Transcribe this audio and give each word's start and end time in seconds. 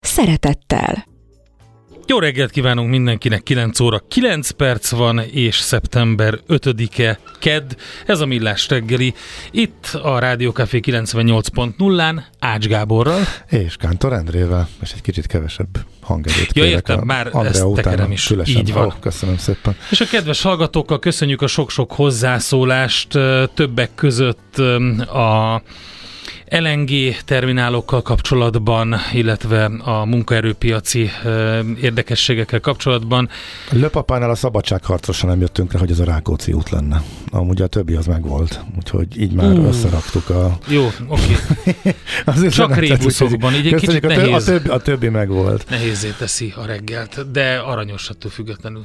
szeretettel. 0.00 1.06
Jó 2.06 2.18
reggelt 2.18 2.50
kívánunk 2.50 2.90
mindenkinek, 2.90 3.42
9 3.42 3.80
óra 3.80 4.02
9 4.08 4.50
perc 4.50 4.90
van, 4.90 5.18
és 5.18 5.56
szeptember 5.56 6.38
5-e, 6.48 7.18
kedd, 7.38 7.70
ez 8.06 8.20
a 8.20 8.26
Millás 8.26 8.68
reggeli, 8.68 9.14
itt 9.50 9.98
a 10.02 10.18
Rádió 10.18 10.50
Café 10.50 10.80
98.0-án, 10.82 12.22
Ács 12.38 12.66
Gáborral. 12.66 13.20
És 13.48 13.76
Kántor 13.76 14.12
Endrével, 14.12 14.68
és 14.82 14.92
egy 14.92 15.00
kicsit 15.00 15.26
kevesebb 15.26 15.68
hangerőt 16.00 16.56
Ja, 16.56 16.64
értem, 16.64 17.00
már 17.04 17.26
Andrea 17.26 17.50
ezt 17.50 17.64
utána 17.64 17.82
tekerem 17.82 18.12
is, 18.12 18.26
külesen. 18.26 18.60
így 18.60 18.72
van. 18.72 18.86
Ó, 18.86 18.92
köszönöm 19.00 19.36
szépen. 19.36 19.76
És 19.90 20.00
a 20.00 20.06
kedves 20.06 20.42
hallgatókkal 20.42 20.98
köszönjük 20.98 21.42
a 21.42 21.46
sok-sok 21.46 21.92
hozzászólást, 21.92 23.08
többek 23.54 23.90
között 23.94 24.58
a 25.08 25.62
LNG 26.50 26.90
terminálokkal 27.24 28.02
kapcsolatban, 28.02 28.94
illetve 29.12 29.64
a 29.84 30.04
munkaerőpiaci 30.04 31.10
érdekességekkel 31.82 32.60
kapcsolatban. 32.60 33.28
Löpapánál 33.70 34.30
a 34.30 34.34
szabadságharcosra 34.34 35.28
nem 35.28 35.40
jöttünk 35.40 35.72
rá, 35.72 35.78
hogy 35.78 35.90
ez 35.90 35.98
a 35.98 36.04
Rákóczi 36.04 36.52
út 36.52 36.70
lenne. 36.70 37.02
Amúgy 37.30 37.62
a 37.62 37.66
többi 37.66 37.94
az 37.94 38.06
megvolt, 38.06 38.60
úgyhogy 38.76 39.20
így 39.20 39.32
már 39.32 39.58
Ú. 39.58 39.66
összeraktuk 39.66 40.30
a... 40.30 40.58
Jó, 40.68 40.90
oké. 41.06 41.36
az 42.24 42.48
Csak 42.48 42.76
rébuszokban, 42.76 43.54
így 43.54 43.66
egy 43.66 43.74
kicsit 43.74 44.00
tö- 44.00 44.10
a, 44.10 44.16
nehéz. 44.16 44.44
többi, 44.44 44.68
a 44.68 44.78
többi 44.78 45.08
megvolt. 45.08 45.70
Nehézé 45.70 46.14
teszi 46.18 46.52
a 46.56 46.66
reggelt, 46.66 47.30
de 47.30 47.56
aranyos 47.56 48.08
attól 48.08 48.30
függetlenül. 48.30 48.84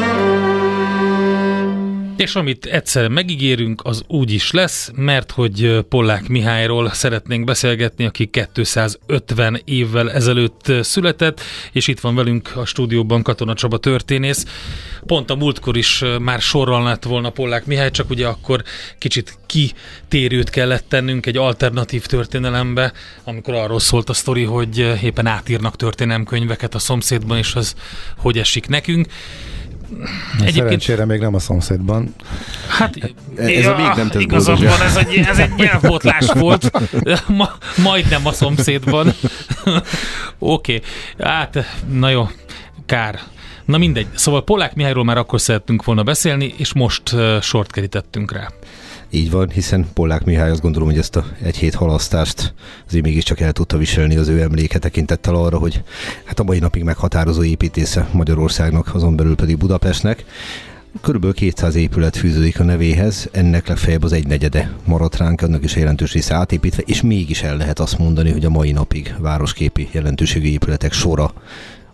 És 2.21 2.35
amit 2.35 2.65
egyszer 2.65 3.07
megígérünk, 3.07 3.81
az 3.83 4.03
úgy 4.07 4.31
is 4.31 4.51
lesz, 4.51 4.91
mert 4.95 5.31
hogy 5.31 5.85
Pollák 5.89 6.27
Mihályról 6.27 6.89
szeretnénk 6.89 7.45
beszélgetni, 7.45 8.05
aki 8.05 8.25
250 8.25 9.61
évvel 9.65 10.11
ezelőtt 10.11 10.71
született, 10.81 11.41
és 11.71 11.87
itt 11.87 11.99
van 11.99 12.15
velünk 12.15 12.51
a 12.55 12.65
stúdióban 12.65 13.23
Katona 13.23 13.53
Csaba 13.53 13.77
történész. 13.77 14.45
Pont 15.05 15.29
a 15.29 15.35
múltkor 15.35 15.77
is 15.77 16.03
már 16.19 16.41
sorral 16.41 16.83
lett 16.83 17.03
volna 17.03 17.29
Pollák 17.29 17.65
Mihály, 17.65 17.91
csak 17.91 18.09
ugye 18.09 18.27
akkor 18.27 18.63
kicsit 18.97 19.37
kitérőt 19.45 20.49
kellett 20.49 20.85
tennünk 20.87 21.25
egy 21.25 21.37
alternatív 21.37 22.05
történelembe, 22.05 22.93
amikor 23.23 23.53
arról 23.53 23.79
szólt 23.79 24.09
a 24.09 24.13
sztori, 24.13 24.43
hogy 24.43 24.77
éppen 25.03 25.27
átírnak 25.27 25.75
történelemkönyveket 25.75 26.75
a 26.75 26.79
szomszédban, 26.79 27.37
és 27.37 27.55
az 27.55 27.75
hogy 28.17 28.37
esik 28.37 28.67
nekünk. 28.67 29.07
Egyébként... 30.33 30.55
Szerencsére 30.55 31.05
még 31.05 31.19
nem 31.19 31.35
a 31.35 31.39
szomszédban. 31.39 32.15
Hát, 32.67 33.13
Ez 33.35 33.65
a 33.65 33.75
még 33.75 33.85
nem 33.95 34.09
tesz 34.09 34.21
igazad 34.21 34.63
van, 34.63 34.81
ez 34.81 34.95
egy, 34.95 35.25
ez 35.29 35.37
egy 35.37 35.53
nyelvbotlás 35.55 36.25
volt. 36.33 36.71
Ma, 37.27 37.49
majdnem 37.83 38.27
a 38.27 38.31
szomszédban. 38.31 39.07
Oké, 40.39 40.75
okay. 40.75 40.81
hát, 41.19 41.65
na 41.91 42.09
jó, 42.09 42.29
kár. 42.85 43.19
Na 43.65 43.77
mindegy. 43.77 44.07
Szóval 44.15 44.43
Polák 44.43 44.75
Mihályról 44.75 45.03
már 45.03 45.17
akkor 45.17 45.41
szerettünk 45.41 45.83
volna 45.83 46.03
beszélni, 46.03 46.53
és 46.57 46.73
most 46.73 47.11
uh, 47.11 47.41
sort 47.41 47.71
kerítettünk 47.71 48.31
rá. 48.31 48.47
Így 49.13 49.31
van, 49.31 49.49
hiszen 49.49 49.87
Pollák 49.93 50.23
Mihály 50.25 50.49
azt 50.49 50.61
gondolom, 50.61 50.89
hogy 50.89 50.97
ezt 50.97 51.15
a 51.15 51.25
egy 51.41 51.57
hét 51.57 51.73
halasztást 51.73 52.53
azért 52.87 53.03
mégiscsak 53.03 53.39
el 53.39 53.51
tudta 53.51 53.77
viselni 53.77 54.15
az 54.15 54.27
ő 54.27 54.41
emléke 54.41 54.79
tekintettel 54.79 55.35
arra, 55.35 55.57
hogy 55.57 55.83
hát 56.23 56.39
a 56.39 56.43
mai 56.43 56.59
napig 56.59 56.83
meghatározó 56.83 57.43
építésze 57.43 58.07
Magyarországnak, 58.11 58.95
azon 58.95 59.15
belül 59.15 59.35
pedig 59.35 59.57
Budapestnek. 59.57 60.25
Körülbelül 61.01 61.35
200 61.35 61.75
épület 61.75 62.15
fűződik 62.15 62.59
a 62.59 62.63
nevéhez, 62.63 63.29
ennek 63.31 63.67
legfeljebb 63.67 64.03
az 64.03 64.13
egynegyede 64.13 64.71
maradt 64.85 65.17
ránk, 65.17 65.41
annak 65.41 65.63
is 65.63 65.75
a 65.75 65.79
jelentős 65.79 66.13
része 66.13 66.35
átépítve, 66.35 66.83
és 66.85 67.01
mégis 67.01 67.41
el 67.41 67.57
lehet 67.57 67.79
azt 67.79 67.97
mondani, 67.97 68.31
hogy 68.31 68.45
a 68.45 68.49
mai 68.49 68.71
napig 68.71 69.15
városképi 69.19 69.89
jelentőségű 69.91 70.47
épületek 70.47 70.93
sora 70.93 71.33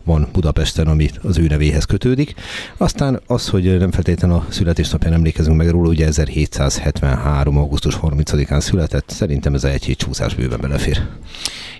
van 0.08 0.28
Budapesten, 0.32 0.88
ami 0.88 1.10
az 1.24 1.38
ő 1.38 1.48
nevéhez 1.48 1.86
kötődik. 1.86 2.36
Aztán 2.78 3.22
az, 3.28 3.50
hogy 3.50 3.78
nem 3.78 3.92
feltétlenül 3.92 4.36
a 4.36 4.46
születésnapján 4.50 5.14
emlékezünk 5.14 5.58
meg 5.58 5.70
róla, 5.70 5.90
ugye 5.90 6.06
1773. 6.06 7.58
augusztus 7.58 7.98
30-án 8.02 8.60
született, 8.60 9.10
szerintem 9.10 9.54
ez 9.54 9.64
egy 9.64 9.84
hét 9.84 9.98
csúszás 9.98 10.36
bőven 10.36 10.62
belefér. 10.62 11.02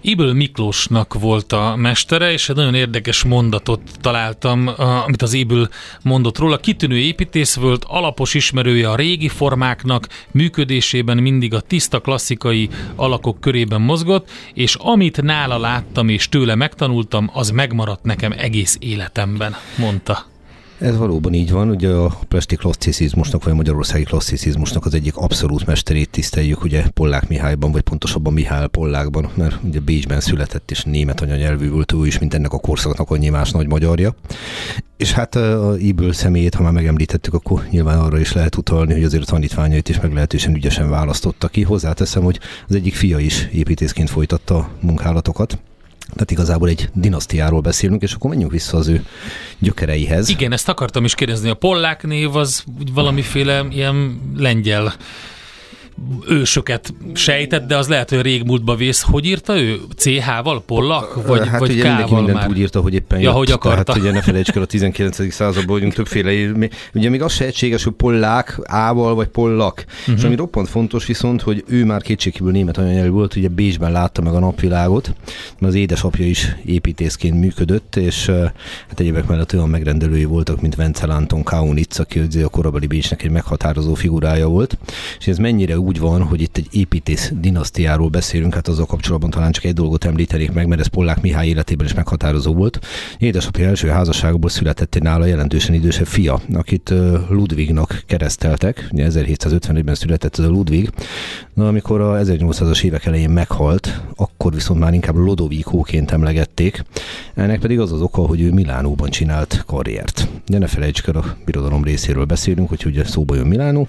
Iből 0.02 0.34
Miklósnak 0.34 1.14
volt 1.14 1.54
a 1.54 1.76
mestere, 1.76 2.32
és 2.32 2.50
egy 2.50 2.56
nagyon 2.56 2.74
érdekes 2.74 3.24
mondatot 3.24 3.82
találtam, 4.02 4.70
amit 5.06 5.22
az 5.22 5.34
Iből 5.34 5.70
mondott 6.02 6.38
róla. 6.38 6.58
Kitűnő 6.58 6.98
építész 6.98 7.56
volt, 7.56 7.84
alapos 7.88 8.34
ismerője 8.34 8.90
a 8.90 8.96
régi 8.96 9.28
formáknak, 9.28 10.08
működésében 10.32 11.18
mindig 11.18 11.54
a 11.54 11.62
tiszta 11.62 12.00
klasszikai 12.00 12.70
alakok 12.96 13.40
körében 13.40 13.82
mozgott, 13.82 14.30
és 14.54 14.76
amit 14.76 15.22
nála 15.22 15.58
láttam 15.58 16.10
és 16.10 16.30
tőle 16.30 16.56
megtanultam, 16.56 17.30
az 17.34 17.50
megmaradt 17.50 18.04
nekem 18.04 18.17
egész 18.22 18.78
életemben, 18.80 19.56
mondta. 19.78 20.26
Ez 20.80 20.98
valóban 20.98 21.34
így 21.34 21.52
van, 21.52 21.70
ugye 21.70 21.90
a 21.90 22.20
pesti 22.28 22.56
klasszicizmusnak, 22.56 23.44
vagy 23.44 23.54
a 23.54 23.56
magyarországi 23.56 24.04
klasszicizmusnak 24.04 24.86
az 24.86 24.94
egyik 24.94 25.16
abszolút 25.16 25.66
mesterét 25.66 26.10
tiszteljük, 26.10 26.64
ugye 26.64 26.84
Pollák 26.94 27.28
Mihályban, 27.28 27.72
vagy 27.72 27.82
pontosabban 27.82 28.34
Mihály 28.34 28.68
Pollákban, 28.68 29.30
mert 29.36 29.58
ugye 29.64 29.80
Bécsben 29.80 30.20
született, 30.20 30.72
és 30.72 30.84
német 30.84 31.22
anyanyelvű 31.22 31.70
volt 31.70 31.92
ő 31.92 32.06
is, 32.06 32.20
mint 32.20 32.34
ennek 32.34 32.54
a 32.54 32.60
korszaknak 32.60 33.10
annyi 33.10 33.30
más 33.30 33.52
nagy 33.52 33.68
magyarja. 33.68 34.16
És 34.98 35.12
hát 35.12 35.36
a 35.36 35.76
Iből 35.78 36.14
személyét, 36.14 36.56
ha 36.56 36.64
már 36.64 36.72
megemlítettük, 36.72 37.34
akkor 37.34 37.68
nyilván 37.70 38.00
arra 38.00 38.20
is 38.20 38.34
lehet 38.34 38.56
utalni, 38.56 38.94
hogy 38.94 39.04
azért 39.04 39.24
a 39.24 39.26
tanítványait 39.26 39.90
is 39.90 40.00
meglehetősen 40.00 40.56
ügyesen 40.56 40.90
választotta 40.90 41.48
ki. 41.48 41.62
Hozzáteszem, 41.64 42.24
hogy 42.24 42.40
az 42.68 42.76
egyik 42.76 42.94
fia 42.94 43.20
is 43.20 43.48
építészként 43.54 44.10
folytatta 44.10 44.70
munkálatokat. 44.80 45.60
Tehát 46.14 46.32
igazából 46.32 46.70
egy 46.70 46.90
dinasztiáról 46.94 47.62
beszélünk, 47.62 48.02
és 48.02 48.14
akkor 48.14 48.30
menjünk 48.30 48.52
vissza 48.52 48.78
az 48.78 48.88
ő 48.88 49.06
gyökereihez. 49.60 50.30
Igen, 50.30 50.52
ezt 50.52 50.70
akartam 50.70 51.06
is 51.06 51.16
kérdezni. 51.16 51.50
A 51.50 51.54
Pollák 51.54 52.04
név 52.04 52.36
az 52.36 52.64
valamiféle 52.94 53.66
ilyen 53.70 54.22
lengyel 54.36 54.94
ősöket 56.28 56.94
sejtett, 57.14 57.68
de 57.68 57.78
az 57.78 57.88
lehet, 57.88 58.10
hogy 58.10 58.22
régmúltba 58.22 58.76
vész. 58.76 59.02
Hogy 59.02 59.26
írta 59.26 59.60
ő? 59.60 59.80
CH-val? 59.96 60.64
Pollak? 60.66 61.28
Vagy, 61.28 61.48
hát 61.48 61.60
vagy 61.60 61.72
ugye 61.72 61.84
mindenki 61.84 62.14
mindent 62.14 62.38
már? 62.38 62.50
úgy 62.50 62.60
írta, 62.60 62.82
hogy 62.82 62.94
éppen 62.94 63.20
Ja, 63.20 63.26
jött. 63.26 63.38
hogy 63.38 63.52
akarta. 63.52 63.84
Tehát 63.84 64.02
ugye 64.02 64.12
ne 64.12 64.22
felejtsük 64.22 64.56
el 64.56 64.62
a 64.62 64.66
19. 64.66 65.32
században 65.34 65.76
vagyunk 65.76 65.94
többféle. 65.94 66.32
Ugye 66.94 67.10
még 67.10 67.22
az 67.22 67.34
se 67.34 67.46
egységes, 67.46 67.84
hogy 67.84 67.94
pollák, 67.94 68.60
ával 68.64 69.16
vagy 69.16 69.28
pollak. 69.28 69.76
Mhm. 69.86 70.00
Uh-huh. 70.00 70.16
És 70.16 70.24
ami 70.24 70.36
roppant 70.36 70.70
fontos 70.70 71.06
viszont, 71.06 71.42
hogy 71.42 71.64
ő 71.68 71.86
már 71.86 72.02
kétségkívül 72.02 72.52
német 72.52 72.78
anyanyelvű 72.78 73.10
volt, 73.10 73.36
ugye 73.36 73.48
Bécsben 73.48 73.92
látta 73.92 74.22
meg 74.22 74.34
a 74.34 74.40
napvilágot, 74.40 75.14
mert 75.60 75.74
az 75.74 75.80
édesapja 75.80 76.26
is 76.26 76.56
építészként 76.66 77.40
működött, 77.40 77.96
és 77.96 78.26
hát 78.88 79.00
egyébek 79.00 79.28
mellett 79.28 79.54
olyan 79.54 79.70
megrendelői 79.70 80.26
voltak, 80.26 80.62
mint 80.62 80.76
Vencel 80.76 81.10
Anton 81.10 81.44
Kaunitz, 81.44 82.00
aki 82.00 82.20
a 82.44 82.48
korabeli 82.50 82.88
Bécsnek 82.88 83.24
egy 83.24 83.32
meghatározó 83.32 83.94
figurája 83.94 84.48
volt. 84.48 84.78
És 85.20 85.28
ez 85.28 85.38
mennyire 85.38 85.80
úgy 85.88 86.00
van, 86.00 86.24
hogy 86.24 86.42
itt 86.42 86.58
egy 86.58 86.68
építész 86.72 87.32
dinasztiáról 87.40 88.10
beszélünk, 88.10 88.54
hát 88.54 88.68
azzal 88.68 88.86
kapcsolatban 88.86 89.30
talán 89.30 89.52
csak 89.52 89.64
egy 89.64 89.74
dolgot 89.74 90.06
említenék 90.06 90.52
meg, 90.52 90.68
mert 90.68 90.82
ez 90.82 90.88
Pollák 90.88 91.22
Mihály 91.22 91.48
életében 91.48 91.86
is 91.86 91.94
meghatározó 91.94 92.54
volt. 92.54 92.80
Édesapja 93.18 93.68
első 93.68 93.88
házasságból 93.88 94.50
született 94.50 94.96
egy 94.96 95.02
nála 95.02 95.26
jelentősen 95.26 95.76
idősebb 95.76 96.06
fia, 96.06 96.40
akit 96.54 96.90
ö, 96.90 97.18
Ludwignak 97.30 98.04
kereszteltek, 98.06 98.88
ugye 98.92 99.08
1751-ben 99.10 99.96
született 99.96 100.38
ez 100.38 100.46
a 100.46 100.50
Ludwig. 100.50 100.90
Na, 101.54 101.68
amikor 101.68 102.02
a 102.02 102.20
1800-as 102.24 102.84
évek 102.84 103.06
elején 103.06 103.30
meghalt, 103.30 104.02
akkor 104.16 104.54
viszont 104.54 104.80
már 104.80 104.94
inkább 104.94 105.16
Lodovicóként 105.16 106.12
emlegették. 106.12 106.84
Ennek 107.36 107.60
pedig 107.60 107.80
az 107.80 107.92
az 107.92 108.02
oka, 108.02 108.22
hogy 108.22 108.42
ő 108.42 108.52
Milánóban 108.52 109.10
csinált 109.10 109.64
karriert. 109.68 110.28
De 110.48 110.58
ne 110.58 110.68
felejtsük 110.68 111.08
el, 111.08 111.16
a 111.16 111.36
birodalom 111.46 111.84
részéről 111.84 112.26
beszélünk, 112.26 112.70
hogy 112.70 112.84
ugye 112.86 113.06
szóba 113.06 113.36
jön 113.36 113.48
Milánó, 113.48 113.88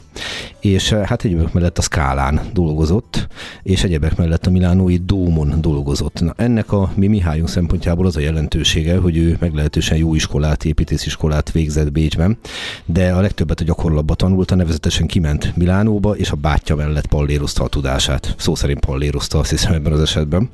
és 0.60 0.92
hát 0.92 1.24
egyébként 1.24 1.54
mellett 1.54 1.78
a 1.78 1.82
Skálán 1.90 2.40
dolgozott, 2.52 3.26
és 3.62 3.84
egyebek 3.84 4.16
mellett 4.16 4.46
a 4.46 4.50
Milánói 4.50 4.96
Dómon 4.96 5.54
dolgozott. 5.60 6.20
Na, 6.20 6.32
ennek 6.36 6.72
a 6.72 6.92
mi 6.94 7.06
Mihályunk 7.06 7.48
szempontjából 7.48 8.06
az 8.06 8.16
a 8.16 8.20
jelentősége, 8.20 8.96
hogy 8.96 9.16
ő 9.16 9.36
meglehetősen 9.40 9.96
jó 9.96 10.14
iskolát, 10.14 10.64
építésziskolát 10.64 11.52
végzett 11.52 11.92
Bécsben, 11.92 12.38
de 12.84 13.12
a 13.12 13.20
legtöbbet 13.20 13.60
a 13.60 13.64
gyakorlatban 13.64 14.16
tanulta, 14.16 14.54
nevezetesen 14.54 15.06
kiment 15.06 15.56
Milánóba, 15.56 16.16
és 16.16 16.30
a 16.30 16.36
bátyja 16.36 16.76
mellett 16.76 17.06
pallérozta 17.06 17.64
a 17.64 17.68
tudását. 17.68 18.34
Szó 18.38 18.54
szerint 18.54 18.84
pallérozta 18.84 19.38
azt 19.38 19.50
hiszem 19.50 19.72
ebben 19.72 19.92
az 19.92 20.00
esetben 20.00 20.50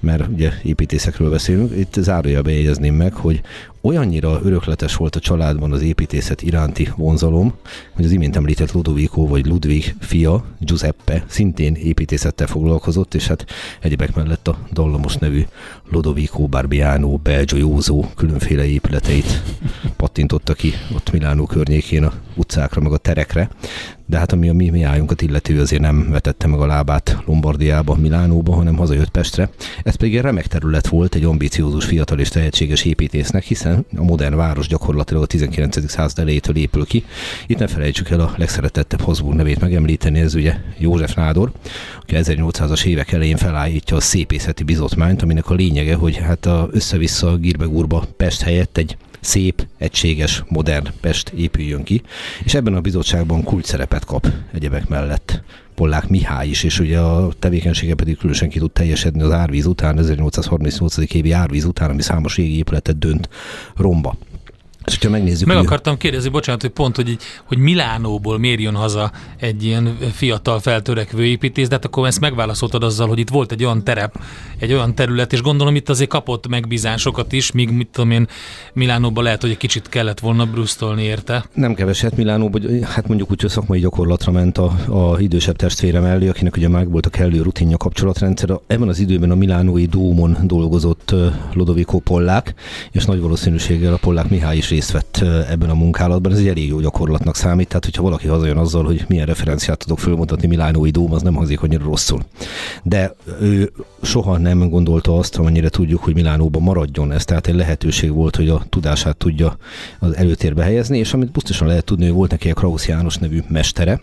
mert 0.00 0.26
ugye 0.28 0.52
építészekről 0.62 1.30
beszélünk. 1.30 1.76
Itt 1.76 1.94
zárójelbe 1.94 2.52
jegyezném 2.52 2.94
meg, 2.94 3.14
hogy 3.14 3.40
olyannyira 3.80 4.40
örökletes 4.42 4.96
volt 4.96 5.16
a 5.16 5.20
családban 5.20 5.72
az 5.72 5.82
építészet 5.82 6.42
iránti 6.42 6.88
vonzalom, 6.96 7.54
hogy 7.92 8.04
az 8.04 8.10
imént 8.10 8.36
említett 8.36 8.72
Ludovico 8.72 9.26
vagy 9.26 9.46
Ludwig 9.46 9.94
fia, 10.00 10.44
Giuseppe, 10.58 11.24
szintén 11.26 11.74
építészettel 11.74 12.46
foglalkozott, 12.46 13.14
és 13.14 13.26
hát 13.26 13.44
egyebek 13.80 14.14
mellett 14.14 14.48
a 14.48 14.58
dallamos 14.72 15.16
nevű 15.16 15.44
Ludovico 15.90 16.46
Barbiano 16.46 17.16
Belgiojózó 17.16 18.04
különféle 18.16 18.66
épületeit 18.66 19.42
pattintotta 19.96 20.54
ki 20.54 20.72
ott 20.94 21.12
Milánó 21.12 21.46
környékén 21.46 22.04
a 22.04 22.12
utcákra, 22.34 22.80
meg 22.80 22.92
a 22.92 22.96
terekre. 22.96 23.50
De 24.10 24.18
hát 24.18 24.32
ami 24.32 24.48
a 24.48 24.52
mi, 24.52 24.70
mi 24.70 24.82
álljunkat 24.82 25.22
illető, 25.22 25.60
azért 25.60 25.82
nem 25.82 26.10
vetette 26.10 26.46
meg 26.46 26.60
a 26.60 26.66
lábát 26.66 27.18
Lombardiába, 27.26 27.94
Milánóba, 27.94 28.54
hanem 28.54 28.76
hazajött 28.76 29.08
Pestre. 29.08 29.50
Ez 29.82 29.94
pedig 29.94 30.16
egy 30.16 30.22
remek 30.22 30.46
terület 30.46 30.88
volt 30.88 31.14
egy 31.14 31.24
ambiciózus, 31.24 31.84
fiatal 31.84 32.18
és 32.18 32.28
tehetséges 32.28 32.84
építésznek, 32.84 33.44
hiszen 33.44 33.86
a 33.96 34.02
modern 34.02 34.36
város 34.36 34.66
gyakorlatilag 34.66 35.22
a 35.22 35.26
19. 35.26 35.90
század 35.90 36.18
elejétől 36.18 36.56
épül 36.56 36.86
ki. 36.86 37.04
Itt 37.46 37.58
ne 37.58 37.66
felejtsük 37.66 38.10
el 38.10 38.20
a 38.20 38.34
legszeretettebb 38.36 39.00
Habsburg 39.00 39.36
nevét 39.36 39.60
megemlíteni, 39.60 40.18
ez 40.20 40.34
ugye 40.34 40.54
József 40.78 41.14
Nádor, 41.14 41.52
aki 42.00 42.14
1800-as 42.18 42.84
évek 42.84 43.12
elején 43.12 43.36
felállítja 43.36 43.96
a 43.96 44.00
szépészeti 44.00 44.62
bizotmányt, 44.62 45.22
aminek 45.22 45.50
a 45.50 45.54
lényege, 45.54 45.94
hogy 45.94 46.16
hát 46.16 46.46
a 46.46 46.68
össze-vissza 46.70 47.36
Girbegurba 47.36 48.04
Pest 48.16 48.42
helyett 48.42 48.76
egy 48.76 48.96
szép, 49.20 49.66
egységes, 49.78 50.44
modern 50.48 50.88
Pest 51.00 51.28
épüljön 51.28 51.82
ki, 51.82 52.02
és 52.44 52.54
ebben 52.54 52.74
a 52.74 52.80
bizottságban 52.80 53.42
kulcs 53.42 53.66
szerepet 53.66 54.04
kap 54.04 54.26
egyebek 54.52 54.88
mellett. 54.88 55.42
Pollák 55.74 56.08
Mihály 56.08 56.48
is, 56.48 56.62
és 56.62 56.78
ugye 56.78 56.98
a 56.98 57.32
tevékenysége 57.38 57.94
pedig 57.94 58.16
különösen 58.16 58.48
ki 58.48 58.58
tud 58.58 58.70
teljesedni 58.70 59.22
az 59.22 59.30
árvíz 59.30 59.66
után, 59.66 59.98
1838. 59.98 61.14
évi 61.14 61.32
árvíz 61.32 61.64
után, 61.64 61.90
ami 61.90 62.02
számos 62.02 62.36
régi 62.36 62.56
épületet 62.56 62.98
dönt 62.98 63.28
romba. 63.76 64.16
És 64.88 64.94
hogyha 64.94 65.10
megnézzük... 65.10 65.48
Meg 65.48 65.56
akartam 65.56 65.96
kérdezni, 65.96 66.30
bocsánat, 66.30 66.60
hogy 66.60 66.70
pont, 66.70 66.96
hogy, 66.96 67.16
hogy 67.44 67.58
Milánóból 67.58 68.38
miért 68.38 68.60
jön 68.60 68.74
haza 68.74 69.10
egy 69.36 69.64
ilyen 69.64 69.96
fiatal 70.12 70.60
feltörekvő 70.60 71.24
építész, 71.24 71.68
de 71.68 71.74
hát 71.74 71.84
akkor 71.84 72.06
ezt 72.06 72.20
megválaszoltad 72.20 72.82
azzal, 72.82 73.08
hogy 73.08 73.18
itt 73.18 73.28
volt 73.28 73.52
egy 73.52 73.64
olyan 73.64 73.84
terep, 73.84 74.20
egy 74.58 74.72
olyan 74.72 74.94
terület, 74.94 75.32
és 75.32 75.42
gondolom 75.42 75.74
itt 75.76 75.88
azért 75.88 76.10
kapott 76.10 76.48
megbízásokat 76.48 77.32
is, 77.32 77.52
míg 77.52 77.70
mit 77.70 77.88
tudom 77.92 78.10
én, 78.10 78.26
Milánóban 78.72 79.24
lehet, 79.24 79.40
hogy 79.40 79.50
egy 79.50 79.56
kicsit 79.56 79.88
kellett 79.88 80.20
volna 80.20 80.46
brusztolni 80.46 81.02
érte. 81.02 81.44
Nem 81.54 81.74
keveset 81.74 82.16
Milánóban, 82.16 82.82
hát 82.82 83.08
mondjuk 83.08 83.30
úgy, 83.30 83.40
hogy 83.40 83.50
szakmai 83.50 83.80
gyakorlatra 83.80 84.32
ment 84.32 84.58
a, 84.58 84.76
a 84.88 85.20
idősebb 85.20 85.56
testvére 85.56 86.00
mellé, 86.00 86.28
akinek 86.28 86.56
ugye 86.56 86.68
meg 86.68 86.90
volt 86.90 87.06
a 87.06 87.10
kellő 87.10 87.42
rutinja 87.42 87.76
kapcsolatrendszer. 87.76 88.48
Ebben 88.66 88.88
az 88.88 88.98
időben 88.98 89.30
a 89.30 89.34
Milánói 89.34 89.86
Dómon 89.86 90.36
dolgozott 90.42 91.14
Lodovico 91.52 91.98
Pollák, 91.98 92.54
és 92.90 93.04
nagy 93.04 93.20
valószínűséggel 93.20 93.92
a 93.92 93.96
Pollák 93.96 94.28
Mihály 94.28 94.56
is 94.56 94.70
részt 94.78 94.92
vett 94.92 95.16
ebben 95.50 95.70
a 95.70 95.74
munkálatban. 95.74 96.32
Ez 96.32 96.38
egy 96.38 96.48
elég 96.48 96.68
jó 96.68 96.80
gyakorlatnak 96.80 97.36
számít, 97.36 97.68
tehát 97.68 97.84
hogyha 97.84 98.02
valaki 98.02 98.26
hazajön 98.26 98.56
azzal, 98.56 98.84
hogy 98.84 99.04
milyen 99.08 99.26
referenciát 99.26 99.78
tudok 99.78 99.98
fölmutatni 99.98 100.46
Milánói 100.46 100.90
Dóm, 100.90 101.12
az 101.12 101.22
nem 101.22 101.34
hangzik 101.34 101.62
annyira 101.62 101.84
rosszul. 101.84 102.24
De 102.82 103.14
ő 103.40 103.72
soha 104.02 104.36
nem 104.36 104.68
gondolta 104.68 105.16
azt, 105.16 105.36
amennyire 105.36 105.68
tudjuk, 105.68 106.02
hogy 106.04 106.14
Milánóban 106.14 106.62
maradjon 106.62 107.12
ez, 107.12 107.24
tehát 107.24 107.46
egy 107.46 107.54
lehetőség 107.54 108.12
volt, 108.12 108.36
hogy 108.36 108.48
a 108.48 108.62
tudását 108.68 109.16
tudja 109.16 109.56
az 109.98 110.16
előtérbe 110.16 110.62
helyezni, 110.62 110.98
és 110.98 111.12
amit 111.12 111.32
biztosan 111.32 111.66
lehet 111.66 111.84
tudni, 111.84 112.04
hogy 112.04 112.14
volt 112.14 112.30
neki 112.30 112.50
a 112.50 112.54
Krausz 112.54 112.86
János 112.88 113.16
nevű 113.16 113.42
mestere, 113.48 114.00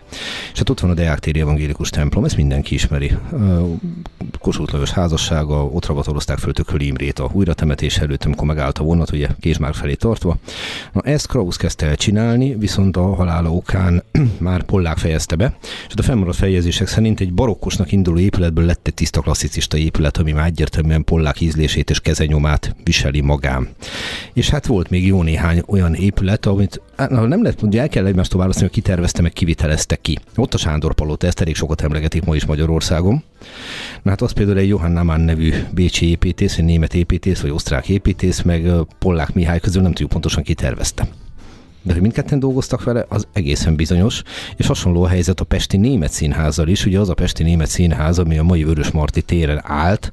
és 0.52 0.58
hát 0.58 0.70
ott 0.70 0.80
van 0.80 0.92
a 0.92 0.94
Deák 0.94 1.20
téri 1.20 1.40
evangélikus 1.40 1.90
templom, 1.90 2.26
ezt 2.26 2.38
mindenki 2.38 2.74
ismeri. 2.74 3.12
Kossuth 4.40 4.74
Lajos 4.74 4.92
házassága, 4.92 5.66
ott 5.66 5.86
ravatorozták 5.86 6.38
föl 6.38 6.54
Tököli 6.54 6.86
Imrét 6.86 7.20
a 7.20 7.30
újratemetés 7.34 7.98
előtt, 7.98 8.24
amikor 8.24 8.48
megállt 8.48 8.78
a 8.78 8.84
vonat, 8.84 9.12
ugye 9.12 9.28
Kézmár 9.40 9.76
felé 9.76 9.94
tartva, 9.94 10.38
Na 10.94 11.02
ezt 11.02 11.28
Krausz 11.28 11.56
kezdte 11.56 11.86
el 11.86 11.96
csinálni, 11.96 12.56
viszont 12.56 12.98
a 12.98 13.16
halála 13.16 13.52
okán 13.52 14.04
már 14.40 14.64
Pollák 14.64 14.98
fejezte 14.98 15.36
be, 15.36 15.58
és 15.88 15.94
a 15.96 16.02
fennmaradt 16.02 16.38
fejezések 16.38 16.88
szerint 16.88 17.20
egy 17.20 17.34
barokkosnak 17.34 17.92
induló 17.92 18.18
épületből 18.18 18.66
lett 18.66 18.88
egy 18.88 18.94
tiszta 18.94 19.22
klasszicista 19.22 19.78
épület, 19.78 20.18
ami 20.18 20.32
már 20.32 20.46
egyértelműen 20.46 21.04
Pollák 21.04 21.42
ízlését 21.42 21.90
és 21.90 22.00
kezenyomát 22.00 22.76
viseli 22.84 23.22
magán. 23.22 23.70
És 24.34 24.50
hát 24.50 24.66
volt 24.66 24.90
még 24.90 25.08
jó 25.08 25.24
néhány 25.24 25.64
olyan 25.68 25.94
épület, 25.94 26.46
amit 26.46 26.82
hát, 26.96 27.10
nem 27.10 27.42
lehet, 27.42 27.60
hogy 27.60 27.78
el 27.78 27.90
kell 27.90 28.06
egymástól 28.06 28.40
választani, 28.40 28.68
hogy 28.68 28.76
kitervezte 28.76 29.22
meg, 29.22 29.34
kivitelezte 29.34 29.96
ki. 29.96 30.20
Ott 30.36 30.54
a 30.54 30.58
Sándor 30.58 30.94
Palota, 30.94 31.28
ezt 31.28 31.42
elég 31.42 31.56
sokat 31.56 31.82
emlegetik 31.82 32.26
ma 32.26 32.36
is 32.36 32.46
Magyarországon. 32.46 33.24
Na 34.02 34.10
hát 34.10 34.22
az 34.22 34.32
például 34.32 34.58
egy 34.58 34.68
Johann 34.68 34.92
Namann 34.92 35.22
nevű 35.22 35.54
bécsi 35.72 36.10
építész, 36.10 36.58
egy 36.58 36.66
német 36.66 36.94
építész, 36.94 37.42
vagy 37.42 37.52
osztrák 37.52 37.90
építész, 37.90 38.42
meg 38.42 38.72
Pollák 39.00 39.34
Mihály 39.34 39.60
közül 39.60 39.82
nem 39.82 39.92
tudjuk 39.92 40.10
pontosan 40.10 40.44
kitervezte 40.44 41.08
de 41.86 41.94
hogy 41.94 42.02
mindketten 42.02 42.40
dolgoztak 42.40 42.84
vele, 42.84 43.06
az 43.10 43.28
egészen 43.34 43.76
bizonyos, 43.76 44.22
és 44.56 44.68
hasonló 44.68 45.04
a 45.04 45.08
helyzet 45.08 45.40
a 45.40 45.44
Pesti 45.44 45.78
Német 45.78 46.12
Színházzal 46.12 46.68
is. 46.68 46.86
Ugye 46.86 47.00
az 47.00 47.10
a 47.10 47.14
Pesti 47.14 47.44
Német 47.44 47.68
Színház, 47.68 48.20
ami 48.20 48.38
a 48.38 48.44
mai 48.44 48.64
Vörös 48.64 48.92
Marti 48.92 49.22
téren 49.22 49.62
állt, 49.64 50.12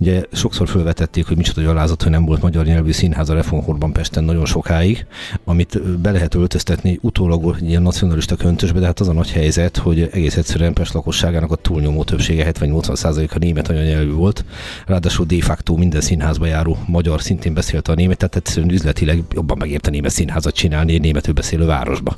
ugye 0.00 0.22
sokszor 0.32 0.68
felvetették, 0.68 1.26
hogy 1.26 1.36
micsoda 1.36 1.60
gyalázat, 1.60 2.02
hogy 2.02 2.10
nem 2.10 2.24
volt 2.24 2.42
magyar 2.42 2.64
nyelvű 2.64 2.92
színház 2.92 3.28
a 3.28 3.34
reformkorban 3.34 3.92
Pesten 3.92 4.24
nagyon 4.24 4.46
sokáig, 4.46 5.06
amit 5.44 5.98
be 6.00 6.10
lehet 6.10 6.34
öltöztetni 6.34 6.98
utólag 7.02 7.56
ilyen 7.60 7.82
nacionalista 7.82 8.36
köntösbe, 8.36 8.80
de 8.80 8.86
hát 8.86 9.00
az 9.00 9.08
a 9.08 9.12
nagy 9.12 9.30
helyzet, 9.30 9.76
hogy 9.76 10.08
egész 10.12 10.36
egyszerűen 10.36 10.72
Pest 10.72 10.92
lakosságának 10.92 11.50
a 11.50 11.56
túlnyomó 11.56 12.04
többsége 12.04 12.52
70-80%-a 12.52 13.38
német 13.38 13.68
anyanyelvű 13.68 14.12
volt, 14.12 14.44
ráadásul 14.86 15.26
de 15.26 15.40
facto 15.40 15.76
minden 15.76 16.00
színházba 16.00 16.46
járó 16.46 16.78
magyar 16.86 17.22
szintén 17.22 17.54
beszélte 17.54 17.92
a 17.92 17.94
német, 17.94 18.16
tehát 18.16 18.36
egyszerűen 18.36 18.72
üzletileg 18.72 19.22
jobban 19.34 19.58
megérte 19.58 19.90
német 19.90 20.10
színházat 20.10 20.54
csinálni, 20.54 20.92
németül 21.12 21.34
beszélő 21.34 21.66
városba. 21.66 22.16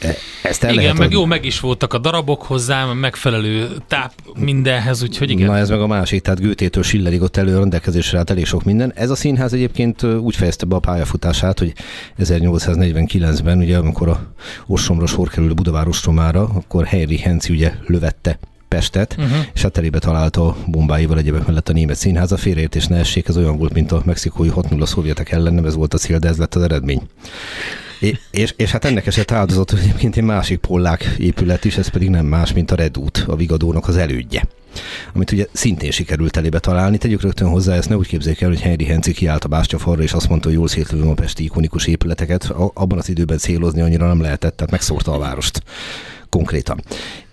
E, 0.00 0.14
ezt 0.42 0.64
el 0.64 0.70
igen, 0.70 0.82
lehet 0.82 0.98
meg 0.98 1.06
adni. 1.06 1.18
jó, 1.18 1.24
meg 1.24 1.44
is 1.44 1.60
voltak 1.60 1.92
a 1.92 1.98
darabok 1.98 2.42
hozzá, 2.42 2.92
megfelelő 2.92 3.68
táp 3.88 4.12
mindenhez, 4.34 5.02
úgyhogy 5.02 5.30
igen. 5.30 5.46
Na 5.46 5.56
ez 5.56 5.68
meg 5.68 5.80
a 5.80 5.86
másik, 5.86 6.22
tehát 6.22 6.40
Gőtétől 6.40 6.82
Schillerig 6.82 7.22
ott 7.22 7.36
elő 7.36 7.58
rendelkezésre 7.58 8.18
állt 8.18 8.30
elég 8.30 8.46
sok 8.46 8.64
minden. 8.64 8.92
Ez 8.94 9.10
a 9.10 9.14
színház 9.14 9.52
egyébként 9.52 10.02
úgy 10.02 10.36
fejezte 10.36 10.66
be 10.66 10.76
a 10.76 10.78
pályafutását, 10.78 11.58
hogy 11.58 11.72
1849-ben, 12.18 13.58
ugye 13.58 13.76
amikor 13.76 14.08
a 14.08 14.32
Ostromra 14.66 15.06
sor 15.06 15.28
kerül 15.28 15.54
Budavárostromára, 15.54 16.42
akkor 16.42 16.86
Henry 16.86 17.18
Henci 17.18 17.52
ugye 17.52 17.72
lövette 17.86 18.38
Pestet, 18.68 19.16
uh-huh. 19.18 19.36
és 19.54 19.62
hát 19.62 19.80
találta 19.98 20.46
a 20.46 20.56
bombáival 20.66 21.18
egyébként 21.18 21.46
mellett 21.46 21.68
a 21.68 21.72
német 21.72 21.96
színház. 21.96 22.32
A 22.32 22.36
félreértés 22.36 22.86
ne 22.86 22.96
essék, 22.96 23.28
ez 23.28 23.36
olyan 23.36 23.58
volt, 23.58 23.72
mint 23.72 23.92
a 23.92 24.02
mexikói 24.04 24.48
6-0 24.54 24.86
szovjetek 24.86 25.30
ellen, 25.30 25.54
nem 25.54 25.64
ez 25.64 25.74
volt 25.74 25.94
a 25.94 25.98
cél, 25.98 26.18
de 26.18 26.28
ez 26.28 26.36
lett 26.36 26.54
az 26.54 26.62
eredmény. 26.62 27.02
És, 28.30 28.54
és, 28.56 28.70
hát 28.70 28.84
ennek 28.84 29.06
eset 29.06 29.32
áldozat, 29.32 29.72
egyébként 29.72 30.16
egy 30.16 30.22
másik 30.22 30.58
pollák 30.58 31.14
épület 31.18 31.64
is, 31.64 31.76
ez 31.76 31.88
pedig 31.88 32.08
nem 32.08 32.26
más, 32.26 32.52
mint 32.52 32.70
a 32.70 32.74
Redút, 32.74 33.24
a 33.26 33.36
Vigadónak 33.36 33.88
az 33.88 33.96
elődje 33.96 34.48
amit 35.14 35.32
ugye 35.32 35.46
szintén 35.52 35.90
sikerült 35.90 36.36
elébe 36.36 36.58
találni. 36.58 36.98
Tegyük 36.98 37.20
rögtön 37.20 37.48
hozzá, 37.48 37.74
ezt 37.74 37.88
ne 37.88 37.96
úgy 37.96 38.06
képzeljük 38.06 38.40
el, 38.40 38.48
hogy 38.48 38.60
Henry 38.60 38.84
Henci 38.84 39.12
kiállt 39.12 39.44
a 39.44 39.48
bástyafarra, 39.48 40.02
és 40.02 40.12
azt 40.12 40.28
mondta, 40.28 40.48
hogy 40.48 40.56
jól 40.56 40.68
szétlövöm 40.68 41.08
a 41.08 41.14
pesti 41.14 41.44
ikonikus 41.44 41.86
épületeket. 41.86 42.44
Abban 42.74 42.98
az 42.98 43.08
időben 43.08 43.38
célozni 43.38 43.80
annyira 43.80 44.06
nem 44.06 44.20
lehetett, 44.20 44.56
tehát 44.56 44.72
megszórta 44.72 45.12
a 45.12 45.18
várost 45.18 45.62
konkrétan. 46.30 46.82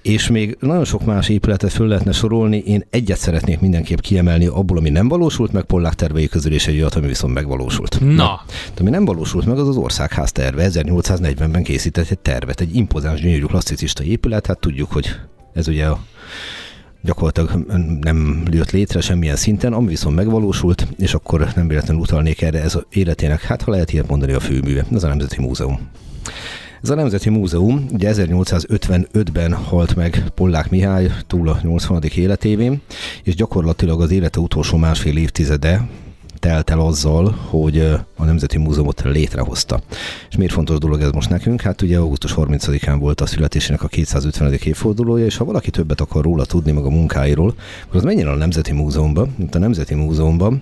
És 0.02 0.28
még 0.30 0.58
nagyon 0.60 0.86
sok 0.86 1.06
más 1.06 1.30
épületet 1.30 1.72
föl 1.72 1.88
lehetne 1.88 2.12
sorolni. 2.12 2.58
Én 2.58 2.86
egyet 2.90 3.18
szeretnék 3.18 3.60
mindenképp 3.60 4.00
kiemelni 4.00 4.46
abból, 4.46 4.78
ami 4.78 4.90
nem 4.90 5.08
valósult 5.08 5.52
meg, 5.52 5.64
Pollák 5.64 5.94
tervei 5.94 6.28
közül 6.28 6.54
is 6.54 6.68
egy 6.68 6.76
olyat, 6.76 6.96
ami 6.96 7.08
viszont 7.08 7.34
megvalósult. 7.34 8.00
Na. 8.00 8.14
Na. 8.14 8.42
De 8.48 8.82
ami 8.82 8.90
nem 8.90 9.06
valósult 9.06 9.46
meg, 9.46 9.58
az 9.58 9.68
az 9.68 9.78
országház 9.78 10.32
terve. 10.32 10.68
1840-ben 10.70 11.64
készített 11.64 12.10
egy 12.10 12.20
tervet, 12.20 12.62
egy 12.62 12.76
impozáns, 12.76 13.22
gyönyörű 13.22 13.46
klasszicista 13.46 14.04
épület. 14.04 14.46
Hát 14.46 14.60
tudjuk, 14.60 14.92
hogy 14.92 15.16
ez 15.54 15.68
ugye 15.68 15.86
a 15.86 16.00
gyakorlatilag 17.02 17.66
nem 18.02 18.44
jött 18.52 18.72
létre 18.72 19.02
semmilyen 19.02 19.36
szinten, 19.36 19.74
ami 19.74 19.88
viszont 19.88 20.16
megvalósult, 20.16 20.88
és 20.98 21.14
akkor 21.14 21.52
nem 21.56 21.68
véletlenül 21.68 22.02
utalnék 22.02 22.42
erre, 22.42 22.62
ez 22.62 22.78
életének, 22.90 23.42
hát 23.42 23.62
ha 23.62 23.72
lehet 23.72 23.92
ilyet 23.92 24.08
mondani, 24.08 24.34
a 24.34 24.40
főműve, 24.40 24.86
ez 24.94 25.04
a 25.04 25.08
Nemzeti 25.08 25.42
Múzeum. 25.42 25.80
Ez 26.86 26.92
a 26.92 26.96
Nemzeti 26.96 27.30
Múzeum 27.30 27.86
ugye 27.92 28.14
1855-ben 28.14 29.54
halt 29.54 29.96
meg 29.96 30.24
Pollák 30.36 30.70
Mihály 30.70 31.12
túl 31.28 31.50
a 31.50 31.60
80. 31.62 32.04
életévén, 32.16 32.82
és 33.24 33.36
gyakorlatilag 33.36 34.02
az 34.02 34.12
élete 34.12 34.40
utolsó 34.40 34.78
másfél 34.78 35.18
évtizede 35.18 35.88
telt 36.40 36.70
el 36.70 36.80
azzal, 36.80 37.36
hogy 37.50 37.80
a 38.16 38.24
Nemzeti 38.24 38.58
Múzeumot 38.58 39.02
létrehozta. 39.04 39.82
És 40.30 40.36
miért 40.36 40.54
fontos 40.54 40.78
dolog 40.78 41.02
ez 41.02 41.12
most 41.12 41.30
nekünk? 41.30 41.62
Hát 41.62 41.82
ugye 41.82 41.98
augusztus 41.98 42.34
30-án 42.38 42.98
volt 43.00 43.22
a 43.22 43.26
születésének 43.26 43.84
a 43.84 43.88
250. 43.88 44.54
évfordulója, 44.64 45.26
és 45.26 45.38
ha 45.38 45.46
valaki 45.46 45.70
többet 45.70 46.02
akar 46.02 46.24
róla 46.24 46.46
tudni, 46.46 46.72
meg 46.72 46.84
a 46.84 46.90
munkáiról, 46.90 47.56
akkor 47.84 47.96
az 47.96 48.04
menjen 48.04 48.28
a 48.28 48.36
Nemzeti 48.36 48.72
Múzeumba. 48.72 49.28
Itt 49.40 49.56
a 49.56 49.60
Nemzeti 49.60 49.94
Múzeumban 49.94 50.62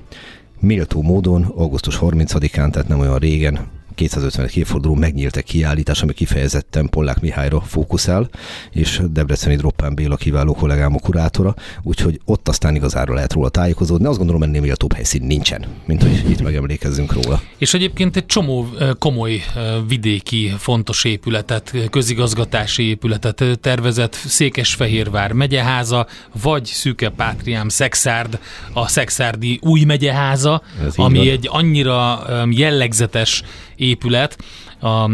méltó 0.60 1.01
módon 1.01 1.44
augusztus 1.44 1.98
30-án, 2.01 2.72
tehát 2.72 2.88
nem 2.88 3.00
olyan 3.00 3.18
régen 3.18 3.82
250 3.95 4.50
évforduló 4.53 4.95
megnyílt 4.95 5.38
egy 5.38 5.43
kiállítás, 5.43 6.01
ami 6.01 6.13
kifejezetten 6.13 6.89
Pollák 6.89 7.21
Mihályra 7.21 7.62
fókuszál, 7.62 8.29
és 8.71 9.01
Debreceni 9.09 9.55
Droppán 9.55 9.95
Béla 9.95 10.15
kiváló 10.15 10.53
kollégám 10.53 10.95
a 10.95 11.00
kurátora, 11.00 11.55
úgyhogy 11.83 12.19
ott 12.25 12.47
aztán 12.47 12.75
igazára 12.75 13.13
lehet 13.13 13.33
róla 13.33 13.50
tájékozódni. 13.50 14.07
Azt 14.07 14.17
gondolom, 14.17 14.43
ennél 14.43 14.62
méltóbb 14.62 14.93
helyszín 14.93 15.23
nincsen, 15.23 15.65
mint 15.85 16.01
hogy 16.01 16.29
itt 16.29 16.41
megemlékezzünk 16.41 17.13
róla. 17.13 17.41
És 17.57 17.73
egyébként 17.73 18.15
egy 18.15 18.25
csomó 18.25 18.67
komoly 19.00 19.41
vidéki 19.88 20.53
fontos 20.57 21.03
épületet, 21.03 21.73
közigazgatási 21.89 22.83
épületet 22.83 23.59
tervezett 23.62 24.13
Székesfehérvár 24.13 25.31
megyeháza, 25.31 26.07
vagy 26.41 26.65
Szűke 26.65 27.09
Pátriám 27.09 27.69
Szexárd, 27.69 28.39
a 28.73 28.88
Szexárdi 28.88 29.59
új 29.62 29.83
megyeháza, 29.83 30.62
ami 30.95 31.17
van. 31.17 31.27
egy 31.27 31.47
annyira 31.51 32.25
jellegzetes 32.50 33.43
épület 33.84 34.38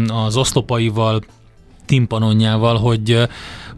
az 0.06 0.36
oszlopaival, 0.36 1.22
timpanonjával, 1.90 2.76
hogy 2.76 3.28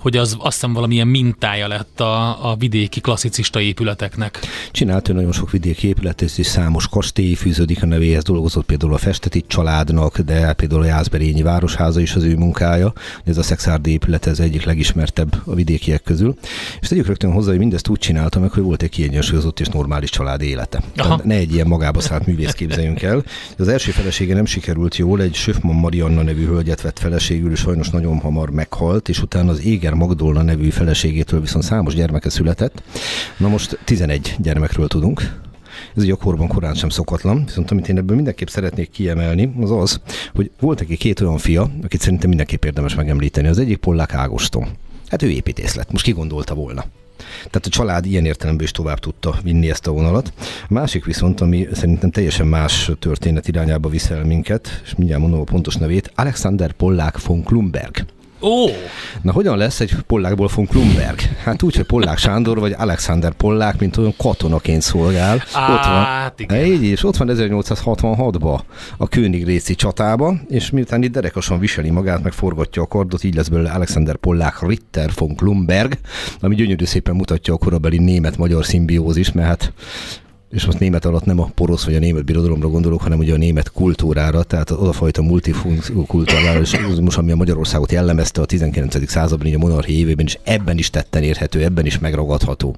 hogy 0.02 0.16
az 0.16 0.36
azt 0.38 0.54
hiszem 0.54 0.72
valamilyen 0.72 1.06
mintája 1.06 1.68
lett 1.68 2.00
a, 2.00 2.50
a 2.50 2.56
vidéki 2.56 3.00
klasszicista 3.00 3.60
épületeknek. 3.60 4.38
Csinált 4.70 5.08
ő 5.08 5.12
nagyon 5.12 5.32
sok 5.32 5.50
vidéki 5.50 5.88
épületet, 5.88 6.38
és 6.38 6.46
számos 6.46 6.88
kastély 6.88 7.34
fűződik 7.34 7.82
a 7.82 7.86
nevéhez, 7.86 8.22
dolgozott 8.22 8.64
például 8.64 8.94
a 8.94 8.98
Festeti 8.98 9.44
családnak, 9.46 10.18
de 10.18 10.52
például 10.52 10.82
a 10.82 10.84
Jászberényi 10.84 11.42
Városháza 11.42 12.00
is 12.00 12.14
az 12.14 12.22
ő 12.22 12.36
munkája. 12.36 12.92
Ez 13.24 13.38
a 13.38 13.42
Szexárdi 13.42 13.90
épület 13.90 14.26
ez 14.26 14.40
egyik 14.40 14.64
legismertebb 14.64 15.42
a 15.44 15.54
vidékiek 15.54 16.02
közül. 16.02 16.34
És 16.80 16.88
tegyük 16.88 17.06
rögtön 17.06 17.32
hozzá, 17.32 17.50
hogy 17.50 17.58
mindezt 17.58 17.88
úgy 17.88 17.98
csinálta 17.98 18.40
meg, 18.40 18.50
hogy 18.50 18.62
volt 18.62 18.82
egy 18.82 18.90
kiegyensúlyozott 18.90 19.60
és 19.60 19.68
normális 19.68 20.10
család 20.10 20.42
élete. 20.42 20.82
Ne 21.24 21.34
egy 21.34 21.52
ilyen 21.52 21.66
magába 21.66 22.00
szállt 22.00 22.26
művész 22.26 22.52
képzeljünk 22.52 23.02
el. 23.02 23.24
Az 23.58 23.68
első 23.68 23.90
felesége 23.90 24.34
nem 24.34 24.44
sikerült 24.44 24.96
jól, 24.96 25.20
egy 25.20 25.34
Söfman 25.34 25.74
Marianna 25.74 26.22
nevű 26.22 26.46
hölgyet 26.46 26.80
vett 26.80 26.98
feleségül, 26.98 27.52
és 27.52 27.58
sajnos 27.58 27.90
nagyon 27.90 28.01
hamar 28.04 28.50
meghalt, 28.50 29.08
és 29.08 29.22
utána 29.22 29.50
az 29.50 29.64
éger 29.64 29.94
Magdolna 29.94 30.42
nevű 30.42 30.70
feleségétől 30.70 31.40
viszont 31.40 31.64
számos 31.64 31.94
gyermeke 31.94 32.30
született. 32.30 32.82
Na 33.36 33.48
most 33.48 33.78
11 33.84 34.36
gyermekről 34.38 34.88
tudunk, 34.88 35.40
ez 35.96 36.08
a 36.08 36.16
korban 36.16 36.48
korán 36.48 36.74
sem 36.74 36.88
szokatlan, 36.88 37.44
viszont 37.44 37.70
amit 37.70 37.88
én 37.88 37.96
ebből 37.96 38.16
mindenképp 38.16 38.48
szeretnék 38.48 38.90
kiemelni, 38.90 39.54
az 39.60 39.70
az, 39.70 40.00
hogy 40.34 40.50
volt 40.60 40.78
neki 40.78 40.96
két 40.96 41.20
olyan 41.20 41.38
fia, 41.38 41.70
akit 41.82 42.00
szerintem 42.00 42.28
mindenképp 42.28 42.64
érdemes 42.64 42.94
megemlíteni. 42.94 43.48
Az 43.48 43.58
egyik 43.58 43.76
Pollák 43.76 44.14
Ágoston. 44.14 44.66
Hát 45.08 45.22
ő 45.22 45.30
építész 45.30 45.74
lett, 45.74 45.92
most 45.92 46.04
ki 46.04 46.12
gondolta 46.12 46.54
volna. 46.54 46.84
Tehát 47.36 47.66
a 47.66 47.70
család 47.70 48.06
ilyen 48.06 48.24
értelemben 48.24 48.64
is 48.64 48.70
tovább 48.70 48.98
tudta 48.98 49.38
vinni 49.42 49.70
ezt 49.70 49.86
a 49.86 49.92
vonalat. 49.92 50.32
A 50.68 50.72
másik 50.72 51.04
viszont, 51.04 51.40
ami 51.40 51.68
szerintem 51.72 52.10
teljesen 52.10 52.46
más 52.46 52.90
történet 52.98 53.48
irányába 53.48 53.88
viszel 53.88 54.24
minket, 54.24 54.80
és 54.84 54.94
mindjárt 54.94 55.22
mondom 55.22 55.40
a 55.40 55.44
pontos 55.44 55.76
nevét, 55.76 56.12
Alexander 56.14 56.72
Pollák 56.72 57.22
von 57.22 57.42
Klumberg. 57.42 58.04
Ó! 58.42 58.66
Na 59.22 59.32
hogyan 59.32 59.56
lesz 59.56 59.80
egy 59.80 59.94
Pollákból 60.06 60.48
von 60.54 60.66
Klumberg? 60.66 61.20
Hát 61.44 61.62
úgy, 61.62 61.76
hogy 61.76 61.84
Pollák 61.84 62.18
Sándor 62.18 62.58
vagy 62.58 62.74
Alexander 62.78 63.32
Pollák, 63.32 63.78
mint 63.78 63.96
olyan 63.96 64.14
katonaként 64.16 64.82
szolgál. 64.82 65.42
Á, 65.52 65.72
ott 65.72 65.84
van, 65.84 66.04
hát 66.04 66.40
igen. 66.40 66.64
Így 66.64 66.82
és 66.82 67.04
ott 67.04 67.16
van 67.16 67.28
1866-ba 67.30 68.60
a 68.98 69.08
részi 69.44 69.74
csatába, 69.74 70.34
és 70.48 70.70
miután 70.70 71.02
itt 71.02 71.12
derekosan 71.12 71.58
viseli 71.58 71.90
magát, 71.90 72.22
meg 72.22 72.32
forgatja 72.32 72.82
a 72.82 72.86
kardot, 72.86 73.24
így 73.24 73.34
lesz 73.34 73.48
belőle 73.48 73.70
Alexander 73.70 74.16
Pollák 74.16 74.66
Ritter 74.66 75.10
von 75.16 75.34
Klumberg, 75.36 75.98
ami 76.40 76.54
gyönyörű 76.54 76.84
szépen 76.84 77.14
mutatja 77.14 77.54
a 77.54 77.58
korabeli 77.58 77.98
német-magyar 77.98 78.64
szimbiózis, 78.64 79.32
mert 79.32 79.48
hát 79.48 79.72
és 80.52 80.66
most 80.66 80.78
német 80.78 81.04
alatt 81.04 81.24
nem 81.24 81.40
a 81.40 81.50
porosz 81.54 81.84
vagy 81.84 81.94
a 81.94 81.98
német 81.98 82.24
birodalomra 82.24 82.68
gondolok, 82.68 83.02
hanem 83.02 83.18
ugye 83.18 83.34
a 83.34 83.36
német 83.36 83.72
kultúrára, 83.72 84.42
tehát 84.42 84.70
az 84.70 84.88
a 84.88 84.92
fajta 84.92 85.22
multifunkcionalizmus, 85.22 87.16
ami 87.16 87.32
a 87.32 87.36
Magyarországot 87.36 87.92
jellemezte 87.92 88.40
a 88.40 88.44
19. 88.44 89.10
században, 89.10 89.46
így 89.46 89.54
a 89.54 89.58
monarchia 89.58 89.96
évében 89.96 90.26
is, 90.26 90.38
ebben 90.42 90.78
is 90.78 90.90
tetten 90.90 91.22
érhető, 91.22 91.64
ebben 91.64 91.86
is 91.86 91.98
megragadható. 91.98 92.76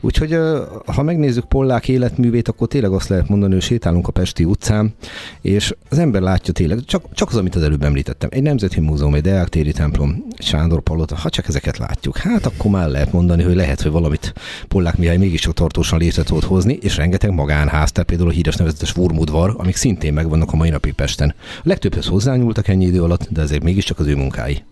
Úgyhogy 0.00 0.38
ha 0.86 1.02
megnézzük 1.02 1.44
Pollák 1.44 1.88
életművét, 1.88 2.48
akkor 2.48 2.68
tényleg 2.68 2.92
azt 2.92 3.08
lehet 3.08 3.28
mondani, 3.28 3.52
hogy 3.52 3.62
sétálunk 3.62 4.08
a 4.08 4.12
Pesti 4.12 4.44
utcán, 4.44 4.94
és 5.40 5.74
az 5.88 5.98
ember 5.98 6.22
látja 6.22 6.52
tényleg, 6.52 6.78
csak, 6.84 7.04
csak 7.14 7.28
az, 7.28 7.36
amit 7.36 7.54
az 7.54 7.62
előbb 7.62 7.82
említettem, 7.82 8.28
egy 8.32 8.42
nemzeti 8.42 8.80
múzeum, 8.80 9.14
egy 9.14 9.22
Deák 9.22 9.48
templom, 9.48 10.24
Sándor 10.38 10.80
Palota, 10.80 11.16
ha 11.16 11.30
csak 11.30 11.48
ezeket 11.48 11.78
látjuk, 11.78 12.16
hát 12.16 12.46
akkor 12.46 12.70
már 12.70 12.88
lehet 12.88 13.12
mondani, 13.12 13.42
hogy 13.42 13.54
lehet, 13.54 13.80
hogy 13.80 13.90
valamit 13.90 14.32
Pollák 14.68 14.96
Mihály 14.96 15.16
mégiscsak 15.16 15.54
tartósan 15.54 15.98
létre 15.98 16.22
tudott 16.22 16.44
hozni, 16.44 16.78
és 16.80 16.98
rengeteg 17.10 17.38
magánház, 17.38 17.92
tehát 17.92 18.08
például 18.08 18.28
a 18.28 18.32
híres 18.32 18.56
nevezetes 18.56 18.92
Vurmudvar, 18.92 19.54
amik 19.56 19.76
szintén 19.76 20.12
megvannak 20.12 20.52
a 20.52 20.56
mai 20.56 20.70
napig 20.70 20.92
Pesten. 20.92 21.34
A 21.38 21.60
legtöbbhez 21.62 22.06
hozzányúltak 22.06 22.68
ennyi 22.68 22.84
idő 22.84 23.02
alatt, 23.02 23.28
de 23.30 23.40
ezért 23.40 23.62
mégiscsak 23.62 23.98
az 23.98 24.06
ő 24.06 24.16
munkái. 24.16 24.62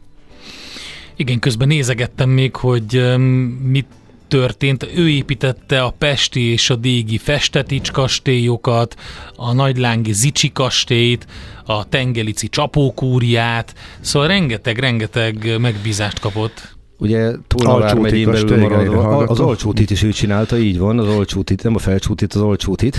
Igen, 1.17 1.39
közben 1.39 1.69
nézegettem 1.69 2.31
még, 2.31 2.57
hogy 2.57 3.17
mit 3.63 3.87
történt. 4.29 4.89
Ő 4.95 5.09
építette 5.09 5.83
a 5.83 5.95
Pesti 5.99 6.41
és 6.41 6.71
a 6.71 6.77
Dégi 6.77 7.19
Festetics 7.19 7.91
kastélyokat, 7.91 8.95
a 9.37 9.53
Nagylángi 9.53 10.13
Zicsi 10.13 10.53
kastélyt, 10.53 11.27
a 11.65 11.89
Tengelici 11.89 12.49
csapókúriát, 12.49 13.75
szóval 14.01 14.29
rengeteg-rengeteg 14.29 15.61
megbízást 15.61 16.19
kapott. 16.19 16.78
Ugye 17.01 17.31
Tolnavár 17.47 17.99
megyén 17.99 18.31
belül 18.31 18.59
maradva, 18.59 19.17
az 19.17 19.41
Alcsútit 19.41 19.91
is 19.91 20.03
ő 20.03 20.11
csinálta, 20.11 20.59
így 20.59 20.79
van, 20.79 20.99
az 20.99 21.07
Alcsútit, 21.07 21.63
nem 21.63 21.75
a 21.75 21.79
Felcsútit, 21.79 22.35
az 22.35 22.41
Alcsútit, 22.41 22.97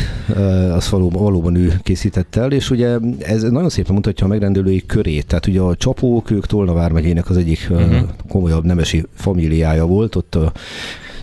az 0.74 0.90
valóban, 0.90 1.24
valóban 1.24 1.56
ő 1.56 1.80
készítette 1.84 2.42
el, 2.42 2.52
és 2.52 2.70
ugye 2.70 2.98
ez 3.20 3.42
nagyon 3.42 3.70
szépen 3.70 3.94
mutatja 3.94 4.26
a 4.26 4.30
megrendelői 4.30 4.84
körét, 4.86 5.26
tehát 5.28 5.48
ugye 5.48 5.62
a 5.62 5.76
csapók, 5.76 6.32
ők 6.32 6.46
Tolnavár 6.46 6.92
megyének 6.92 7.30
az 7.30 7.38
egyik 7.38 7.68
uh-huh. 7.70 8.00
komolyabb 8.30 8.66
nemesi 8.66 9.06
familiája 9.14 9.86
volt, 9.86 10.16
ott 10.16 10.36
a 10.36 10.52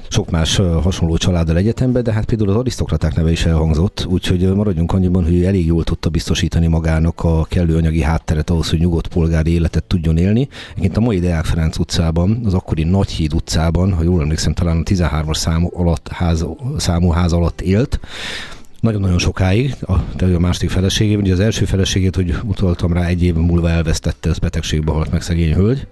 sok 0.09 0.31
más 0.31 0.57
hasonló 0.57 1.17
családdal 1.17 1.57
egyetemben, 1.57 2.03
de 2.03 2.13
hát 2.13 2.25
például 2.25 2.51
az 2.51 2.57
arisztokraták 2.57 3.15
neve 3.15 3.31
is 3.31 3.47
elhangzott, 3.47 4.07
úgyhogy 4.09 4.55
maradjunk 4.55 4.93
annyiban, 4.93 5.25
hogy 5.25 5.45
elég 5.45 5.67
jól 5.67 5.85
tudta 5.85 6.09
biztosítani 6.09 6.67
magának 6.67 7.25
a 7.25 7.45
kellő 7.45 7.77
anyagi 7.77 8.03
hátteret 8.03 8.51
ahhoz, 8.51 8.71
hogy 8.71 8.79
nyugodt 8.79 9.09
polgári 9.09 9.51
életet 9.51 9.85
tudjon 9.85 10.17
élni. 10.17 10.49
Egyébként 10.71 10.97
a 10.97 11.01
mai 11.01 11.21
Deák 11.21 11.45
Ferenc 11.45 11.79
utcában, 11.79 12.41
az 12.45 12.55
akkori 12.55 12.83
Nagyhíd 12.83 13.35
utcában, 13.35 13.93
ha 13.93 14.03
jól 14.03 14.21
emlékszem, 14.21 14.53
talán 14.53 14.77
a 14.77 14.83
13-as 14.83 15.37
számú, 15.37 15.71
alatt, 15.73 16.09
ház, 16.09 16.47
számú 16.77 17.11
ház 17.11 17.33
alatt 17.33 17.61
élt, 17.61 18.01
nagyon-nagyon 18.87 19.19
sokáig, 19.19 19.77
a, 19.81 19.93
a 20.23 20.39
második 20.39 20.71
feleségében, 20.71 21.23
ugye 21.23 21.33
az 21.33 21.41
első 21.41 21.65
feleségét, 21.65 22.15
hogy 22.15 22.35
utaltam 22.45 22.93
rá, 22.93 23.07
egy 23.07 23.23
év 23.23 23.35
múlva 23.35 23.71
elvesztette, 23.71 24.31
ez 24.31 24.39
betegségbe 24.39 24.93
halt 24.93 25.11
meg 25.11 25.23
szegény 25.23 25.55
hölgy, 25.55 25.87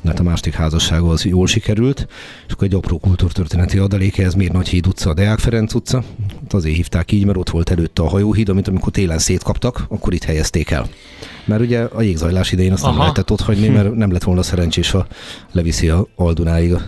mert 0.00 0.18
a 0.18 0.22
második 0.22 0.54
házassága 0.54 1.08
az 1.08 1.24
jól 1.24 1.46
sikerült, 1.46 2.08
és 2.46 2.52
akkor 2.52 2.66
egy 2.66 2.74
apró 2.74 2.98
kultúrtörténeti 2.98 3.78
adaléke, 3.78 4.24
ez 4.24 4.34
miért 4.34 4.52
Nagy 4.52 4.68
Híd 4.68 4.86
utca, 4.86 5.10
a 5.10 5.14
Deák 5.14 5.38
Ferenc 5.38 5.74
utca, 5.74 6.02
azért 6.50 6.76
hívták 6.76 7.12
így, 7.12 7.24
mert 7.24 7.38
ott 7.38 7.50
volt 7.50 7.70
előtte 7.70 8.02
a 8.02 8.08
hajóhíd, 8.08 8.48
amit 8.48 8.68
amikor 8.68 8.92
télen 8.92 9.18
szétkaptak, 9.18 9.84
akkor 9.88 10.12
itt 10.14 10.24
helyezték 10.24 10.70
el. 10.70 10.88
Mert 11.44 11.60
ugye 11.60 11.80
a 11.80 12.02
jégzajlás 12.02 12.52
idején 12.52 12.72
azt 12.72 12.82
nem 12.82 12.98
lehetett 12.98 13.30
ott 13.30 13.40
hagyni, 13.40 13.68
mert 13.68 13.94
nem 13.94 14.12
lett 14.12 14.22
volna 14.22 14.42
szerencsés, 14.42 14.90
ha 14.90 15.06
leviszi 15.52 15.88
a 15.88 16.06
Aldunáig 16.16 16.72
a 16.72 16.80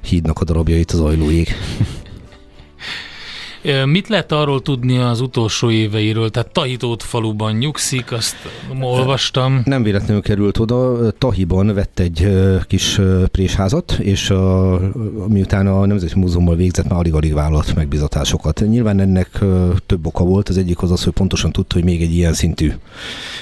hídnak 0.00 0.40
a 0.40 0.44
darabjait 0.44 0.90
az 0.90 1.00
ajlóig. 1.00 1.48
Mit 3.84 4.08
lehet 4.08 4.32
arról 4.32 4.62
tudni 4.62 4.98
az 4.98 5.20
utolsó 5.20 5.70
éveiről? 5.70 6.30
Tehát 6.30 6.52
Tahitót 6.52 7.02
faluban 7.02 7.54
nyugszik, 7.54 8.12
azt 8.12 8.36
olvastam. 8.80 9.62
Nem 9.64 9.82
véletlenül 9.82 10.22
került 10.22 10.58
oda. 10.58 11.10
Tahiban 11.10 11.74
vett 11.74 11.98
egy 11.98 12.28
kis 12.66 13.00
présházat, 13.30 13.92
és 13.92 14.30
a, 14.30 14.80
miután 15.28 15.66
a 15.66 15.86
Nemzeti 15.86 16.18
Múzeummal 16.18 16.56
végzett, 16.56 16.88
már 16.88 16.98
alig-alig 16.98 17.34
vállalt 17.34 17.74
megbizatásokat. 17.74 18.64
Nyilván 18.68 19.00
ennek 19.00 19.38
több 19.86 20.06
oka 20.06 20.24
volt. 20.24 20.48
Az 20.48 20.58
egyik 20.58 20.82
az 20.82 20.90
az, 20.90 21.04
hogy 21.04 21.12
pontosan 21.12 21.52
tudta, 21.52 21.74
hogy 21.74 21.84
még 21.84 22.02
egy 22.02 22.14
ilyen 22.14 22.32
szintű 22.32 22.72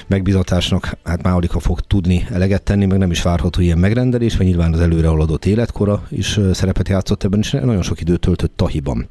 megbizatásnak 0.07 0.97
hát 1.03 1.23
már 1.23 1.33
alig 1.33 1.49
fog 1.49 1.79
tudni 1.79 2.27
eleget 2.31 2.63
tenni, 2.63 2.85
meg 2.85 2.97
nem 2.97 3.11
is 3.11 3.21
várható 3.21 3.61
ilyen 3.61 3.77
megrendelés, 3.77 4.37
vagy 4.37 4.45
nyilván 4.45 4.73
az 4.73 4.79
előre 4.79 5.07
haladott 5.07 5.45
életkora 5.45 6.03
is 6.09 6.39
szerepet 6.53 6.89
játszott 6.89 7.23
ebben, 7.23 7.39
és 7.39 7.51
nagyon 7.51 7.81
sok 7.81 8.01
időt 8.01 8.19
töltött 8.19 8.51
Tahiban. 8.55 9.07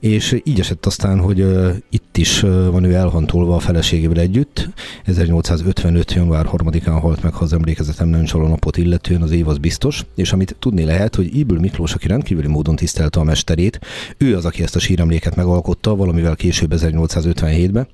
És 0.00 0.33
így 0.44 0.60
esett 0.60 0.86
aztán, 0.86 1.20
hogy 1.20 1.40
uh, 1.40 1.74
itt 1.90 2.16
is 2.16 2.40
van 2.40 2.84
ő 2.84 2.94
elhantolva 2.94 3.54
a 3.54 3.58
feleségével 3.58 4.18
együtt. 4.18 4.68
1855. 5.04 6.12
január 6.12 6.48
3-án 6.52 6.98
halt 7.00 7.22
meg, 7.22 7.34
ha 7.34 7.44
az 7.44 7.52
emlékezetem 7.52 8.08
nem 8.08 8.24
a 8.32 8.36
napot 8.36 8.76
illetően, 8.76 9.22
az 9.22 9.30
év 9.30 9.48
az 9.48 9.58
biztos. 9.58 10.04
És 10.14 10.32
amit 10.32 10.56
tudni 10.58 10.84
lehet, 10.84 11.14
hogy 11.14 11.36
Ibül 11.36 11.58
Miklós, 11.58 11.94
aki 11.94 12.06
rendkívüli 12.06 12.46
módon 12.46 12.76
tisztelte 12.76 13.20
a 13.20 13.24
mesterét, 13.24 13.80
ő 14.18 14.36
az, 14.36 14.44
aki 14.44 14.62
ezt 14.62 14.76
a 14.76 14.78
síremléket 14.78 15.36
megalkotta, 15.36 15.96
valamivel 15.96 16.36
később 16.36 16.72
1857-ben. 16.76 17.86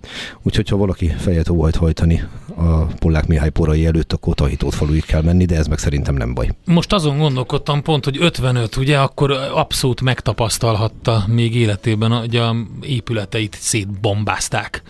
Úgyhogy 0.43 0.69
ha 0.69 0.77
valaki 0.77 1.07
fejet 1.09 1.49
óhajt 1.49 1.77
hajtani 1.77 2.23
a 2.57 2.85
Pollák 2.85 3.27
Mihály 3.27 3.51
porai 3.51 3.87
előtt, 3.87 4.13
akkor 4.13 4.35
Tahitót 4.35 4.75
faluig 4.75 5.05
kell 5.05 5.23
menni, 5.23 5.45
de 5.45 5.57
ez 5.57 5.67
meg 5.67 5.79
szerintem 5.79 6.15
nem 6.15 6.35
baj. 6.35 6.51
Most 6.65 6.93
azon 6.93 7.19
gondolkodtam 7.19 7.83
pont, 7.83 8.05
hogy 8.05 8.17
55, 8.21 8.77
ugye, 8.77 8.99
akkor 8.99 9.31
abszolút 9.55 10.01
megtapasztalhatta 10.01 11.25
még 11.27 11.55
életében, 11.55 12.13
hogy 12.31 12.41
a 12.41 12.57
épületeit 12.81 13.57
szétbombázták. 13.61 14.83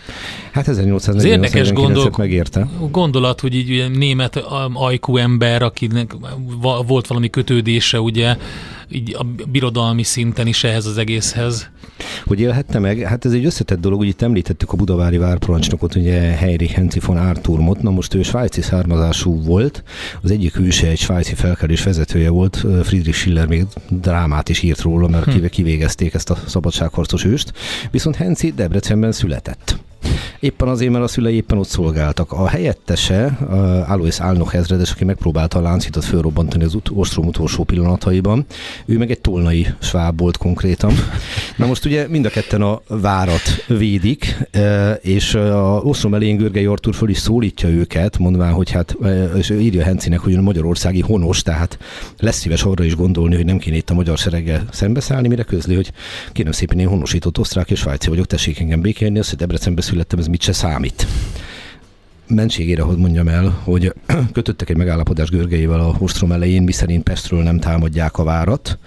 Hát 0.51 0.67
1848 0.67 1.23
érdekes 1.23 1.71
gondol, 1.71 2.11
megérte. 2.17 2.67
Gondolat, 2.91 3.39
hogy 3.39 3.55
így 3.55 3.91
német 3.91 4.35
ajkú 4.73 5.17
ember, 5.17 5.61
akinek 5.61 6.15
volt 6.87 7.07
valami 7.07 7.29
kötődése, 7.29 7.99
ugye, 7.99 8.37
így 8.91 9.15
a 9.17 9.23
birodalmi 9.51 10.03
szinten 10.03 10.47
is 10.47 10.63
ehhez 10.63 10.85
az 10.85 10.97
egészhez. 10.97 11.69
Hogy 12.25 12.39
élhette 12.39 12.79
meg? 12.79 12.99
Hát 12.99 13.25
ez 13.25 13.31
egy 13.31 13.45
összetett 13.45 13.79
dolog, 13.79 13.99
ugye 13.99 14.09
itt 14.09 14.21
említettük 14.21 14.71
a 14.71 14.75
budavári 14.75 15.17
várparancsnokot, 15.17 15.95
ugye 15.95 16.19
Heinrich 16.19 16.73
Henzi 16.73 16.99
von 16.99 17.17
Arturmot, 17.17 17.81
na 17.81 17.89
most 17.89 18.13
ő 18.13 18.23
svájci 18.23 18.61
származású 18.61 19.41
volt, 19.43 19.83
az 20.21 20.31
egyik 20.31 20.59
őse 20.59 20.87
egy 20.87 20.99
svájci 20.99 21.35
felkelés 21.35 21.83
vezetője 21.83 22.29
volt, 22.29 22.65
Friedrich 22.83 23.17
Schiller 23.17 23.47
még 23.47 23.65
drámát 23.89 24.49
is 24.49 24.61
írt 24.61 24.81
róla, 24.81 25.07
mert 25.07 25.33
hm. 25.33 25.45
kivégezték 25.45 26.13
ezt 26.13 26.29
a 26.29 26.37
szabadságharcos 26.45 27.25
őst, 27.25 27.53
viszont 27.91 28.15
Henzi 28.15 28.51
Debrecenben 28.51 29.11
született. 29.11 29.79
Éppen 30.39 30.67
azért, 30.67 30.91
mert 30.91 31.03
a 31.03 31.07
szülei 31.07 31.35
éppen 31.35 31.57
ott 31.57 31.67
szolgáltak. 31.67 32.31
A 32.31 32.47
helyettese, 32.47 33.25
Alois 33.87 34.19
Álnok 34.19 34.53
ezredes, 34.53 34.91
aki 34.91 35.05
megpróbálta 35.05 35.59
a 35.59 35.61
láncitot 35.61 36.05
fölrobbantani 36.05 36.63
az 36.63 36.73
ut- 36.73 36.91
ostrom 36.93 37.27
utolsó 37.27 37.63
pillanataiban, 37.63 38.45
ő 38.85 38.97
meg 38.97 39.11
egy 39.11 39.21
tolnai 39.21 39.67
sváb 39.79 40.19
volt 40.19 40.37
konkrétan. 40.37 40.93
Na 41.55 41.65
most 41.65 41.85
ugye 41.85 42.07
mind 42.07 42.25
a 42.25 42.29
ketten 42.29 42.61
a 42.61 42.81
várat 42.87 43.65
védik, 43.67 44.37
e, 44.51 44.91
és 44.93 45.33
a 45.33 45.81
ostrom 45.83 46.13
elén 46.13 46.37
Görgei 46.37 46.65
Artur 46.65 46.95
föl 46.95 47.09
is 47.09 47.17
szólítja 47.17 47.69
őket, 47.69 48.17
mondván, 48.17 48.53
hogy 48.53 48.71
hát, 48.71 48.95
e, 49.03 49.23
és 49.23 49.49
írja 49.49 49.83
Hencinek, 49.83 50.19
hogy 50.19 50.33
a 50.33 50.41
magyarországi 50.41 51.01
honos, 51.01 51.41
tehát 51.41 51.77
lesz 52.19 52.37
szíves 52.39 52.63
arra 52.63 52.83
is 52.83 52.95
gondolni, 52.95 53.35
hogy 53.35 53.45
nem 53.45 53.57
kéne 53.57 53.75
itt 53.75 53.89
a 53.89 53.93
magyar 53.93 54.17
sereggel 54.17 54.63
szembeszállni, 54.71 55.27
mire 55.27 55.43
közli, 55.43 55.75
hogy 55.75 55.91
kérem 56.31 56.51
szépen 56.51 56.79
én 56.79 56.87
honosított 56.87 57.37
osztrák 57.39 57.71
és 57.71 57.79
svájci 57.79 58.09
vagyok, 58.09 58.25
tessék 58.25 58.59
engem 58.59 58.81
békélni, 58.81 59.19
azt, 59.19 59.29
hogy 59.29 59.37
Debrecenbe 59.37 59.81
születtem, 59.91 60.19
ez 60.19 60.27
mit 60.27 60.41
se 60.41 60.53
számít 60.53 61.07
mentségére, 62.35 62.81
hogy 62.81 62.97
mondjam 62.97 63.27
el, 63.27 63.61
hogy 63.63 63.93
kötöttek 64.33 64.69
egy 64.69 64.77
megállapodás 64.77 65.29
Görgeivel 65.29 65.79
a 65.79 65.95
Ostrom 65.99 66.31
elején, 66.31 66.63
miszerint 66.63 67.03
Pestről 67.03 67.43
nem 67.43 67.59
támadják 67.59 68.17
a 68.17 68.23
várat, 68.23 68.77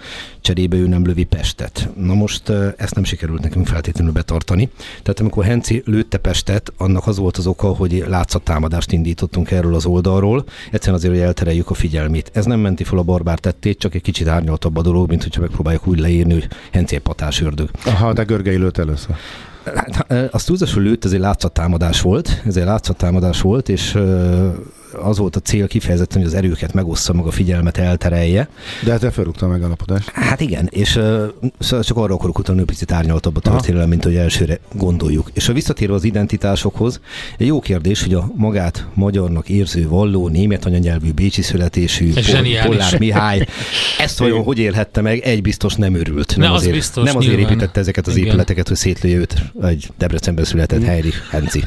cserébe 0.41 0.77
ő 0.77 0.87
nem 0.87 1.05
lövi 1.05 1.23
Pestet. 1.23 1.89
Na 1.95 2.13
most 2.13 2.49
ezt 2.77 2.95
nem 2.95 3.03
sikerült 3.03 3.41
nekünk 3.41 3.67
feltétlenül 3.67 4.13
betartani. 4.13 4.69
Tehát 5.03 5.19
amikor 5.19 5.45
Henci 5.45 5.83
lőtte 5.85 6.17
Pestet, 6.17 6.73
annak 6.77 7.07
az 7.07 7.17
volt 7.17 7.37
az 7.37 7.47
oka, 7.47 7.67
hogy 7.67 8.03
látszattámadást 8.07 8.91
indítottunk 8.91 9.51
erről 9.51 9.75
az 9.75 9.85
oldalról, 9.85 10.45
egyszerűen 10.71 10.97
azért, 10.97 11.13
hogy 11.13 11.23
eltereljük 11.23 11.69
a 11.69 11.73
figyelmét. 11.73 12.31
Ez 12.33 12.45
nem 12.45 12.59
menti 12.59 12.83
fel 12.83 12.97
a 12.97 13.03
barbár 13.03 13.39
tettét, 13.39 13.79
csak 13.79 13.95
egy 13.95 14.01
kicsit 14.01 14.27
árnyaltabb 14.27 14.77
a 14.77 14.81
dolog, 14.81 15.09
mint 15.09 15.23
hogyha 15.23 15.41
megpróbáljuk 15.41 15.87
úgy 15.87 15.99
leírni, 15.99 16.33
hogy 16.33 16.47
Henci 16.71 16.95
egy 16.95 17.01
patás 17.01 17.41
ördög. 17.41 17.69
Aha, 17.85 18.13
de 18.13 18.23
Görgei 18.23 18.57
lőtt 18.57 18.77
először. 18.77 19.15
Az 20.31 20.43
túlzásul 20.43 20.81
lőtt, 20.83 21.05
ez 21.05 21.11
egy 21.11 21.19
látszattámadás 21.19 22.01
volt, 22.01 22.41
ez 22.45 22.57
egy 22.57 22.65
látszattámadás 22.65 23.41
volt, 23.41 23.69
és 23.69 23.97
az 25.01 25.17
volt 25.17 25.35
a 25.35 25.39
cél 25.39 25.67
kifejezetten, 25.67 26.17
hogy 26.17 26.27
az 26.27 26.33
erőket 26.33 26.73
megossza, 26.73 27.13
meg 27.13 27.25
a 27.25 27.31
figyelmet 27.31 27.77
elterelje. 27.77 28.49
De 28.83 28.91
hát 28.91 29.13
felrúgta 29.13 29.47
meg 29.47 29.63
a 29.63 29.67
napodást. 29.67 30.09
Hát 30.09 30.41
igen, 30.41 30.67
és 30.71 30.95
uh, 30.95 31.79
csak 31.81 31.97
arra 31.97 32.13
akarok 32.13 32.39
utalni, 32.39 32.59
hogy 32.59 32.69
picit 32.69 32.91
árnyaltabb 32.91 33.37
a 33.37 33.39
történelem, 33.39 33.89
mint 33.89 34.03
hogy 34.03 34.15
elsőre 34.15 34.59
gondoljuk. 34.73 35.29
És 35.33 35.49
a 35.49 35.53
visszatérve 35.53 35.93
az 35.93 36.03
identitásokhoz, 36.03 36.99
egy 37.37 37.47
jó 37.47 37.59
kérdés, 37.59 38.03
hogy 38.03 38.13
a 38.13 38.31
magát 38.35 38.87
magyarnak 38.93 39.49
érző, 39.49 39.87
valló, 39.87 40.27
német 40.27 40.65
anyanyelvű, 40.65 41.11
bécsi 41.11 41.41
születésű 41.41 42.13
Pol- 42.13 42.65
Pollár 42.65 42.99
Mihály, 42.99 43.47
ezt 43.97 44.19
vajon 44.19 44.43
hogy 44.43 44.59
élhette 44.59 45.01
meg? 45.01 45.19
Egy 45.19 45.41
biztos 45.41 45.73
nem 45.73 45.95
örült. 45.95 46.37
Nem, 46.37 46.49
ne, 46.49 46.55
azért, 46.55 46.71
az 46.71 46.77
biztos, 46.77 47.03
nem 47.03 47.17
azért 47.17 47.35
nyilván. 47.35 47.51
építette 47.51 47.79
ezeket 47.79 48.07
az 48.07 48.15
igen. 48.15 48.27
épületeket, 48.27 48.67
hogy 48.67 48.77
szétlője 48.77 49.17
őt 49.17 49.35
egy 49.61 49.89
Debrecenben 49.97 50.45
született 50.45 50.83
Heinrich 50.83 51.17
Henzi. 51.29 51.63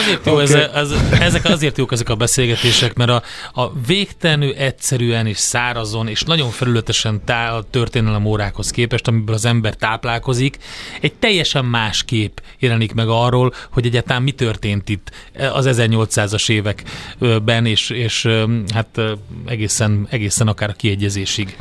azért 0.00 0.26
jó 0.26 0.32
okay. 0.32 0.44
ez, 0.44 0.52
ez, 0.74 0.90
ezek 1.22 1.44
azért 1.44 1.78
jók 1.78 1.92
ezek 1.92 2.08
a 2.08 2.14
beszélgetések, 2.14 2.94
mert 2.94 3.10
a, 3.10 3.22
a 3.52 3.72
végtelenül 3.86 4.54
egyszerűen 4.54 5.26
és 5.26 5.36
szárazon 5.36 6.08
és 6.08 6.22
nagyon 6.22 6.50
felületesen 6.50 7.24
tá 7.24 7.56
a 7.56 7.62
történelem 7.62 8.24
órákhoz 8.24 8.70
képest, 8.70 9.08
amiből 9.08 9.34
az 9.34 9.44
ember 9.44 9.74
táplálkozik, 9.74 10.58
egy 11.00 11.14
teljesen 11.14 11.64
más 11.64 12.04
kép 12.04 12.42
jelenik 12.58 12.92
meg 12.92 13.08
arról, 13.08 13.52
hogy 13.70 13.86
egyáltalán 13.86 14.22
mi 14.22 14.32
történt 14.32 14.88
itt 14.88 15.10
az 15.52 15.68
1800-as 15.70 16.50
években, 16.50 17.66
és, 17.66 17.90
és 17.90 18.28
hát 18.74 19.00
egészen, 19.46 20.06
egészen 20.10 20.48
akár 20.48 20.68
a 20.68 20.72
kiegyezésig. 20.72 21.56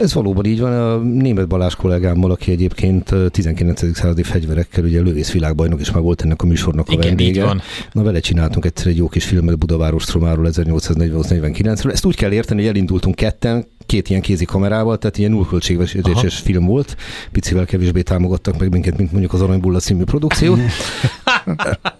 Ez 0.00 0.14
valóban 0.14 0.44
így 0.44 0.60
van. 0.60 0.72
A 0.72 0.98
német 0.98 1.48
Balázs 1.48 1.74
kollégámmal, 1.74 2.30
aki 2.30 2.50
egyébként 2.50 3.14
19. 3.30 3.94
századi 3.96 4.22
fegyverekkel, 4.22 4.84
ugye 4.84 5.00
lövészvilágbajnok 5.00 5.80
is 5.80 5.90
már 5.90 6.02
volt 6.02 6.22
ennek 6.22 6.42
a 6.42 6.46
műsornak 6.46 6.88
a 6.88 6.92
Igen, 6.92 7.06
vendége. 7.06 7.44
van. 7.44 7.60
Na 7.92 8.02
vele 8.02 8.20
csináltunk 8.20 8.64
egyszer 8.64 8.86
egy 8.86 8.96
jó 8.96 9.08
kis 9.08 9.24
filmet 9.24 9.58
Budaváros 9.58 10.04
Tromáról 10.04 10.48
1848-49-ről. 10.50 11.92
Ezt 11.92 12.04
úgy 12.04 12.16
kell 12.16 12.32
érteni, 12.32 12.60
hogy 12.60 12.70
elindultunk 12.70 13.14
ketten, 13.14 13.64
két 13.94 14.08
ilyen 14.08 14.22
kézi 14.22 14.44
kamerával, 14.44 14.98
tehát 14.98 15.18
ilyen 15.18 15.30
nullköltségvetéses 15.30 16.38
film 16.38 16.66
volt. 16.66 16.96
Picivel 17.32 17.64
kevésbé 17.64 18.02
támogattak 18.02 18.58
meg 18.58 18.70
minket, 18.70 18.96
mint 18.96 19.10
mondjuk 19.10 19.32
az 19.32 19.40
Aranybulla 19.40 19.78
című 19.78 20.04
produkció. 20.04 20.56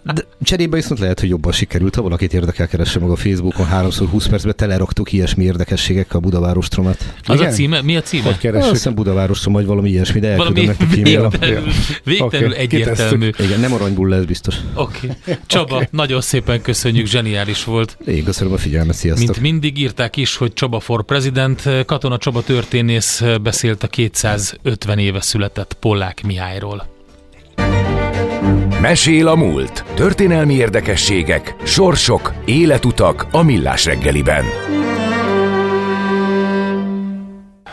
De 0.03 0.23
cserébe 0.43 0.75
viszont 0.75 0.99
lehet, 0.99 1.19
hogy 1.19 1.29
jobban 1.29 1.51
sikerült. 1.51 1.95
Ha 1.95 2.01
valakit 2.01 2.33
érdekel, 2.33 2.67
keresse 2.67 2.99
meg 2.99 3.09
a 3.09 3.15
Facebookon. 3.15 3.65
Háromszor 3.65 4.07
20 4.07 4.27
percben 4.27 4.53
teleraktuk 4.55 5.11
ilyesmi 5.11 5.43
érdekességekkel 5.43 6.17
a 6.17 6.19
Budaváros 6.19 6.67
tromat. 6.67 7.13
Az 7.23 7.35
Igen? 7.35 7.51
a 7.51 7.53
címe? 7.53 7.81
Mi 7.81 7.95
a 7.95 8.01
címe? 8.01 8.23
Hogy 8.23 8.37
keressük? 8.37 8.63
Azt 8.63 8.71
hiszem 8.71 8.93
Budaváros 8.93 9.43
vagy 9.43 9.65
valami 9.65 9.89
ilyesmi, 9.89 10.19
de 10.19 10.27
elküldöm 10.27 10.65
nektek 10.65 10.89
Végtelenül, 10.89 11.71
végtelenül 12.03 12.51
okay, 12.51 12.63
egyértelmű. 12.63 13.29
Igen, 13.37 13.59
nem 13.59 13.73
aranybulla, 13.73 14.15
ez 14.15 14.25
biztos. 14.25 14.55
Oké. 14.73 15.09
Okay. 15.21 15.35
Csaba, 15.45 15.75
okay. 15.75 15.87
nagyon 15.91 16.21
szépen 16.21 16.61
köszönjük, 16.61 17.05
zseniális 17.05 17.63
volt. 17.63 17.97
Én 18.05 18.23
köszönöm 18.23 18.53
a 18.53 18.57
figyelmet, 18.57 18.95
sziasztok. 18.95 19.27
Mint 19.27 19.41
mindig 19.41 19.77
írták 19.77 20.17
is, 20.17 20.35
hogy 20.35 20.53
Csaba 20.53 20.79
for 20.79 21.03
President, 21.03 21.84
Katona 21.85 22.17
Csaba 22.17 22.41
történész 22.41 23.23
beszélt 23.41 23.83
a 23.83 23.87
250 23.87 24.99
éve 24.99 25.21
született 25.21 25.73
Pollák 25.73 26.23
Mihályról. 26.23 26.87
Mesél 28.81 29.27
a 29.27 29.35
múlt. 29.35 29.83
Történelmi 29.93 30.53
érdekességek, 30.53 31.55
sorsok, 31.63 32.33
életutak 32.45 33.27
a 33.31 33.41
millás 33.41 33.85
reggeliben. 33.85 34.45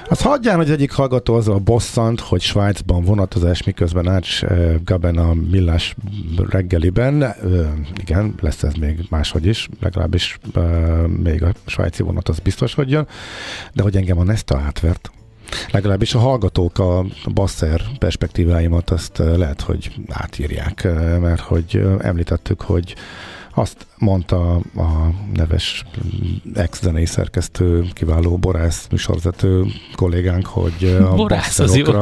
Az 0.09 0.23
hagyján, 0.23 0.57
hogy 0.57 0.71
egyik 0.71 0.93
hallgató 0.93 1.35
azzal 1.35 1.59
bosszant, 1.59 2.21
hogy 2.21 2.41
Svájcban 2.41 3.05
vonatozás, 3.05 3.63
miközben 3.63 4.09
Ács 4.09 4.45
eh, 4.45 4.75
Gaben 4.85 5.19
a 5.19 5.35
millás 5.35 5.95
reggeliben. 6.51 7.35
Igen, 8.01 8.35
lesz 8.41 8.63
ez 8.63 8.73
még 8.73 9.07
máshogy 9.11 9.47
is, 9.47 9.69
legalábbis 9.81 10.39
eh, 10.55 11.07
még 11.07 11.43
a 11.43 11.53
svájci 11.67 12.03
vonat 12.03 12.29
az 12.29 12.39
biztos, 12.39 12.75
hogy 12.75 12.91
jön. 12.91 13.07
De 13.73 13.83
hogy 13.83 13.97
engem 13.97 14.19
a 14.19 14.25
Nesta 14.25 14.59
átvert, 14.59 15.11
Legalábbis 15.71 16.15
a 16.15 16.19
hallgatók 16.19 16.79
a 16.79 17.05
basszer 17.35 17.81
perspektíváimat 17.99 18.91
azt 18.91 19.21
eh, 19.21 19.37
lehet, 19.37 19.61
hogy 19.61 19.93
átírják, 20.09 20.83
mert 21.21 21.41
hogy 21.41 21.85
említettük, 21.99 22.61
hogy 22.61 22.95
azt 23.55 23.87
mondta 23.99 24.55
a 24.77 25.11
neves 25.35 25.85
ex-zenei 26.55 27.07
szerkesztő, 27.07 27.87
kiváló 27.93 28.37
borász 28.37 28.87
műsorvezető 28.91 29.67
kollégánk, 29.95 30.47
hogy 30.47 30.99
a 31.01 31.15
borász 31.15 31.59
az 31.59 31.77
jó. 31.77 32.01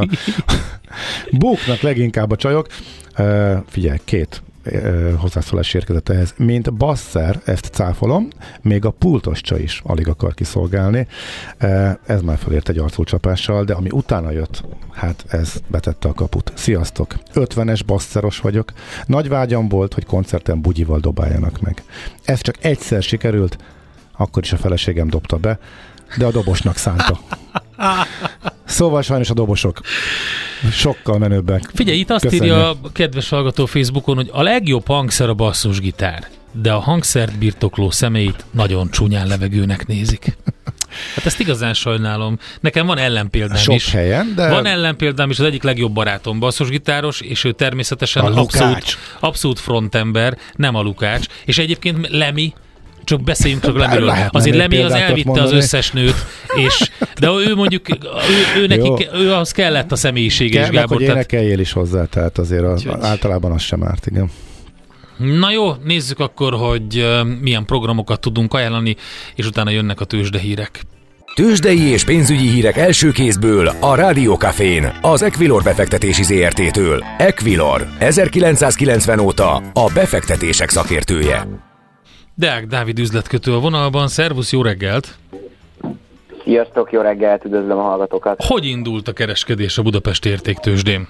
buknak 1.30 1.80
leginkább 1.80 2.30
a 2.30 2.36
csajok. 2.36 2.66
Uh, 3.18 3.56
figyelj, 3.66 3.98
két 4.04 4.42
hozzászólás 5.16 5.74
érkezett 5.74 6.08
ehhez, 6.08 6.34
mint 6.36 6.74
basszer, 6.74 7.40
ezt 7.44 7.66
cáfolom, 7.66 8.28
még 8.62 8.84
a 8.84 8.90
pultos 8.90 9.40
csaj 9.40 9.60
is 9.60 9.80
alig 9.84 10.08
akar 10.08 10.34
kiszolgálni. 10.34 11.06
Ez 12.06 12.20
már 12.22 12.38
felért 12.38 12.68
egy 12.68 12.78
arculcsapással, 12.78 13.64
de 13.64 13.74
ami 13.74 13.88
utána 13.92 14.30
jött, 14.30 14.64
hát 14.92 15.24
ez 15.28 15.52
betette 15.66 16.08
a 16.08 16.12
kaput. 16.12 16.52
Sziasztok! 16.54 17.14
50-es 17.34 17.80
basszeros 17.86 18.38
vagyok. 18.38 18.72
Nagy 19.06 19.28
vágyam 19.28 19.68
volt, 19.68 19.94
hogy 19.94 20.04
koncerten 20.04 20.60
bugyival 20.60 20.98
dobáljanak 20.98 21.60
meg. 21.60 21.82
Ez 22.24 22.40
csak 22.40 22.64
egyszer 22.64 23.02
sikerült, 23.02 23.58
akkor 24.16 24.42
is 24.42 24.52
a 24.52 24.56
feleségem 24.56 25.08
dobta 25.08 25.36
be, 25.36 25.58
de 26.18 26.26
a 26.26 26.30
dobosnak 26.30 26.76
szánta. 26.76 27.18
Szóval 28.70 29.02
sajnos 29.02 29.30
a 29.30 29.34
dobosok 29.34 29.80
Sokkal 30.72 31.18
menőbbek. 31.18 31.70
Figyelj, 31.74 31.98
itt 31.98 32.10
azt 32.10 32.22
Köszönjük. 32.22 32.46
írja 32.46 32.70
a 32.70 32.76
kedves 32.92 33.28
hallgató 33.28 33.66
Facebookon, 33.66 34.16
hogy 34.16 34.28
a 34.32 34.42
legjobb 34.42 34.86
hangszer 34.86 35.28
a 35.28 35.34
basszusgitár, 35.34 36.28
de 36.52 36.72
a 36.72 36.78
hangszert 36.78 37.38
birtokló 37.38 37.90
személyt 37.90 38.44
nagyon 38.50 38.90
csúnyán 38.90 39.26
levegőnek 39.26 39.86
nézik. 39.86 40.36
Hát 41.14 41.26
ezt 41.26 41.40
igazán 41.40 41.74
sajnálom. 41.74 42.38
Nekem 42.60 42.86
van 42.86 42.98
ellenpéldám 42.98 43.56
Sok 43.56 43.74
is. 43.74 43.90
helyen, 43.90 44.32
de 44.36 44.48
Van 44.48 44.66
ellenpéldám 44.66 45.30
is, 45.30 45.38
az 45.38 45.44
egyik 45.46 45.62
legjobb 45.62 45.92
barátom 45.92 46.38
basszusgitáros, 46.38 47.20
és 47.20 47.44
ő 47.44 47.52
természetesen 47.52 48.24
A 48.24 48.38
abszolút, 48.40 48.98
abszolút 49.20 49.58
frontember, 49.58 50.38
nem 50.56 50.74
a 50.74 50.80
Lukács. 50.80 51.26
És 51.44 51.58
egyébként 51.58 52.08
Lemi, 52.08 52.52
csak 53.04 53.22
beszéljünk 53.22 53.62
csak 53.62 53.76
Lemiről. 53.76 54.12
Azért 54.30 54.56
Lemi 54.56 54.78
az 54.78 54.92
elvitte 54.92 55.30
az 55.30 55.36
mondani. 55.36 55.56
összes 55.56 55.90
nőt, 55.90 56.14
és, 56.56 56.90
de 57.20 57.28
ő 57.46 57.54
mondjuk, 57.54 57.88
ő, 57.88 57.98
ő, 58.60 58.66
neki, 58.66 58.86
Jó. 58.86 58.96
ő 59.20 59.32
ahhoz 59.32 59.52
kellett 59.52 59.92
a 59.92 59.96
személyisége 59.96 60.48
is, 60.48 60.54
kell, 60.54 60.64
meg, 60.64 60.74
Gábor. 60.74 60.96
hogy 60.96 61.06
Tehát, 61.06 61.16
énekeljél 61.32 61.58
is 61.58 61.72
hozzá, 61.72 62.04
tehát 62.04 62.38
azért 62.38 62.64
a, 62.64 62.72
Úgyhogy- 62.72 62.96
általában 63.02 63.52
az 63.52 63.62
sem 63.62 63.84
árt, 63.84 64.06
igen. 64.06 64.30
na 65.16 65.50
jó, 65.50 65.72
nézzük 65.84 66.18
akkor, 66.18 66.52
hogy 66.54 67.06
milyen 67.40 67.64
programokat 67.64 68.20
tudunk 68.20 68.54
ajánlani, 68.54 68.96
és 69.34 69.46
utána 69.46 69.70
jönnek 69.70 70.00
a 70.00 70.04
tőzsdehírek. 70.04 70.80
Tőzsdei 71.34 71.80
és 71.80 72.04
pénzügyi 72.04 72.48
hírek 72.48 72.76
első 72.76 73.10
kézből 73.10 73.66
a 73.80 73.94
Rádiókafén, 73.94 74.92
az 75.00 75.22
Equilor 75.22 75.62
befektetési 75.62 76.22
ZRT-től. 76.22 77.04
Equilor, 77.18 77.86
1990 77.98 79.18
óta 79.18 79.54
a 79.72 79.90
befektetések 79.94 80.68
szakértője. 80.68 81.69
Deák 82.40 82.66
Dávid 82.66 82.98
üzletkötő 82.98 83.54
a 83.54 83.58
vonalban, 83.58 84.08
szervusz, 84.08 84.52
jó 84.52 84.62
reggelt! 84.62 85.16
Sziasztok, 86.44 86.92
jó 86.92 87.00
reggelt, 87.00 87.44
üdvözlöm 87.44 87.78
a 87.78 87.82
hallgatókat. 87.82 88.44
Hogy 88.44 88.64
indult 88.64 89.08
a 89.08 89.12
kereskedés 89.12 89.78
a 89.78 89.82
Budapest 89.82 90.26
értéktőzsdén? 90.26 91.08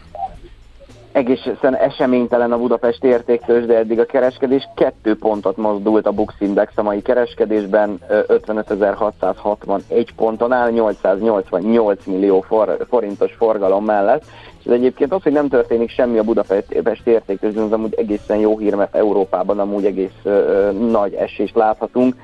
Egészen 1.12 1.76
eseménytelen 1.76 2.52
a 2.52 2.58
Budapest 2.58 3.04
értéktős, 3.04 3.66
de 3.66 3.76
eddig 3.76 3.98
a 3.98 4.04
kereskedés 4.04 4.68
kettő 4.74 5.16
pontot 5.16 5.56
mozdult 5.56 6.06
a 6.06 6.12
Bux 6.12 6.34
Index 6.38 6.72
a 6.76 6.82
mai 6.82 7.02
kereskedésben, 7.02 7.98
ö, 8.08 8.20
55.661 8.28 10.06
ponton 10.16 10.52
áll, 10.52 10.70
888 10.70 12.04
millió 12.06 12.40
for, 12.40 12.76
forintos 12.88 13.32
forgalom 13.32 13.84
mellett. 13.84 14.24
És 14.58 14.66
ez 14.66 14.72
egyébként 14.72 15.12
az, 15.12 15.22
hogy 15.22 15.32
nem 15.32 15.48
történik 15.48 15.90
semmi 15.90 16.18
a 16.18 16.22
Budapest 16.22 17.06
értéktőzsdén, 17.06 17.62
az 17.62 17.72
amúgy 17.72 17.94
egészen 17.94 18.36
jó 18.36 18.58
hír, 18.58 18.74
mert 18.74 18.94
Európában 18.94 19.58
amúgy 19.58 19.84
egész 19.84 20.20
ö, 20.22 20.70
nagy 20.90 21.14
esést 21.14 21.54
láthatunk. 21.54 22.14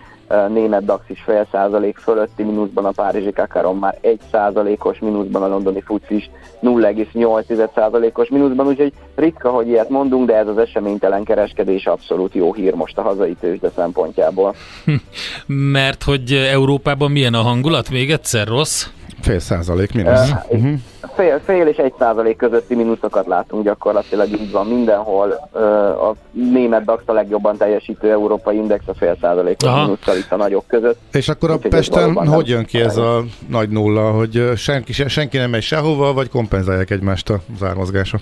Német 0.49 0.85
DAX 0.85 1.03
is 1.09 1.21
fél 1.21 1.47
százalék 1.53 1.97
fölötti 1.97 2.43
mínuszban, 2.43 2.85
a 2.85 2.91
Párizsi 2.91 3.33
Kakaron 3.33 3.77
már 3.77 3.99
egy 4.01 4.21
százalékos 4.31 4.99
mínuszban, 4.99 5.43
a 5.43 5.49
londoni 5.49 5.81
FUCS 5.81 6.11
is 6.11 6.31
0,8 6.63 7.69
százalékos 7.75 8.29
mínuszban, 8.29 8.67
úgyhogy 8.67 8.93
ritka, 9.15 9.51
hogy 9.51 9.69
ilyet 9.69 9.89
mondunk, 9.89 10.27
de 10.27 10.37
ez 10.37 10.47
az 10.47 10.59
eseménytelen 10.59 11.25
kereskedés 11.25 11.87
abszolút 11.87 12.35
jó 12.35 12.55
hír 12.55 12.75
most 12.75 12.99
a 12.99 13.03
hazai 13.03 13.37
tőzsde 13.41 13.71
szempontjából. 13.77 14.55
Mert 15.73 16.03
hogy 16.03 16.33
Európában 16.33 17.11
milyen 17.11 17.35
a 17.35 17.43
hangulat? 17.43 17.91
Még 17.91 18.11
egyszer 18.11 18.47
rossz? 18.47 18.87
Fél 19.27 19.39
százalék 19.39 19.95
mínusz. 19.95 20.31
Uh, 20.31 20.37
Uh-huh. 20.51 20.73
fél, 21.15 21.41
fél 21.45 21.67
és 21.67 21.77
egy 21.77 21.93
százalék 21.99 22.37
közötti 22.37 22.75
mínuszokat 22.75 23.27
látunk 23.27 23.65
gyakorlatilag, 23.65 24.29
így 24.29 24.51
van 24.53 24.67
mindenhol. 24.67 25.49
Ö, 25.53 25.59
A 25.89 26.15
német 26.33 26.85
DAX 26.85 27.03
a 27.07 27.13
legjobban 27.13 27.57
teljesítő 27.57 28.11
európai 28.11 28.57
index 28.57 28.83
a 28.87 28.95
fél 28.95 29.17
százalékos 29.21 29.69
Aha. 29.69 29.83
mínusszal 29.83 30.17
itt 30.17 30.33
a 30.33 30.37
nagyok 30.37 30.65
között. 30.67 30.99
És 31.13 31.29
akkor 31.29 31.51
a 31.51 31.59
Pesten 31.69 32.27
hogy 32.27 32.49
jön 32.49 32.65
ki 32.65 32.81
ez 32.81 32.97
a 32.97 33.23
nagy 33.49 33.69
nulla, 33.69 34.11
hogy 34.11 34.37
ö, 34.37 34.55
senki, 34.55 34.93
se- 34.93 35.09
senki 35.09 35.37
nem 35.37 35.51
megy 35.51 35.63
sehova, 35.63 36.13
vagy 36.13 36.29
kompenzálják 36.31 36.91
egymást 36.91 37.31
a 37.31 37.41
zármozgások? 37.59 38.21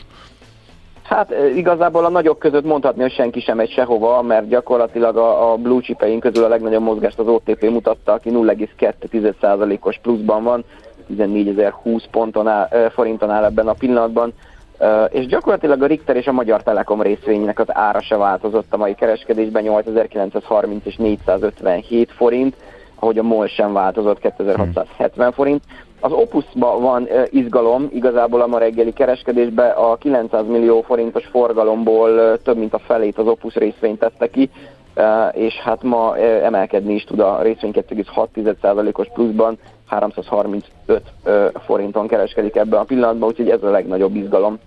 Hát 1.02 1.34
igazából 1.56 2.04
a 2.04 2.08
nagyok 2.08 2.38
között 2.38 2.64
mondhatni, 2.64 3.02
hogy 3.02 3.12
senki 3.12 3.40
sem 3.40 3.56
megy 3.56 3.70
sehova, 3.70 4.22
mert 4.22 4.48
gyakorlatilag 4.48 5.16
a, 5.16 5.52
a 5.52 5.56
blue 5.56 5.80
chipeink 5.80 6.20
közül 6.22 6.44
a 6.44 6.48
legnagyobb 6.48 6.82
mozgást 6.82 7.18
az 7.18 7.26
OTP 7.26 7.70
mutatta, 7.70 8.12
aki 8.12 8.30
0,2%-os 8.32 9.98
pluszban 10.02 10.42
van, 10.42 10.64
14.020 11.10 12.02
ponton 12.10 12.48
áll, 12.48 12.88
forinton 12.88 13.30
áll 13.30 13.44
ebben 13.44 13.68
a 13.68 13.72
pillanatban. 13.72 14.32
És 15.08 15.26
gyakorlatilag 15.26 15.82
a 15.82 15.86
Richter 15.86 16.16
és 16.16 16.26
a 16.26 16.32
Magyar 16.32 16.62
Telekom 16.62 17.02
részvénynek 17.02 17.58
az 17.58 17.66
ára 17.68 18.00
se 18.00 18.16
változott 18.16 18.72
a 18.72 18.76
mai 18.76 18.94
kereskedésben, 18.94 19.62
8930 19.62 20.86
és 20.86 20.96
457 20.96 22.12
forint, 22.12 22.56
ahogy 22.94 23.18
a 23.18 23.22
MOL 23.22 23.46
sem 23.46 23.72
változott, 23.72 24.18
2670 24.18 25.32
forint. 25.32 25.62
Az 26.00 26.12
Opusban 26.12 26.82
van 26.82 27.08
izgalom, 27.30 27.88
igazából 27.92 28.40
a 28.40 28.46
ma 28.46 28.58
reggeli 28.58 28.92
kereskedésben 28.92 29.70
a 29.70 29.96
900 29.96 30.46
millió 30.46 30.80
forintos 30.80 31.26
forgalomból 31.26 32.38
több 32.42 32.56
mint 32.56 32.74
a 32.74 32.78
felét 32.78 33.18
az 33.18 33.26
Opus 33.26 33.54
részvényt 33.54 33.98
tette 33.98 34.30
ki, 34.30 34.50
és 35.32 35.54
hát 35.54 35.82
ma 35.82 36.16
emelkedni 36.18 36.94
is 36.94 37.04
tud 37.04 37.20
a 37.20 37.42
részvény 37.42 37.72
2,6%-os 37.72 39.08
pluszban, 39.14 39.58
335 39.86 41.02
ö, 41.24 41.46
forinton 41.66 42.06
kereskedik 42.06 42.56
ebben 42.56 42.80
a 42.80 42.84
pillanatban, 42.84 43.28
úgyhogy 43.28 43.48
ez 43.48 43.62
a 43.62 43.70
legnagyobb 43.70 44.14
izgalom 44.16 44.58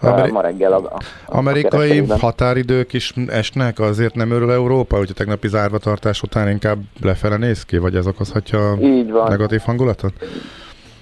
Ameri- 0.00 0.30
ma 0.32 0.40
reggel 0.40 0.72
a, 0.72 0.76
a, 0.76 0.80
a 1.26 1.36
Amerikai 1.36 1.70
kereskedésben. 1.70 2.18
határidők 2.18 2.92
is 2.92 3.12
esnek, 3.28 3.78
azért 3.78 4.14
nem 4.14 4.30
örül 4.30 4.52
Európa, 4.52 4.96
hogy 4.96 5.08
a 5.10 5.14
tegnapi 5.14 5.48
zárvatartás 5.48 6.22
után 6.22 6.48
inkább 6.48 6.78
lefele 7.02 7.36
néz 7.36 7.64
ki, 7.64 7.78
vagy 7.78 7.94
ez 7.96 8.06
okozhatja 8.06 8.70
a 8.70 8.76
Így 8.80 9.10
van. 9.10 9.28
negatív 9.28 9.60
hangulatot? 9.64 10.12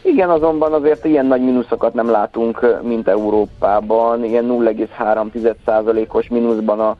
Igen, 0.03 0.31
azonban 0.31 0.73
azért 0.73 1.05
ilyen 1.05 1.27
nagy 1.27 1.41
mínuszokat 1.45 1.95
nem 1.95 2.11
látunk, 2.11 2.79
mint 2.83 3.09
Európában. 3.09 4.25
Ilyen 4.25 4.45
0,3%-os 4.49 6.29
mínuszban 6.29 6.81
a 6.81 6.97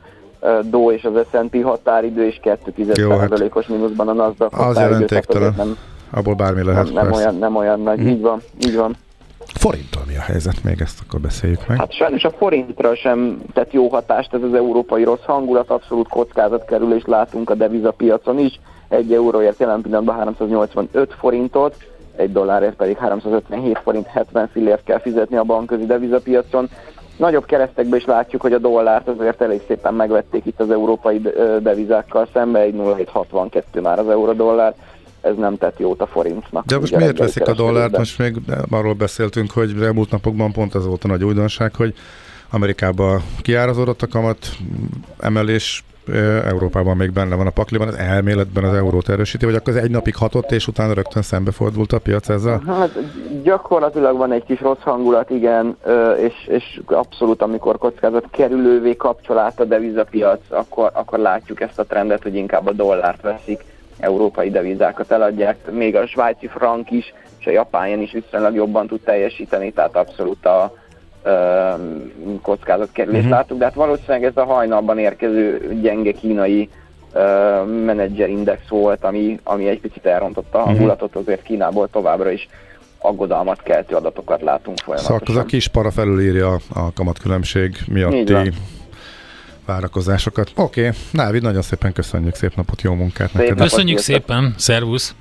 DO 0.61 0.91
és 0.91 1.03
az 1.03 1.25
S&P 1.31 1.63
határidő, 1.63 2.25
és 2.25 2.39
2%-os 2.43 3.67
mínuszban 3.67 4.07
a 4.07 4.13
Nasdaq 4.13 4.55
Az 4.55 4.65
határidő. 4.65 4.91
jelentéktelen. 4.91 5.51
tehát 5.53 5.65
Nem, 5.65 5.77
Abból 6.11 6.33
bármi 6.33 6.61
nem, 6.61 6.67
lehet, 6.67 6.93
nem, 6.93 7.03
persze. 7.03 7.19
olyan, 7.19 7.37
nem 7.37 7.55
olyan 7.55 7.81
nagy. 7.81 7.99
Így 7.99 8.21
van, 8.21 8.41
így 8.67 8.75
van. 8.75 8.95
Forinttal 9.53 10.03
mi 10.07 10.15
a 10.15 10.21
helyzet? 10.21 10.63
Még 10.63 10.81
ezt 10.81 10.99
akkor 11.05 11.19
beszéljük 11.19 11.67
meg. 11.67 11.77
Hát 11.77 11.93
sajnos 11.93 12.23
a 12.23 12.29
forintra 12.29 12.95
sem 12.95 13.41
tett 13.53 13.73
jó 13.73 13.87
hatást 13.87 14.33
ez 14.33 14.41
az 14.41 14.53
európai 14.53 15.03
rossz 15.03 15.23
hangulat, 15.25 15.69
abszolút 15.69 16.07
kockázatkerülést 16.07 17.07
látunk 17.07 17.49
a 17.49 17.55
devizapiacon 17.55 18.39
is. 18.39 18.59
Egy 18.87 19.13
euróért 19.13 19.59
jelen 19.59 19.81
pillanatban 19.81 20.15
385 20.15 21.13
forintot, 21.19 21.75
egy 22.15 22.31
dollárért 22.31 22.75
pedig 22.75 22.97
357 22.97 23.79
forint 23.83 24.07
70 24.07 24.49
fillért 24.51 24.83
kell 24.83 24.99
fizetni 24.99 25.35
a 25.35 25.43
bankközi 25.43 25.85
devizapiacon. 25.85 26.69
Nagyobb 27.17 27.45
keresztekben 27.45 27.99
is 27.99 28.05
látjuk, 28.05 28.41
hogy 28.41 28.53
a 28.53 28.57
dollárt 28.57 29.07
azért 29.07 29.41
elég 29.41 29.61
szépen 29.67 29.93
megvették 29.93 30.45
itt 30.45 30.59
az 30.59 30.71
európai 30.71 31.21
devizákkal 31.61 32.27
szembe, 32.33 32.59
egy 32.59 32.73
0,762 32.73 33.81
már 33.81 33.99
az 33.99 34.09
euró-dollár, 34.09 34.73
ez 35.21 35.35
nem 35.35 35.57
tett 35.57 35.79
jót 35.79 36.01
a 36.01 36.07
forintnak. 36.07 36.65
De 36.65 36.79
most 36.79 36.95
miért 36.95 37.17
veszik 37.17 37.47
a 37.47 37.53
dollárt? 37.53 37.97
Most 37.97 38.17
még 38.17 38.35
arról 38.69 38.93
beszéltünk, 38.93 39.51
hogy 39.51 39.81
elmúlt 39.81 40.11
napokban 40.11 40.51
pont 40.51 40.75
az 40.75 40.85
volt 40.85 41.03
a 41.03 41.07
nagy 41.07 41.23
újdonság, 41.23 41.75
hogy 41.75 41.93
Amerikában 42.51 43.21
kiárazódott 43.41 44.01
a 44.01 44.07
kamat 44.07 44.47
emelés, 45.19 45.83
Európában 46.45 46.97
még 46.97 47.11
benne 47.11 47.35
van 47.35 47.47
a 47.47 47.49
pakliban, 47.49 47.87
az 47.87 47.95
elméletben 47.97 48.63
az 48.63 48.73
eurót 48.73 49.09
erősíti, 49.09 49.45
vagy 49.45 49.55
akkor 49.55 49.73
az 49.73 49.83
egy 49.83 49.91
napig 49.91 50.15
hatott, 50.15 50.51
és 50.51 50.67
utána 50.67 50.93
rögtön 50.93 51.21
szembefordult 51.21 51.91
a 51.91 51.99
piac 51.99 52.29
ezzel? 52.29 52.63
Hát 52.67 52.91
gyakorlatilag 53.43 54.17
van 54.17 54.31
egy 54.31 54.43
kis 54.43 54.61
rossz 54.61 54.81
hangulat, 54.81 55.29
igen, 55.29 55.77
és, 56.19 56.47
és 56.47 56.81
abszolút 56.85 57.41
amikor 57.41 57.77
kockázat 57.77 58.25
kerülővé 58.31 58.95
kapcsolát 58.95 59.59
a 59.59 59.65
devizapiac, 59.65 60.39
akkor, 60.49 60.89
akkor 60.93 61.19
látjuk 61.19 61.61
ezt 61.61 61.79
a 61.79 61.85
trendet, 61.85 62.23
hogy 62.23 62.35
inkább 62.35 62.67
a 62.67 62.71
dollárt 62.71 63.21
veszik, 63.21 63.63
európai 63.99 64.49
devizákat 64.49 65.11
eladják, 65.11 65.71
még 65.71 65.95
a 65.95 66.07
svájci 66.07 66.47
frank 66.47 66.91
is, 66.91 67.13
és 67.39 67.45
a 67.45 67.51
japán 67.51 68.01
is 68.01 68.11
viszonylag 68.11 68.55
jobban 68.55 68.87
tud 68.87 68.99
teljesíteni, 69.01 69.71
tehát 69.71 69.95
abszolút 69.95 70.45
a 70.45 70.73
kockázatkerülést 72.41 73.23
Mhm. 73.23 73.31
uh-huh. 73.31 73.39
láttuk, 73.41 73.57
de 73.57 73.65
hát 73.65 73.73
valószínűleg 73.73 74.23
ez 74.23 74.37
a 74.37 74.43
hajnalban 74.43 74.99
érkező 74.99 75.77
gyenge 75.81 76.11
kínai 76.11 76.69
menedzserindex 77.85 78.67
volt, 78.69 79.03
ami, 79.03 79.39
ami 79.43 79.67
egy 79.67 79.79
picit 79.79 80.05
elrontotta 80.05 80.57
a 80.57 80.61
hangulatot, 80.61 81.15
azért 81.15 81.41
Kínából 81.41 81.87
továbbra 81.91 82.31
is 82.31 82.47
aggodalmat 83.01 83.61
keltő 83.63 83.95
adatokat 83.95 84.41
látunk 84.41 84.77
Szóval 84.79 84.95
az 84.95 85.01
folyamatosan. 85.05 85.41
a 85.41 85.45
kis 85.45 85.67
para 85.67 85.91
felülírja 85.91 86.53
a 86.73 86.93
kamatkülönbség 86.93 87.77
miatti. 87.91 88.51
Várakozásokat. 89.69 90.51
Oké, 90.55 90.87
okay. 90.87 90.99
Návid, 91.11 91.41
nagyon 91.41 91.61
szépen 91.61 91.93
köszönjük, 91.93 92.35
szép 92.35 92.55
napot, 92.55 92.81
jó 92.81 92.93
munkát 92.93 93.33
neked. 93.33 93.49
napot. 93.49 93.69
Köszönjük 93.69 93.97
szépen, 93.97 94.53
szervusz! 94.57 95.15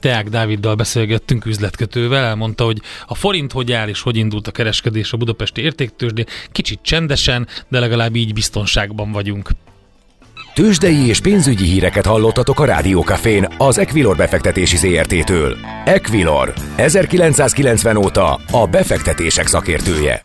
Teák 0.00 0.28
Dáviddal 0.28 0.74
beszélgettünk 0.74 1.46
üzletkötővel, 1.46 2.24
elmondta, 2.24 2.64
hogy 2.64 2.80
a 3.06 3.14
forint 3.14 3.52
hogy 3.52 3.72
áll 3.72 3.88
és 3.88 4.00
hogy 4.00 4.16
indult 4.16 4.46
a 4.46 4.50
kereskedés 4.50 5.12
a 5.12 5.16
budapesti 5.16 5.62
értéktősdén. 5.62 6.26
Kicsit 6.52 6.78
csendesen, 6.82 7.46
de 7.68 7.78
legalább 7.78 8.14
így 8.14 8.32
biztonságban 8.32 9.12
vagyunk. 9.12 9.50
Tőzsdei 10.54 11.06
és 11.06 11.20
pénzügyi 11.20 11.64
híreket 11.64 12.06
hallottatok 12.06 12.60
a 12.60 12.64
Rádiókafén 12.64 13.48
az 13.58 13.78
Equilor 13.78 14.16
befektetési 14.16 14.76
ZRT-től. 14.76 15.56
Equilor, 15.84 16.54
1990 16.76 17.96
óta 17.96 18.40
a 18.50 18.66
befektetések 18.66 19.46
szakértője. 19.46 20.24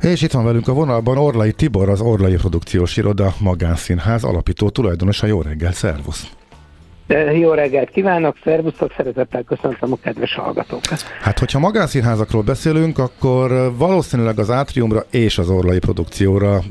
És 0.00 0.22
itt 0.22 0.32
van 0.32 0.44
velünk 0.44 0.68
a 0.68 0.72
vonalban 0.72 1.18
Orlai 1.18 1.52
Tibor, 1.52 1.88
az 1.88 2.00
Orlai 2.00 2.34
Produkciós 2.34 2.96
Iroda 2.96 3.34
Magánszínház 3.40 4.24
alapító 4.24 4.70
tulajdonosa. 4.70 5.26
Jó 5.26 5.42
reggel, 5.42 5.72
szervusz! 5.72 6.30
Jó 7.40 7.52
reggelt 7.52 7.90
kívánok, 7.90 8.36
szervusztok, 8.44 8.92
szeretettel 8.96 9.42
köszöntöm 9.42 9.92
a 9.92 9.96
kedves 10.02 10.34
hallgatókat. 10.34 11.02
Hát, 11.20 11.38
hogyha 11.38 11.58
magánszínházakról 11.58 12.42
beszélünk, 12.42 12.98
akkor 12.98 13.76
valószínűleg 13.76 14.38
az 14.38 14.50
Átriumra 14.50 15.04
és 15.10 15.38
az 15.38 15.50
Orlai 15.50 15.78
produkcióra 15.78 16.62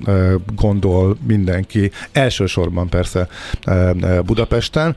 gondol 0.56 1.18
mindenki, 1.28 1.92
elsősorban 2.12 2.90
persze 2.90 3.28
Budapesten, 4.26 4.96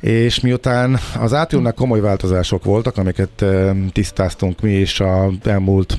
és 0.00 0.40
miután 0.40 0.98
az 1.20 1.32
Átriumnak 1.32 1.74
komoly 1.74 2.00
változások 2.00 2.64
voltak, 2.64 2.96
amiket 2.96 3.44
tisztáztunk 3.92 4.60
mi 4.60 4.72
is 4.72 5.00
a 5.00 5.30
elmúlt 5.44 5.98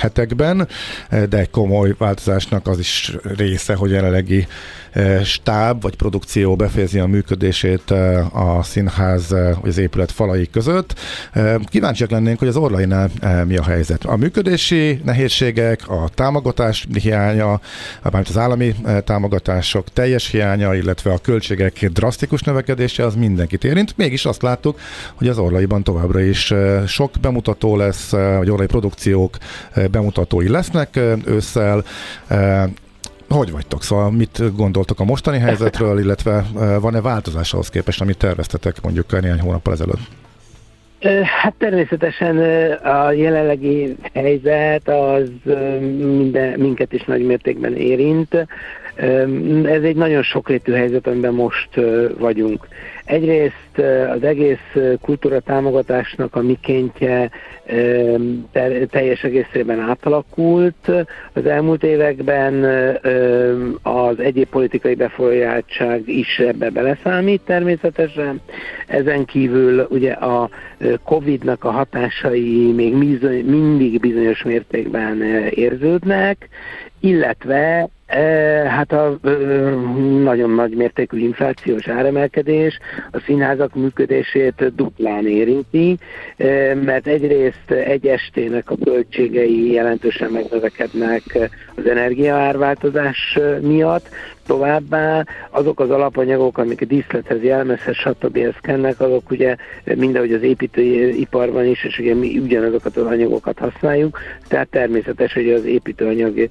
hetekben, 0.00 0.68
de 1.28 1.38
egy 1.38 1.50
komoly 1.50 1.94
változásnak 1.98 2.66
az 2.66 2.78
is 2.78 3.16
része, 3.36 3.74
hogy 3.74 3.90
jelenlegi 3.90 4.46
stáb 5.24 5.82
vagy 5.82 5.96
produkció 5.96 6.56
befejezi 6.56 6.98
a 6.98 7.06
működését 7.06 7.94
a 8.32 8.62
színház 8.62 9.28
vagy 9.60 9.68
az 9.68 9.78
épület 9.78 10.12
falai 10.12 10.50
között. 10.50 10.94
Kíváncsiak 11.64 12.10
lennénk, 12.10 12.38
hogy 12.38 12.48
az 12.48 12.56
Orlainál 12.56 13.10
mi 13.46 13.56
a 13.56 13.62
helyzet. 13.62 14.04
A 14.04 14.16
működési 14.16 15.00
nehézségek, 15.04 15.88
a 15.88 16.08
támogatás 16.14 16.86
hiánya, 17.00 17.60
mármint 18.02 18.28
az 18.28 18.38
állami 18.38 18.74
támogatások 19.04 19.92
teljes 19.92 20.30
hiánya, 20.30 20.74
illetve 20.74 21.12
a 21.12 21.18
költségek 21.18 21.86
drasztikus 21.86 22.42
növekedése 22.42 23.06
az 23.06 23.14
mindenkit 23.14 23.64
érint. 23.64 23.96
Mégis 23.96 24.24
azt 24.24 24.42
láttuk, 24.42 24.78
hogy 25.14 25.28
az 25.28 25.38
Orlaiban 25.38 25.82
továbbra 25.82 26.20
is 26.20 26.52
sok 26.86 27.10
bemutató 27.20 27.76
lesz, 27.76 28.10
vagy 28.10 28.50
orlai 28.50 28.66
produkciók 28.66 29.36
bemutatói 29.90 30.48
lesznek 30.48 31.00
ősszel, 31.24 31.84
hogy 33.32 33.50
vagytok? 33.50 33.82
Szóval 33.82 34.10
mit 34.10 34.56
gondoltok 34.56 35.00
a 35.00 35.04
mostani 35.04 35.38
helyzetről, 35.38 35.98
illetve 35.98 36.44
van-e 36.80 37.00
változás 37.00 37.52
ahhoz 37.52 37.68
képest, 37.68 38.00
amit 38.00 38.18
terveztetek 38.18 38.82
mondjuk 38.82 39.20
néhány 39.20 39.40
hónappal 39.40 39.72
ezelőtt? 39.72 40.00
Hát 41.24 41.54
természetesen 41.58 42.38
a 42.82 43.12
jelenlegi 43.12 43.96
helyzet 44.14 44.88
az 44.88 45.30
minden, 45.98 46.58
minket 46.58 46.92
is 46.92 47.04
nagy 47.04 47.26
mértékben 47.26 47.76
érint. 47.76 48.46
Ez 49.64 49.82
egy 49.82 49.96
nagyon 49.96 50.22
sokrétű 50.22 50.72
helyzet, 50.72 51.06
amiben 51.06 51.34
most 51.34 51.80
vagyunk. 52.18 52.66
Egyrészt 53.04 53.78
az 54.14 54.22
egész 54.22 54.76
kultúra 55.00 55.40
támogatásnak 55.40 56.34
a 56.36 56.42
mikéntje 56.42 57.30
teljes 58.90 59.24
egészében 59.24 59.80
átalakult. 59.80 60.90
Az 61.32 61.46
elmúlt 61.46 61.82
években 61.84 62.64
az 63.82 64.18
egyéb 64.18 64.48
politikai 64.48 64.94
befolyáltság 64.94 66.08
is 66.08 66.38
ebbe 66.38 66.70
beleszámít 66.70 67.40
természetesen. 67.40 68.40
Ezen 68.86 69.24
kívül 69.24 69.86
ugye 69.90 70.12
a 70.12 70.50
Covid-nak 71.04 71.64
a 71.64 71.70
hatásai 71.70 72.72
még 72.72 72.94
mindig 73.44 74.00
bizonyos 74.00 74.42
mértékben 74.42 75.22
érződnek, 75.50 76.48
illetve 77.00 77.88
Hát 78.68 78.92
a 78.92 79.18
nagyon 80.22 80.50
nagy 80.50 80.74
mértékű 80.74 81.18
inflációs 81.18 81.88
áremelkedés 81.88 82.78
a 83.10 83.20
színházak 83.26 83.74
működését 83.74 84.74
duplán 84.74 85.26
érinti, 85.26 85.98
mert 86.84 87.06
egyrészt 87.06 87.70
egy 87.70 88.06
estének 88.06 88.70
a 88.70 88.76
költségei 88.84 89.72
jelentősen 89.72 90.30
megnövekednek 90.30 91.22
az 91.74 91.86
energiaárváltozás 91.86 93.38
miatt, 93.60 94.08
Továbbá 94.46 95.24
azok 95.50 95.80
az 95.80 95.90
alapanyagok, 95.90 96.58
amik 96.58 96.80
a 96.80 96.84
díszlethez, 96.84 97.42
jelmezhez, 97.42 97.96
stb. 97.96 98.38
kennek, 98.60 99.00
azok 99.00 99.30
ugye 99.30 99.56
mindenhogy 99.84 100.32
az 100.32 100.42
építőiparban 100.42 101.66
is, 101.66 101.84
és 101.84 101.98
ugye 101.98 102.14
mi 102.14 102.38
ugyanazokat 102.38 102.96
az 102.96 103.06
anyagokat 103.06 103.58
használjuk, 103.58 104.18
tehát 104.48 104.68
természetes, 104.68 105.32
hogy 105.32 105.50
az 105.50 105.64
építőanyag, 105.64 106.48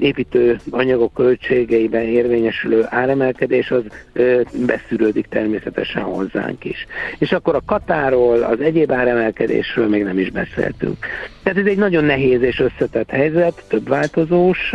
építőanyagok 0.00 1.14
költségeiben 1.14 2.02
érvényesülő 2.02 2.84
áremelkedés 2.88 3.70
az 3.70 3.82
beszűrődik 4.66 5.26
természetesen 5.26 6.02
hozzánk 6.02 6.64
is. 6.64 6.86
És 7.18 7.32
akkor 7.32 7.54
a 7.54 7.62
katáról, 7.66 8.42
az 8.42 8.60
egyéb 8.60 8.92
áremelkedésről 8.92 9.88
még 9.88 10.04
nem 10.04 10.18
is 10.18 10.30
beszéltünk. 10.30 10.96
Tehát 11.42 11.58
ez 11.58 11.66
egy 11.66 11.78
nagyon 11.78 12.04
nehéz 12.04 12.42
és 12.42 12.60
összetett 12.60 13.10
helyzet, 13.10 13.64
több 13.68 13.88
változós, 13.88 14.74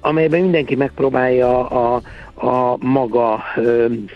amelyben 0.00 0.40
mindenki 0.40 0.74
megpróbálja 0.74 1.68
a, 1.68 2.00
a 2.34 2.76
maga 2.80 3.44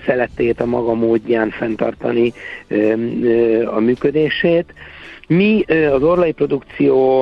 szeletét, 0.06 0.60
a 0.60 0.66
maga 0.66 0.94
módján 0.94 1.50
fenntartani 1.50 2.32
a 3.74 3.80
működését. 3.80 4.74
Mi 5.36 5.64
az 5.92 6.02
orlai 6.02 6.32
produkció 6.32 7.20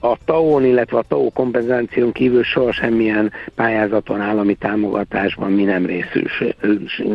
a 0.00 0.16
TAO-n, 0.24 0.64
illetve 0.64 0.98
a 0.98 1.04
TAO 1.08 1.30
kompenzáción 1.30 2.12
kívül 2.12 2.42
soha 2.42 2.72
semmilyen 2.72 3.32
pályázaton, 3.54 4.20
állami 4.20 4.54
támogatásban 4.54 5.52
mi 5.52 5.62
nem, 5.62 5.86
részül, 5.86 6.54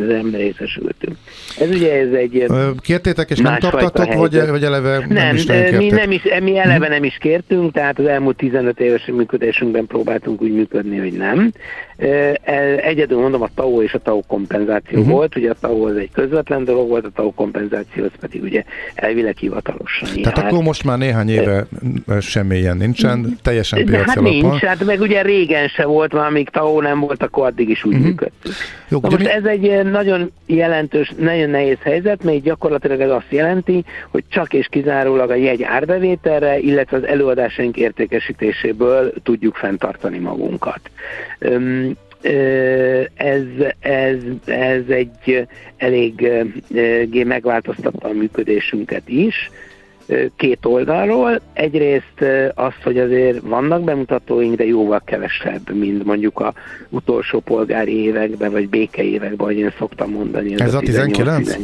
nem 0.06 0.34
részesültünk. 0.34 1.16
Ez 1.58 1.68
ugye 1.68 1.92
ez 1.92 2.12
egy 2.12 2.46
Kértétek 2.80 3.30
és 3.30 3.38
nem 3.38 3.58
kaptatok, 3.58 4.14
vagy, 4.14 4.48
vagy 4.48 4.64
eleve 4.64 4.98
nem, 4.98 5.08
nem 5.08 5.34
is 5.34 5.44
nem 5.44 5.74
mi, 5.74 5.88
nem 5.88 6.10
is, 6.10 6.22
mi 6.42 6.58
eleve 6.58 6.88
nem 6.88 7.04
is 7.04 7.18
kértünk, 7.20 7.72
tehát 7.72 7.98
az 7.98 8.06
elmúlt 8.06 8.36
15 8.36 8.80
éves 8.80 9.06
működésünkben 9.06 9.86
próbáltunk 9.86 10.42
úgy 10.42 10.52
működni, 10.52 10.98
hogy 10.98 11.12
nem. 11.12 11.52
Egyedül 12.76 13.20
mondom, 13.20 13.42
a 13.42 13.48
TAO 13.54 13.82
és 13.82 13.94
a 13.94 13.98
TAO 13.98 14.20
kompenzáció 14.26 14.98
uh-huh. 14.98 15.14
volt, 15.14 15.36
ugye 15.36 15.50
a 15.50 15.54
TAO 15.60 15.86
az 15.86 15.96
egy 15.96 16.10
közvetlen 16.12 16.64
dolog 16.64 16.88
volt, 16.88 17.04
a 17.04 17.10
TAO 17.10 17.30
kompenzáció 17.30 18.04
az 18.04 18.10
pedig 18.20 18.42
ugye 18.42 18.64
elvileg 18.94 19.36
hivatalosan 19.36 20.08
tehát 20.22 20.38
hát, 20.38 20.52
akkor 20.52 20.62
most 20.62 20.84
már 20.84 20.98
néhány 20.98 21.28
éve 21.28 21.66
semmi 22.20 22.56
ilyen 22.56 22.76
nincsen, 22.76 23.38
teljesen 23.42 23.84
piaci 23.84 24.04
hát 24.06 24.16
alapon. 24.16 24.32
nincs, 24.32 24.62
hát 24.62 24.84
meg 24.84 25.00
ugye 25.00 25.22
régen 25.22 25.68
se 25.68 25.84
volt, 25.84 26.12
már 26.12 26.26
amíg 26.26 26.48
TAO 26.48 26.80
nem 26.80 27.00
volt, 27.00 27.22
akkor 27.22 27.46
addig 27.46 27.68
is 27.68 27.84
úgy 27.84 27.92
uh-huh. 27.92 28.08
működtünk. 28.08 28.54
Jó, 28.88 29.00
most 29.00 29.18
mi... 29.18 29.30
ez 29.30 29.44
egy 29.44 29.84
nagyon 29.84 30.32
jelentős, 30.46 31.12
nagyon 31.18 31.50
nehéz 31.50 31.78
helyzet, 31.82 32.24
mert 32.24 32.42
gyakorlatilag 32.42 33.00
ez 33.00 33.10
azt 33.10 33.26
jelenti, 33.28 33.84
hogy 34.08 34.24
csak 34.28 34.52
és 34.52 34.66
kizárólag 34.70 35.30
a 35.30 35.34
jegy 35.34 35.62
árbevételre, 35.62 36.58
illetve 36.58 36.96
az 36.96 37.06
előadásaink 37.06 37.76
értékesítéséből 37.76 39.12
tudjuk 39.22 39.54
fenntartani 39.54 40.18
magunkat 40.18 40.80
ez, 43.14 43.42
ez, 43.80 44.16
ez 44.44 44.82
egy 44.88 45.46
elég 45.76 46.28
megváltoztatta 47.24 48.08
a 48.08 48.12
működésünket 48.12 49.08
is, 49.08 49.50
két 50.36 50.64
oldalról. 50.66 51.40
Egyrészt 51.52 52.24
az, 52.54 52.72
hogy 52.82 52.98
azért 52.98 53.40
vannak 53.40 53.84
bemutatóink, 53.84 54.56
de 54.56 54.64
jóval 54.64 55.02
kevesebb, 55.04 55.74
mint 55.74 56.04
mondjuk 56.04 56.40
a 56.40 56.54
utolsó 56.88 57.40
polgári 57.40 58.02
években, 58.04 58.50
vagy 58.50 58.68
béke 58.68 59.02
években, 59.02 59.38
ahogy 59.38 59.58
én 59.58 59.72
szoktam 59.78 60.10
mondani. 60.10 60.52
Ez, 60.52 60.60
ez 60.60 60.74
a 60.74 60.78
19? 60.78 61.56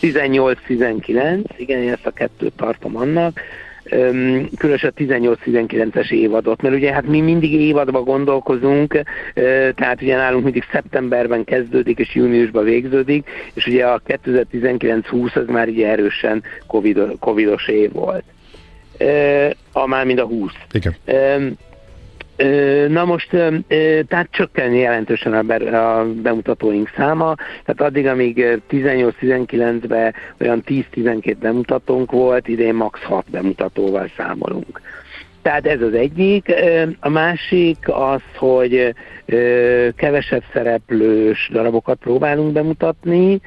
18-19, 0.00 1.44
igen, 1.56 1.88
ezt 1.88 2.06
a 2.06 2.10
kettőt 2.10 2.52
tartom 2.56 2.96
annak 2.96 3.40
különösen 4.58 4.92
a 4.96 5.00
18-19-es 5.00 6.10
évadot, 6.10 6.62
mert 6.62 6.74
ugye 6.74 6.92
hát 6.92 7.06
mi 7.06 7.20
mindig 7.20 7.52
évadban 7.52 8.04
gondolkozunk, 8.04 9.02
tehát 9.74 10.02
ugye 10.02 10.16
nálunk 10.16 10.44
mindig 10.44 10.64
szeptemberben 10.72 11.44
kezdődik 11.44 11.98
és 11.98 12.14
júniusban 12.14 12.64
végződik, 12.64 13.28
és 13.54 13.66
ugye 13.66 13.86
a 13.86 14.00
2019-20 14.06 15.34
az 15.34 15.46
már 15.46 15.68
ugye 15.68 15.88
erősen 15.88 16.42
COVID, 16.66 17.00
covidos 17.18 17.68
év 17.68 17.92
volt. 17.92 18.24
A 19.72 19.86
már 19.86 20.04
mind 20.04 20.18
a 20.18 20.24
20. 20.24 20.52
Igen. 20.72 20.96
Na 22.88 23.04
most, 23.04 23.28
tehát 24.08 24.28
csökken 24.30 24.72
jelentősen 24.72 25.32
a, 25.32 26.04
bemutatóink 26.22 26.92
száma, 26.96 27.34
tehát 27.64 27.80
addig, 27.80 28.06
amíg 28.06 28.60
18-19-ben 28.70 30.14
olyan 30.40 30.62
10-12 30.66 31.36
bemutatónk 31.40 32.10
volt, 32.10 32.48
idén 32.48 32.74
max 32.74 33.00
6 33.00 33.30
bemutatóval 33.30 34.10
számolunk. 34.16 34.80
Tehát 35.42 35.66
ez 35.66 35.80
az 35.80 35.94
egyik. 35.94 36.54
A 37.00 37.08
másik 37.08 37.78
az, 37.86 38.22
hogy 38.36 38.94
kevesebb 39.96 40.42
szereplős 40.52 41.50
darabokat 41.52 41.98
próbálunk 41.98 42.52
bemutatni, 42.52 43.40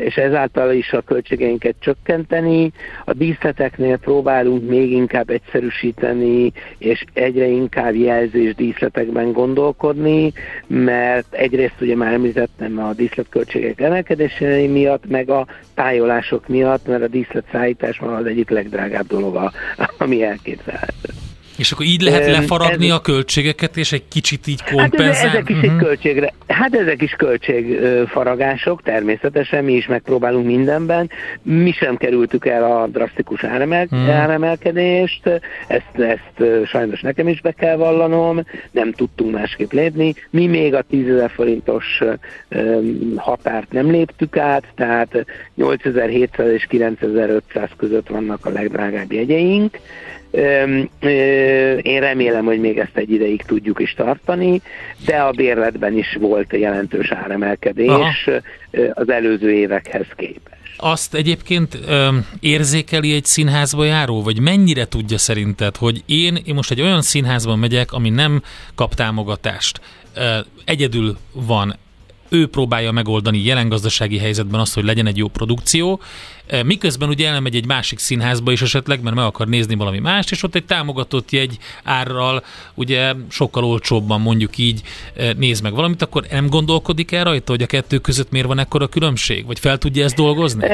és 0.00 0.16
ezáltal 0.16 0.72
is 0.72 0.92
a 0.92 1.00
költségeinket 1.00 1.74
csökkenteni. 1.78 2.72
A 3.04 3.12
díszleteknél 3.12 3.98
próbálunk 3.98 4.68
még 4.68 4.90
inkább 4.90 5.30
egyszerűsíteni, 5.30 6.52
és 6.78 7.04
egyre 7.12 7.46
inkább 7.46 7.94
jelzés 7.94 8.54
díszletekben 8.54 9.32
gondolkodni, 9.32 10.32
mert 10.66 11.34
egyrészt 11.34 11.80
ugye 11.80 11.96
már 11.96 12.12
említettem 12.12 12.78
a 12.78 12.92
díszletköltségek 12.92 13.80
emelkedése 13.80 14.46
miatt, 14.68 15.08
meg 15.08 15.30
a 15.30 15.46
tájolások 15.74 16.48
miatt, 16.48 16.86
mert 16.86 17.02
a 17.02 17.08
díszletszállítás 17.08 17.98
van 17.98 18.14
az 18.14 18.26
egyik 18.26 18.50
legdrágább 18.50 19.06
dolog, 19.06 19.50
ami 19.98 20.22
elképzelhető. 20.22 21.19
És 21.60 21.72
akkor 21.72 21.86
így 21.86 22.00
lehet 22.00 22.26
lefaragni 22.26 22.86
ez, 22.86 22.94
a 22.94 23.00
költségeket, 23.00 23.76
és 23.76 23.92
egy 23.92 24.08
kicsit 24.08 24.46
így 24.46 24.62
kompenzálni? 24.62 25.14
Hát 25.14 25.34
ezek 25.34 25.48
is 25.48 25.56
uh-huh. 25.56 25.78
költségre, 25.78 26.32
hát 26.46 26.74
ezek 26.74 27.02
is 27.02 27.10
költségfaragások, 27.10 28.82
természetesen 28.82 29.64
mi 29.64 29.72
is 29.72 29.86
megpróbálunk 29.86 30.46
mindenben. 30.46 31.10
Mi 31.42 31.72
sem 31.72 31.96
kerültük 31.96 32.46
el 32.46 32.64
a 32.64 32.86
drasztikus 32.86 33.44
áremel, 33.44 33.86
uh-huh. 33.90 34.08
áremelkedést, 34.08 35.28
ezt, 35.66 35.98
ezt 35.98 36.66
sajnos 36.66 37.00
nekem 37.00 37.28
is 37.28 37.40
be 37.40 37.52
kell 37.52 37.76
vallanom, 37.76 38.44
nem 38.70 38.92
tudtunk 38.92 39.34
másképp 39.34 39.72
lépni. 39.72 40.14
Mi 40.30 40.46
még 40.46 40.74
a 40.74 40.82
10 40.90 41.08
ezer 41.08 41.30
forintos 41.30 42.02
határt 43.16 43.72
nem 43.72 43.90
léptük 43.90 44.36
át, 44.36 44.64
tehát 44.74 45.26
8700 45.54 46.52
és 46.52 46.66
9500 46.68 47.68
között 47.76 48.08
vannak 48.08 48.46
a 48.46 48.50
legdrágább 48.50 49.12
jegyeink, 49.12 49.78
én 51.82 52.00
remélem, 52.00 52.44
hogy 52.44 52.60
még 52.60 52.78
ezt 52.78 52.96
egy 52.96 53.10
ideig 53.10 53.42
tudjuk 53.42 53.80
is 53.80 53.94
tartani, 53.94 54.60
de 55.04 55.16
a 55.16 55.30
bérletben 55.30 55.98
is 55.98 56.16
volt 56.20 56.52
jelentős 56.52 57.10
áremelkedés 57.10 57.88
Aha. 57.88 58.10
az 58.94 59.10
előző 59.10 59.52
évekhez 59.52 60.06
képest. 60.16 60.58
Azt 60.76 61.14
egyébként 61.14 61.78
ö, 61.88 62.08
érzékeli 62.40 63.14
egy 63.14 63.24
színházba 63.24 63.84
járó, 63.84 64.22
vagy 64.22 64.40
mennyire 64.40 64.84
tudja 64.84 65.18
szerinted, 65.18 65.76
hogy 65.76 66.02
én, 66.06 66.38
én 66.44 66.54
most 66.54 66.70
egy 66.70 66.80
olyan 66.80 67.02
színházban 67.02 67.58
megyek, 67.58 67.92
ami 67.92 68.10
nem 68.10 68.42
kap 68.74 68.94
támogatást, 68.94 69.80
ö, 70.14 70.38
egyedül 70.64 71.16
van, 71.32 71.76
ő 72.30 72.46
próbálja 72.46 72.90
megoldani 72.90 73.44
jelen 73.44 73.68
gazdasági 73.68 74.18
helyzetben 74.18 74.60
azt, 74.60 74.74
hogy 74.74 74.84
legyen 74.84 75.06
egy 75.06 75.16
jó 75.16 75.28
produkció, 75.28 76.00
e, 76.46 76.62
miközben 76.62 77.08
ugye 77.08 77.28
elmegy 77.28 77.56
egy 77.56 77.66
másik 77.66 77.98
színházba 77.98 78.52
is 78.52 78.62
esetleg, 78.62 79.02
mert 79.02 79.16
meg 79.16 79.24
akar 79.24 79.48
nézni 79.48 79.74
valami 79.74 79.98
mást, 79.98 80.30
és 80.30 80.42
ott 80.42 80.54
egy 80.54 80.64
támogatott 80.64 81.30
jegy 81.30 81.58
árral, 81.84 82.44
ugye 82.74 83.14
sokkal 83.28 83.64
olcsóbban 83.64 84.20
mondjuk 84.20 84.58
így 84.58 84.82
e, 85.16 85.32
néz 85.32 85.60
meg 85.60 85.74
valamit, 85.74 86.02
akkor 86.02 86.26
nem 86.30 86.46
gondolkodik 86.46 87.12
el 87.12 87.24
rajta, 87.24 87.52
hogy 87.52 87.62
a 87.62 87.66
kettő 87.66 87.98
között 87.98 88.30
miért 88.30 88.46
van 88.46 88.58
ekkora 88.58 88.86
különbség? 88.86 89.46
Vagy 89.46 89.58
fel 89.58 89.78
tudja 89.78 90.04
ezt 90.04 90.16
dolgozni? 90.16 90.66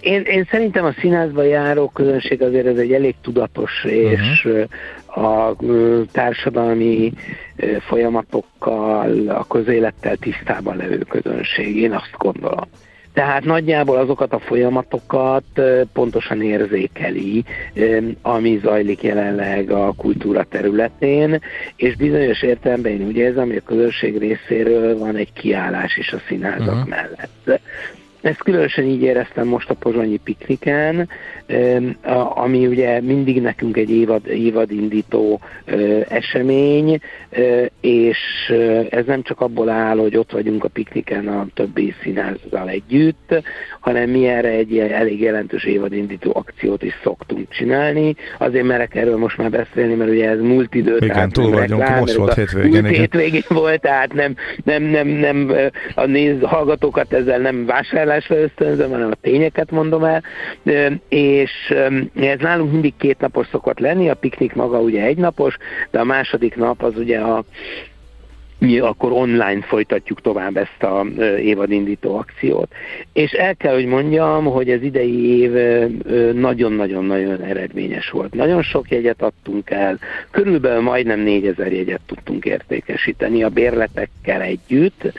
Én, 0.00 0.22
én 0.22 0.46
szerintem 0.50 0.84
a 0.84 0.94
színházba 1.00 1.42
járó 1.42 1.88
közönség 1.88 2.42
azért 2.42 2.66
ez 2.66 2.76
egy 2.76 2.92
elég 2.92 3.14
tudatos 3.22 3.84
és 3.84 4.44
uh-huh 4.44 4.64
a 5.16 5.56
társadalmi 6.12 7.12
folyamatokkal, 7.80 9.28
a 9.28 9.46
közélettel 9.46 10.16
tisztában 10.16 10.76
levő 10.76 10.98
közönség, 10.98 11.76
én 11.76 11.92
azt 11.92 12.14
gondolom. 12.18 12.64
Tehát 13.12 13.44
nagyjából 13.44 13.96
azokat 13.96 14.32
a 14.32 14.38
folyamatokat 14.38 15.60
pontosan 15.92 16.42
érzékeli, 16.42 17.44
ami 18.22 18.60
zajlik 18.62 19.02
jelenleg 19.02 19.70
a 19.70 19.92
kultúra 19.96 20.44
területén, 20.44 21.40
és 21.76 21.96
bizonyos 21.96 22.42
értelemben 22.42 22.92
én 22.92 23.06
úgy 23.06 23.16
érzem, 23.16 23.46
hogy 23.46 23.56
a 23.56 23.68
közönség 23.68 24.18
részéről 24.18 24.98
van 24.98 25.16
egy 25.16 25.32
kiállás 25.32 25.96
is 25.96 26.12
a 26.12 26.20
színházak 26.28 26.74
uh-huh. 26.74 26.88
mellett. 26.88 27.60
Ezt 28.26 28.42
különösen 28.42 28.84
így 28.84 29.02
éreztem 29.02 29.46
most 29.46 29.70
a 29.70 29.74
pozsonyi 29.74 30.16
pikniken, 30.16 31.08
ami 32.34 32.66
ugye 32.66 33.00
mindig 33.00 33.40
nekünk 33.40 33.76
egy 33.76 33.90
évad, 33.90 34.26
évadindító 34.26 35.40
esemény, 36.08 37.00
és 37.80 38.18
ez 38.90 39.06
nem 39.06 39.22
csak 39.22 39.40
abból 39.40 39.68
áll, 39.68 39.96
hogy 39.96 40.16
ott 40.16 40.32
vagyunk 40.32 40.64
a 40.64 40.68
pikniken 40.68 41.28
a 41.28 41.46
többi 41.54 41.94
színházzal 42.02 42.68
együtt, 42.68 43.42
hanem 43.80 44.10
mi 44.10 44.26
erre 44.26 44.48
egy 44.48 44.78
elég 44.78 45.20
jelentős 45.20 45.64
évadindító 45.64 46.30
akciót 46.34 46.82
is 46.82 46.94
szoktunk 47.02 47.50
csinálni. 47.50 48.14
Azért 48.38 48.64
merek 48.64 48.94
erről 48.94 49.16
most 49.16 49.36
már 49.36 49.50
beszélni, 49.50 49.94
mert 49.94 50.10
ugye 50.10 50.28
ez 50.28 50.40
múlt 50.40 50.74
idő, 50.74 50.96
igen, 51.00 51.28
túl 51.28 51.50
vagyunk, 51.50 51.80
reklám, 51.80 51.98
most 51.98 52.14
volt 52.14 52.34
hétvégén. 52.34 52.82
Múlt 52.82 52.96
hétvégén 52.96 53.42
volt, 53.48 53.80
tehát 53.80 54.12
nem, 54.12 54.34
nem, 54.64 54.82
nem, 54.82 55.08
nem 55.08 55.52
a 55.94 56.06
néz, 56.06 56.40
hallgatókat 56.42 57.12
ezzel 57.12 57.38
nem 57.38 57.66
vásárlásra 57.66 58.36
ösztönzöm, 58.36 58.90
hanem 58.90 59.10
a 59.10 59.18
tényeket 59.20 59.70
mondom 59.70 60.04
el, 60.04 60.22
és 61.08 61.34
ez 62.14 62.38
nálunk 62.38 62.72
mindig 62.72 62.94
két 62.96 63.18
napos 63.18 63.46
szokott 63.46 63.78
lenni, 63.78 64.08
a 64.08 64.14
piknik 64.14 64.54
maga 64.54 64.80
ugye 64.80 65.02
egynapos, 65.02 65.56
de 65.90 66.00
a 66.00 66.04
második 66.04 66.56
nap 66.56 66.82
az 66.82 66.96
ugye 66.96 67.18
a 67.18 67.44
mi 68.58 68.78
akkor 68.78 69.12
online 69.12 69.62
folytatjuk 69.62 70.20
tovább 70.20 70.56
ezt 70.56 70.82
a 70.82 71.06
évadindító 71.38 72.16
akciót. 72.16 72.72
És 73.12 73.30
el 73.30 73.56
kell, 73.56 73.74
hogy 73.74 73.86
mondjam, 73.86 74.44
hogy 74.44 74.70
az 74.70 74.82
idei 74.82 75.38
év 75.38 75.52
nagyon-nagyon-nagyon 76.34 77.42
eredményes 77.42 78.10
volt. 78.10 78.34
Nagyon 78.34 78.62
sok 78.62 78.90
jegyet 78.90 79.22
adtunk 79.22 79.70
el, 79.70 79.98
körülbelül 80.30 80.82
majdnem 80.82 81.20
4000 81.20 81.72
jegyet 81.72 82.00
tudtunk 82.06 82.44
értékesíteni 82.44 83.42
a 83.42 83.48
bérletekkel 83.48 84.40
együtt, 84.40 85.12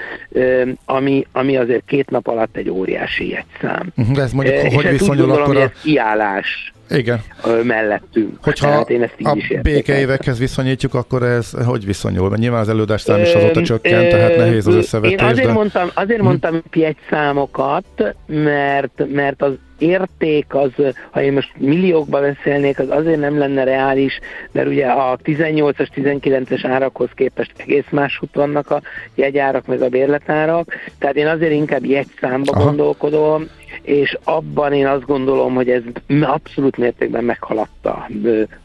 ami, 0.86 1.26
ami 1.32 1.58
azért 1.58 1.84
két 1.86 2.10
nap 2.10 2.28
alatt 2.28 2.58
egy 2.58 2.69
óriási 2.69 3.30
jegyszám. 3.30 3.91
Mhm, 3.95 4.13
de 4.13 4.21
ez 4.21 4.32
mondjuk, 4.32 4.56
és 4.56 4.73
hogy 4.73 4.89
viszonyul 4.89 5.32
akkor 5.32 5.58
a... 5.58 5.71
kiállás 5.84 6.71
igen. 6.89 7.21
mellettünk. 7.63 8.38
Hogyha 8.41 8.67
hát 8.67 8.89
én 8.89 9.04
ezt 9.04 9.15
így 9.17 9.28
a 9.28 9.36
is 9.36 9.54
békeévekhez 9.62 10.39
viszonyítjuk, 10.39 10.93
akkor 10.93 11.23
ez 11.23 11.52
hogy 11.65 11.86
viszonyul? 11.86 12.30
Mert 12.30 12.41
nyilván 12.41 12.62
az 12.62 12.69
előadás 12.69 13.02
szám 13.02 13.21
is 13.21 13.34
azóta 13.34 13.62
csökkent, 13.62 14.10
tehát 14.10 14.38
nehéz 14.38 14.67
az 14.67 14.76
összevetés. 14.76 15.21
Én 15.21 15.28
azért 15.28 15.47
de... 15.47 15.54
mondtam, 15.54 15.89
azért 15.93 16.19
hm. 16.19 16.26
mondtam 16.26 16.63
egy 16.71 16.97
számokat, 17.10 18.15
mert, 18.26 19.04
mert 19.13 19.41
az 19.41 19.52
érték 19.78 20.45
az, 20.54 20.71
ha 21.12 21.21
én 21.21 21.34
most 21.34 21.52
milliókba 21.58 22.19
beszélnék, 22.19 22.80
az 22.80 22.89
azért 22.89 23.19
nem 23.19 23.38
lenne 23.38 23.63
reális, 23.63 24.19
mert 24.52 24.67
ugye 24.67 24.86
a 24.86 25.17
18-as, 25.23 25.88
19-es 25.95 26.62
árakhoz 26.63 27.10
képest 27.15 27.52
egész 27.58 27.86
máshogy 27.89 28.30
vannak 28.34 28.71
a 28.71 28.82
jegyárak, 29.15 29.67
meg 29.67 29.82
a 29.82 29.89
bérletárak, 29.89 30.73
tehát 31.00 31.15
én 31.15 31.28
azért 31.28 31.52
inkább 31.52 31.86
jegyszámba 31.86 32.52
Aha. 32.52 32.63
gondolkodom, 32.63 33.47
és 33.88 34.17
abban 34.23 34.73
én 34.73 34.88
azt 34.88 35.06
gondolom, 35.06 35.54
hogy 35.54 35.69
ez 35.69 35.82
abszolút 36.21 36.78
mértékben 36.78 37.23
meghaladta 37.23 38.10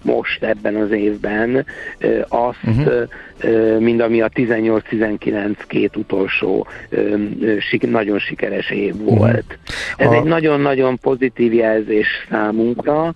most 0.02 0.42
ebben 0.42 0.74
az 0.74 0.90
évben 0.90 1.66
azt, 2.28 2.58
uh-huh. 2.64 3.08
mint 3.78 4.02
ami 4.02 4.20
a 4.20 4.28
18-19 4.28 5.54
két 5.66 5.96
utolsó 5.96 6.66
nagyon 7.80 8.18
sikeres 8.18 8.70
év 8.70 8.94
mhm. 8.94 9.04
volt. 9.04 9.58
Ez 9.96 10.08
a... 10.08 10.14
egy 10.14 10.24
nagyon-nagyon 10.24 10.98
pozitív 10.98 11.54
jelzés 11.54 12.06
számunkra, 12.30 13.14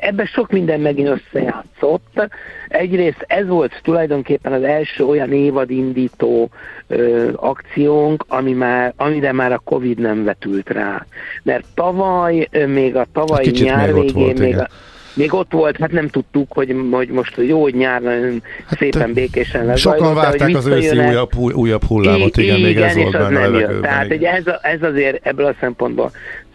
ebben 0.00 0.26
sok 0.26 0.50
minden 0.50 0.80
megint 0.80 1.08
összejátszott. 1.08 2.28
Egyrészt 2.68 3.24
ez 3.26 3.46
volt 3.46 3.80
tulajdonképpen 3.82 4.52
az 4.52 4.62
első 4.62 5.04
olyan 5.04 5.32
évadindító 5.32 6.50
ö, 6.86 7.30
akciónk, 7.34 8.24
ami 8.28 8.52
már, 8.52 8.92
amire 8.96 9.32
már 9.32 9.52
a 9.52 9.60
Covid 9.64 9.98
nem 9.98 10.24
vetült 10.24 10.70
rá. 10.70 11.06
Mert 11.42 11.64
tavaly, 11.74 12.48
ö, 12.50 12.66
még 12.66 12.96
a 12.96 13.06
tavaly 13.12 13.44
nyár 13.44 13.92
még 13.92 14.02
végén, 14.02 14.22
volt, 14.22 14.38
még 14.38 14.58
a, 14.58 14.68
még 15.14 15.34
ott 15.34 15.52
volt, 15.52 15.76
hát 15.76 15.92
nem 15.92 16.08
tudtuk, 16.08 16.52
hogy, 16.52 16.76
hogy 16.90 17.08
most 17.08 17.36
jó, 17.36 17.62
hogy 17.62 17.74
nyár 17.74 18.00
nagyon 18.00 18.42
hát, 18.66 18.78
szépen 18.78 19.12
békésen 19.12 19.66
lesz. 19.66 19.80
Sokan 19.80 20.14
várták 20.14 20.56
az 20.56 20.66
őszi 20.66 20.98
újabb, 20.98 21.36
újabb 21.36 21.84
hullámot, 21.84 22.36
igen, 22.36 22.56
igen 22.56 22.68
még 22.68 22.76
ez 22.76 22.96
volt 22.96 23.12
benne. 23.12 23.80
Tehát 23.80 24.06
hogy 24.06 24.24
ez, 24.24 24.42
ez 24.62 24.82
azért 24.82 25.26
ebből 25.26 25.46
a 25.46 25.54
szempontból 25.60 26.10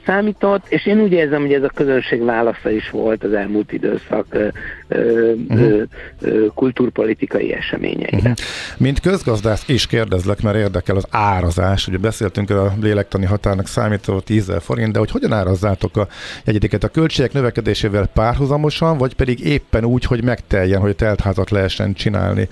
számított, 0.06 0.66
és 0.70 0.86
én 0.86 1.02
úgy 1.02 1.12
érzem, 1.12 1.42
hogy 1.42 1.54
ez 1.54 1.64
a 1.64 1.72
közönség 1.76 2.24
válasza 2.24 2.72
is 2.72 2.90
volt 2.90 3.24
az 3.24 3.34
elmúlt 3.34 3.72
időszak 3.72 4.26
ö, 4.30 4.48
ö, 4.88 5.32
uh-huh. 5.32 5.82
ö, 6.22 6.46
kultúrpolitikai 6.54 7.54
eseményeire. 7.54 8.18
Uh-huh. 8.18 8.34
Mint 8.78 9.00
közgazdász 9.00 9.68
is 9.68 9.88
kérdezlek, 9.88 10.42
mert 10.42 10.56
érdekel 10.56 10.96
az 10.96 11.08
árazás. 11.10 11.88
Ugye 11.88 11.98
beszéltünk 11.98 12.50
a 12.50 12.74
lélektani 12.82 13.26
határnak 13.26 13.68
számító 13.68 14.20
10 14.20 14.52
forint, 14.60 14.92
de 14.92 15.00
hogy 15.00 15.12
hogyan 15.12 15.34
árazzátok 15.34 15.98
a 15.98 16.08
jegyediket 16.46 16.84
a 16.84 16.88
költségek 16.88 17.34
növekedésével 17.34 18.08
párhuzamosan, 18.14 18.98
vagy 18.98 19.14
pedig 19.14 19.40
éppen 19.46 19.86
úgy, 19.86 20.06
hogy 20.06 20.24
megteljen, 20.24 20.80
hogy 20.80 20.96
teltházat 20.96 21.50
lehessen 21.50 21.94
csinálni? 21.94 22.48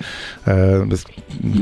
Ez 0.90 1.02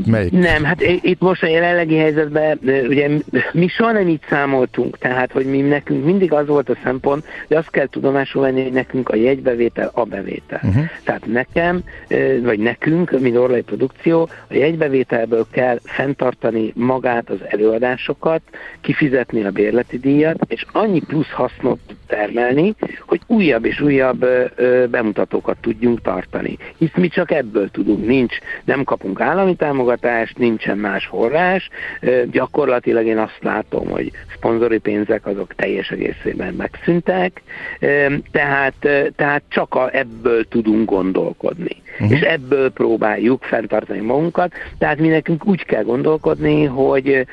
melyik? 0.07 0.33
Nem, 0.33 0.65
hát 0.65 0.81
itt 0.81 1.21
most 1.21 1.43
a 1.43 1.47
jelenlegi 1.47 1.97
helyzetben 1.97 2.59
ugye 2.89 3.09
mi 3.53 3.69
soha 3.69 3.93
nem 3.93 4.09
így 4.09 4.21
számoltunk, 4.29 4.99
tehát 4.99 5.33
hogy 5.33 5.47
mi 5.47 5.61
nekünk 5.81 6.05
mindig 6.05 6.33
az 6.33 6.47
volt 6.47 6.69
a 6.69 6.77
szempont, 6.83 7.25
hogy 7.49 7.57
azt 7.57 7.71
kell 7.71 7.87
tudomásul 7.87 8.43
venni, 8.43 8.63
hogy 8.63 8.73
nekünk 8.73 9.09
a 9.09 9.17
jegybevétel 9.17 9.91
a 9.95 10.05
bevétel. 10.05 10.61
Uh-huh. 10.63 10.85
Tehát 11.05 11.27
nekem, 11.27 11.83
vagy 12.43 12.59
nekünk, 12.59 13.21
mint 13.21 13.37
orlai 13.37 13.63
produkció, 13.63 14.29
a 14.49 14.55
jegybevételből 14.55 15.47
kell 15.51 15.79
fenntartani 15.85 16.73
magát 16.75 17.31
az 17.31 17.39
előadásokat, 17.49 18.43
kifizetni 18.81 19.45
a 19.45 19.51
bérleti 19.51 19.99
díjat, 19.99 20.37
és 20.49 20.65
annyi 20.73 21.01
plusz 21.01 21.31
hasznot 21.31 21.79
termelni, 22.07 22.75
hogy 23.07 23.21
újabb 23.27 23.65
és 23.65 23.81
újabb 23.81 24.27
bemutatókat 24.91 25.57
tudjunk 25.61 26.01
tartani. 26.03 26.57
Hisz 26.79 26.95
mi 26.97 27.09
csak 27.09 27.31
ebből 27.31 27.71
tudunk, 27.71 28.07
nincs, 28.07 28.39
nem 28.65 28.85
kapunk 28.85 29.21
állami 29.21 29.55
támogatást, 29.55 30.39
nincsen 30.39 30.79
más 30.79 31.07
forrás, 31.07 31.69
gyakorlatilag 32.31 33.07
én 33.07 33.19
azt 33.19 33.39
látom, 33.41 33.89
hogy 33.89 34.11
szponzori 34.37 34.79
pénzek 34.79 35.27
azok 35.27 35.55
teljes 35.71 35.91
egészében 35.91 36.55
megszűntek, 36.55 37.43
tehát, 38.31 38.75
tehát 39.17 39.43
csak 39.49 39.75
a, 39.75 39.89
ebből 39.93 40.49
tudunk 40.49 40.91
gondolkodni. 40.91 41.83
Uh-huh. 41.93 42.11
És 42.13 42.21
ebből 42.21 42.71
próbáljuk 42.71 43.43
fenntartani 43.43 44.01
magunkat, 44.01 44.53
tehát 44.79 44.99
mi 44.99 45.09
nekünk 45.09 45.47
úgy 45.47 45.65
kell 45.65 45.83
gondolkodni, 45.83 46.65
hogy, 46.65 47.27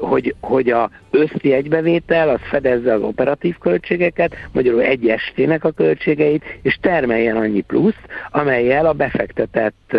hogy, 0.00 0.34
hogy 0.40 0.70
a 0.70 0.90
összi 1.10 1.52
egybevétel 1.52 2.28
az 2.28 2.40
fedezze 2.50 2.94
az 2.94 3.02
operatív 3.02 3.58
költségeket, 3.58 4.34
magyarul 4.52 4.82
egy 4.82 5.08
estének 5.08 5.64
a 5.64 5.70
költségeit, 5.70 6.44
és 6.62 6.78
termeljen 6.80 7.36
annyi 7.36 7.60
plusz, 7.60 7.94
amelyel 8.30 8.86
a 8.86 8.92
befektetett 8.92 9.96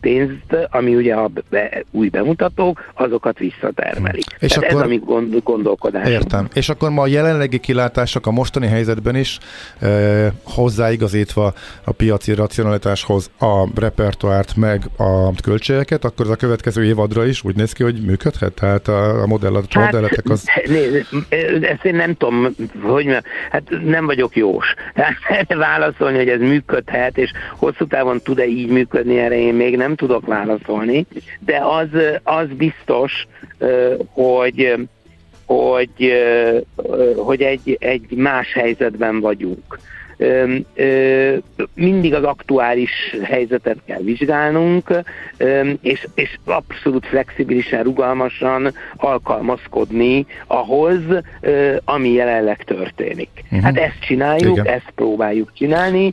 pénzt, 0.00 0.68
ami 0.70 0.94
ugye 0.94 1.14
a 1.14 1.30
be, 1.50 1.84
új 1.90 2.08
bemutatók, 2.08 2.92
azokat 2.94 3.38
visszatermelik. 3.38 4.24
És 4.38 4.52
Tehát 4.52 4.70
akkor, 4.70 4.80
ez 4.80 4.86
a 4.86 4.90
mi 4.90 5.00
gond, 5.04 5.42
gondolkodás. 5.42 6.08
Értem. 6.08 6.48
És 6.54 6.68
akkor 6.68 6.90
ma 6.90 7.02
a 7.02 7.06
jelenlegi 7.06 7.58
kilátások 7.58 8.26
a 8.26 8.30
mostani 8.30 8.66
helyzetben 8.66 9.16
is 9.16 9.38
e, 9.80 9.88
hozzáigazítva 10.42 11.54
a 11.84 11.92
piaci 11.92 12.34
racionalitáshoz 12.86 13.30
a 13.38 13.80
repertoárt 13.80 14.56
meg 14.56 14.82
a 14.96 15.32
költségeket, 15.42 16.04
akkor 16.04 16.24
az 16.26 16.30
a 16.30 16.36
következő 16.36 16.84
évadra 16.84 17.26
is 17.26 17.44
úgy 17.44 17.56
néz 17.56 17.72
ki, 17.72 17.82
hogy 17.82 18.00
működhet? 18.00 18.52
Tehát 18.52 18.88
a, 18.88 19.22
a 19.22 19.26
modell, 19.26 19.54
hát, 19.54 19.74
modelletek 19.74 20.28
az... 20.28 20.44
Nézd, 20.66 21.06
ezt 21.62 21.84
én 21.84 21.94
nem 21.94 22.14
tudom, 22.14 22.54
hogy 22.82 23.16
hát 23.50 23.62
nem 23.84 24.06
vagyok 24.06 24.36
jós. 24.36 24.74
Tehát 24.94 25.54
válaszolni, 25.68 26.16
hogy 26.16 26.28
ez 26.28 26.40
működhet, 26.40 27.18
és 27.18 27.30
hosszú 27.58 27.86
távon 27.86 28.20
tud-e 28.20 28.46
így 28.46 28.68
működni, 28.68 29.18
erre 29.18 29.38
én 29.38 29.54
még 29.54 29.76
nem 29.76 29.94
tudok 29.94 30.26
válaszolni, 30.26 31.06
de 31.38 31.58
az, 31.58 31.88
az 32.22 32.46
biztos, 32.56 33.26
hogy 34.12 34.88
hogy, 35.46 36.12
hogy 37.16 37.42
egy, 37.42 37.76
egy 37.80 38.10
más 38.10 38.52
helyzetben 38.52 39.20
vagyunk 39.20 39.78
mindig 41.74 42.14
az 42.14 42.22
aktuális 42.22 43.16
helyzetet 43.22 43.78
kell 43.86 44.00
vizsgálnunk, 44.00 45.02
és, 45.80 46.06
és 46.14 46.38
abszolút 46.44 47.06
flexibilisen, 47.06 47.82
rugalmasan 47.82 48.72
alkalmazkodni 48.96 50.26
ahhoz, 50.46 51.00
ami 51.84 52.12
jelenleg 52.12 52.64
történik. 52.64 53.28
Uh-huh. 53.44 53.60
Hát 53.60 53.76
ezt 53.76 54.00
csináljuk, 54.00 54.56
Igen. 54.56 54.66
ezt 54.66 54.90
próbáljuk 54.94 55.52
csinálni. 55.54 56.10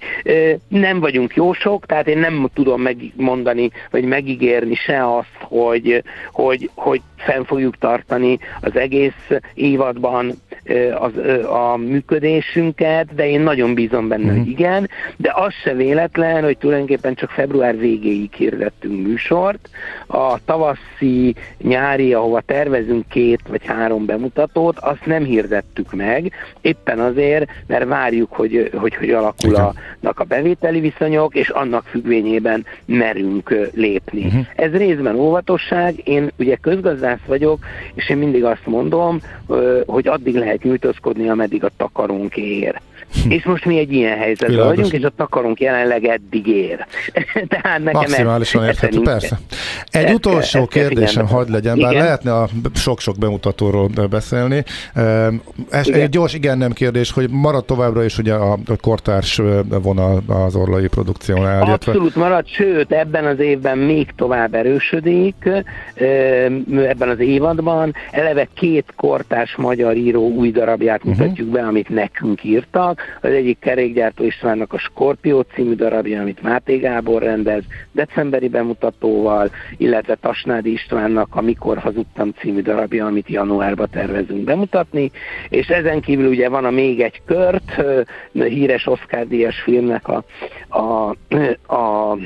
Nem 0.68 0.99
vagyunk 0.99 1.36
jósok, 1.36 1.86
tehát 1.86 2.08
én 2.08 2.18
nem 2.18 2.49
tudom 2.54 2.82
megmondani, 2.82 3.72
vagy 3.91 4.04
megígérni 4.04 4.76
se 4.76 5.16
azt, 5.16 5.43
hogy, 5.62 6.04
hogy, 6.32 6.70
hogy 6.74 7.01
fenn 7.16 7.43
fogjuk 7.43 7.78
tartani 7.78 8.39
az 8.62 8.76
egész 8.76 9.30
évadban 9.54 10.34
az, 10.99 11.12
a 11.45 11.78
működésünket, 11.78 13.16
de 13.16 13.30
én 13.30 13.41
nagyon 13.41 13.74
bízom 13.74 14.08
benne, 14.08 14.32
mm. 14.32 14.38
hogy 14.38 14.47
igen, 14.47 14.89
de 15.18 15.32
az 15.36 15.54
se 15.64 15.74
véletlen, 15.74 16.43
hogy 16.43 16.58
tulajdonképpen 16.58 17.16
csak 17.16 17.30
február 17.30 17.78
végéig 17.78 18.34
hirdettünk 18.34 19.08
műsort. 19.08 19.70
A 20.08 20.43
tavaszi, 20.45 21.36
nyári, 21.62 22.14
ahova 22.14 22.41
tervezünk 22.41 23.08
két 23.10 23.41
vagy 23.47 23.66
három 23.66 24.06
bemutatót, 24.06 24.78
azt 24.80 25.06
nem 25.06 25.24
hirdettük 25.24 25.93
meg, 25.93 26.32
éppen 26.62 26.99
azért, 26.99 27.49
mert 27.68 27.88
várjuk, 27.88 28.32
hogy 28.32 28.72
hogy, 28.74 28.95
hogy 28.95 29.10
alakulnak 29.10 30.20
a 30.20 30.24
bevételi 30.24 30.80
viszonyok, 30.80 31.36
és 31.36 31.49
annak 31.49 31.86
függvényében 31.86 32.66
merünk 32.86 33.56
lépni. 33.74 34.26
Uh-huh. 34.26 34.45
Ez 34.56 34.72
részben 34.72 35.16
óvatosság, 35.44 36.08
én 36.08 36.32
ugye 36.38 36.56
közgazdász 36.56 37.26
vagyok, 37.26 37.66
és 37.94 38.10
én 38.10 38.18
mindig 38.18 38.44
azt 38.44 38.66
mondom, 38.66 39.20
hogy 39.86 40.08
addig 40.08 40.36
lehet 40.36 40.64
nyújtózkodni, 40.64 41.30
ameddig 41.30 41.64
a 41.64 41.72
takarónk 41.78 42.38
ér. 42.38 42.82
És 43.36 43.43
most 43.43 43.66
mi 43.66 43.78
egy 43.78 43.93
ilyen 43.93 44.18
helyzetben 44.18 44.49
Világos. 44.49 44.76
vagyunk, 44.76 44.93
és 44.93 45.03
a 45.03 45.11
takarónk 45.16 45.59
jelenleg 45.59 46.05
eddig 46.05 46.47
ér. 46.47 46.86
Tehát 47.47 47.84
nekem 47.84 47.91
Maximálisan 47.91 48.66
érthető, 48.66 49.01
persze. 49.01 49.39
Egy 49.91 50.03
ezt, 50.03 50.14
utolsó 50.14 50.59
ezt 50.59 50.70
kérdésem 50.70 51.28
hadd 51.28 51.51
legyen, 51.51 51.80
bár 51.80 51.91
igen. 51.91 52.03
lehetne 52.03 52.36
a 52.36 52.49
sok-sok 52.76 53.18
bemutatóról 53.18 53.89
beszélni. 54.09 54.64
Ez 55.70 55.88
igen. 55.88 55.99
egy 55.99 56.09
gyors 56.09 56.34
igen-nem 56.34 56.72
kérdés, 56.72 57.11
hogy 57.11 57.30
marad 57.30 57.66
továbbra 57.66 58.03
is 58.03 58.18
ugye 58.18 58.34
a 58.34 58.57
kortárs 58.82 59.41
vonal 59.68 60.24
az 60.28 60.55
orlai 60.55 60.88
produkciónál. 60.88 61.61
Abszolút 61.61 62.16
marad, 62.16 62.47
sőt 62.47 62.91
ebben 62.91 63.26
az 63.26 63.39
évben 63.39 63.78
még 63.78 64.07
tovább 64.16 64.53
erősödik, 64.53 65.49
ebben 66.76 67.09
az 67.09 67.20
évadban. 67.20 67.93
Eleve 68.11 68.47
két 68.53 68.93
kortárs 68.95 69.55
magyar 69.55 69.95
író 69.95 70.30
új 70.30 70.51
darabját 70.51 71.03
uh-huh. 71.03 71.18
mutatjuk 71.18 71.47
be, 71.47 71.61
amit 71.61 71.89
nekünk 71.89 72.43
írtak. 72.43 73.03
Az 73.22 73.30
egyik 73.30 73.60
kerékgyártó 73.60 74.24
Istvánnak 74.24 74.74
a 74.74 74.78
Skorpió 74.78 75.41
című 75.41 75.74
darabja, 75.74 76.22
amit 76.22 76.41
Máté 76.41 76.78
Gábor 76.78 77.22
rendez, 77.22 77.64
decemberi 77.91 78.47
bemutatóval, 78.47 79.49
illetve 79.78 80.16
Tasnádi 80.16 80.72
Istvánnak 80.72 81.36
a 81.36 81.41
Mikor 81.41 81.78
hazudtam 81.78 82.32
című 82.39 82.62
darabja, 82.62 83.06
amit 83.06 83.30
januárban 83.30 83.88
tervezünk 83.91 84.43
bemutatni, 84.43 85.12
és 85.49 85.68
ezen 85.68 86.01
kívül 86.01 86.28
ugye 86.28 86.49
van 86.49 86.66
a 86.66 86.72
még 86.72 87.01
egy 87.01 87.22
kört, 87.26 87.84
híres 88.32 88.88
Oscar 88.88 89.28
díjas 89.28 89.60
filmnek 89.60 90.08
a, 90.08 90.24
a, 90.68 91.16
a, 91.74 92.12
a 92.12 92.18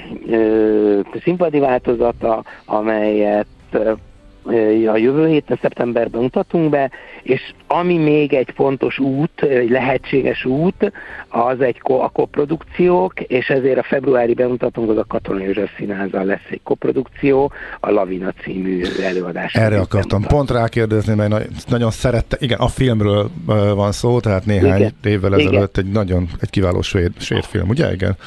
színpadi 1.23 1.59
változata, 1.59 2.43
amelyet 2.65 3.47
a 4.87 4.97
jövő 4.97 5.27
héten 5.27 5.57
szeptemberben 5.61 6.21
mutatunk 6.21 6.69
be, 6.69 6.91
és 7.27 7.41
ami 7.67 7.97
még 7.97 8.33
egy 8.33 8.51
fontos 8.55 8.99
út, 8.99 9.41
egy 9.41 9.69
lehetséges 9.69 10.45
út, 10.45 10.91
az 11.27 11.61
egy 11.61 11.79
ko- 11.79 12.01
a 12.01 12.09
koprodukciók, 12.09 13.19
és 13.19 13.47
ezért 13.47 13.77
a 13.77 13.83
februári 13.83 14.33
bemutatónk 14.33 14.89
az 14.89 14.97
a 14.97 15.05
Katona 15.07 15.43
József 15.43 15.71
Színházzal 15.77 16.25
lesz 16.25 16.47
egy 16.49 16.59
koprodukció, 16.63 17.51
a 17.79 17.91
Lavina 17.91 18.33
című 18.43 18.81
előadás. 19.03 19.53
Erre 19.53 19.79
akartam 19.79 20.09
bemutat. 20.09 20.37
pont 20.37 20.51
rákérdezni, 20.51 21.15
mert 21.15 21.47
nagyon 21.67 21.91
szerette, 21.91 22.37
igen, 22.39 22.59
a 22.59 22.67
filmről 22.67 23.29
van 23.75 23.91
szó, 23.91 24.19
tehát 24.19 24.45
néhány 24.45 24.79
igen. 24.79 24.93
évvel 25.03 25.35
ezelőtt 25.35 25.77
egy 25.77 25.91
nagyon, 25.91 26.27
egy 26.39 26.49
kiváló 26.49 26.81
svéd, 26.81 27.11
svéd 27.17 27.43
film, 27.43 27.69
ugye? 27.69 27.93
Igen 27.93 28.17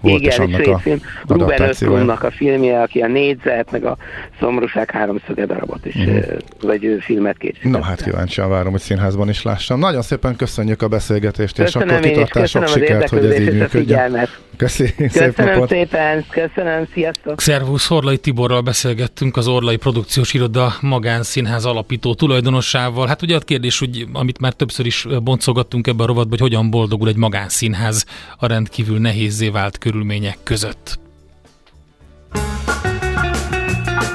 volt 0.00 0.20
Igen, 0.20 0.32
is 0.32 0.38
annak 0.38 0.74
a 0.74 0.78
film. 0.78 0.98
Ruben 1.26 1.60
Östlundnak 1.60 2.22
a 2.22 2.30
filmje, 2.30 2.82
aki 2.82 3.00
a 3.00 3.06
négyzet, 3.06 3.70
meg 3.70 3.84
a 3.84 3.96
szomorúság 4.40 4.90
háromszöge 4.90 5.46
darabot 5.46 5.86
is, 5.86 5.96
mm. 5.98 6.18
vagy 6.62 6.96
filmet 7.00 7.36
készített. 7.36 7.70
Na 7.70 7.82
hát 7.82 8.06
kíváncsian 8.36 8.48
várom, 8.48 8.72
hogy 8.72 8.80
színházban 8.80 9.28
is 9.28 9.42
lássam. 9.42 9.78
Nagyon 9.78 10.02
szépen 10.02 10.36
köszönjük 10.36 10.82
a 10.82 10.88
beszélgetést, 10.88 11.54
köszönöm 11.54 11.88
és 11.88 11.94
akkor 11.94 12.10
kitartás, 12.10 12.50
sok 12.50 12.68
sikert, 12.68 13.08
hogy 13.08 13.24
ez 13.24 13.38
így 13.40 13.52
működjön. 13.52 14.28
Köszönöm, 14.56 14.92
köszönöm 14.96 15.66
szépen, 15.66 16.24
köszönöm, 16.30 16.88
sziasztok! 16.92 17.40
Szervusz, 17.40 17.86
Horlai 17.86 18.18
Tiborral 18.18 18.60
beszélgettünk, 18.60 19.36
az 19.36 19.48
Orlai 19.48 19.76
Produkciós 19.76 20.34
Iroda 20.34 20.74
magánszínház 20.80 21.64
alapító 21.64 22.14
tulajdonossával. 22.14 23.06
Hát 23.06 23.22
ugye 23.22 23.36
a 23.36 23.40
kérdés, 23.40 23.78
hogy 23.78 24.06
amit 24.12 24.40
már 24.40 24.52
többször 24.52 24.86
is 24.86 25.06
boncogattunk 25.22 25.86
ebben 25.86 26.04
a 26.04 26.06
rovatban, 26.06 26.38
hogy 26.38 26.48
hogyan 26.48 26.70
boldogul 26.70 27.08
egy 27.08 27.16
magánszínház 27.16 28.06
a 28.38 28.46
rendkívül 28.46 28.98
nehézé 28.98 29.48
vált 29.48 29.78
körülmények 29.78 30.36
között. 30.42 30.98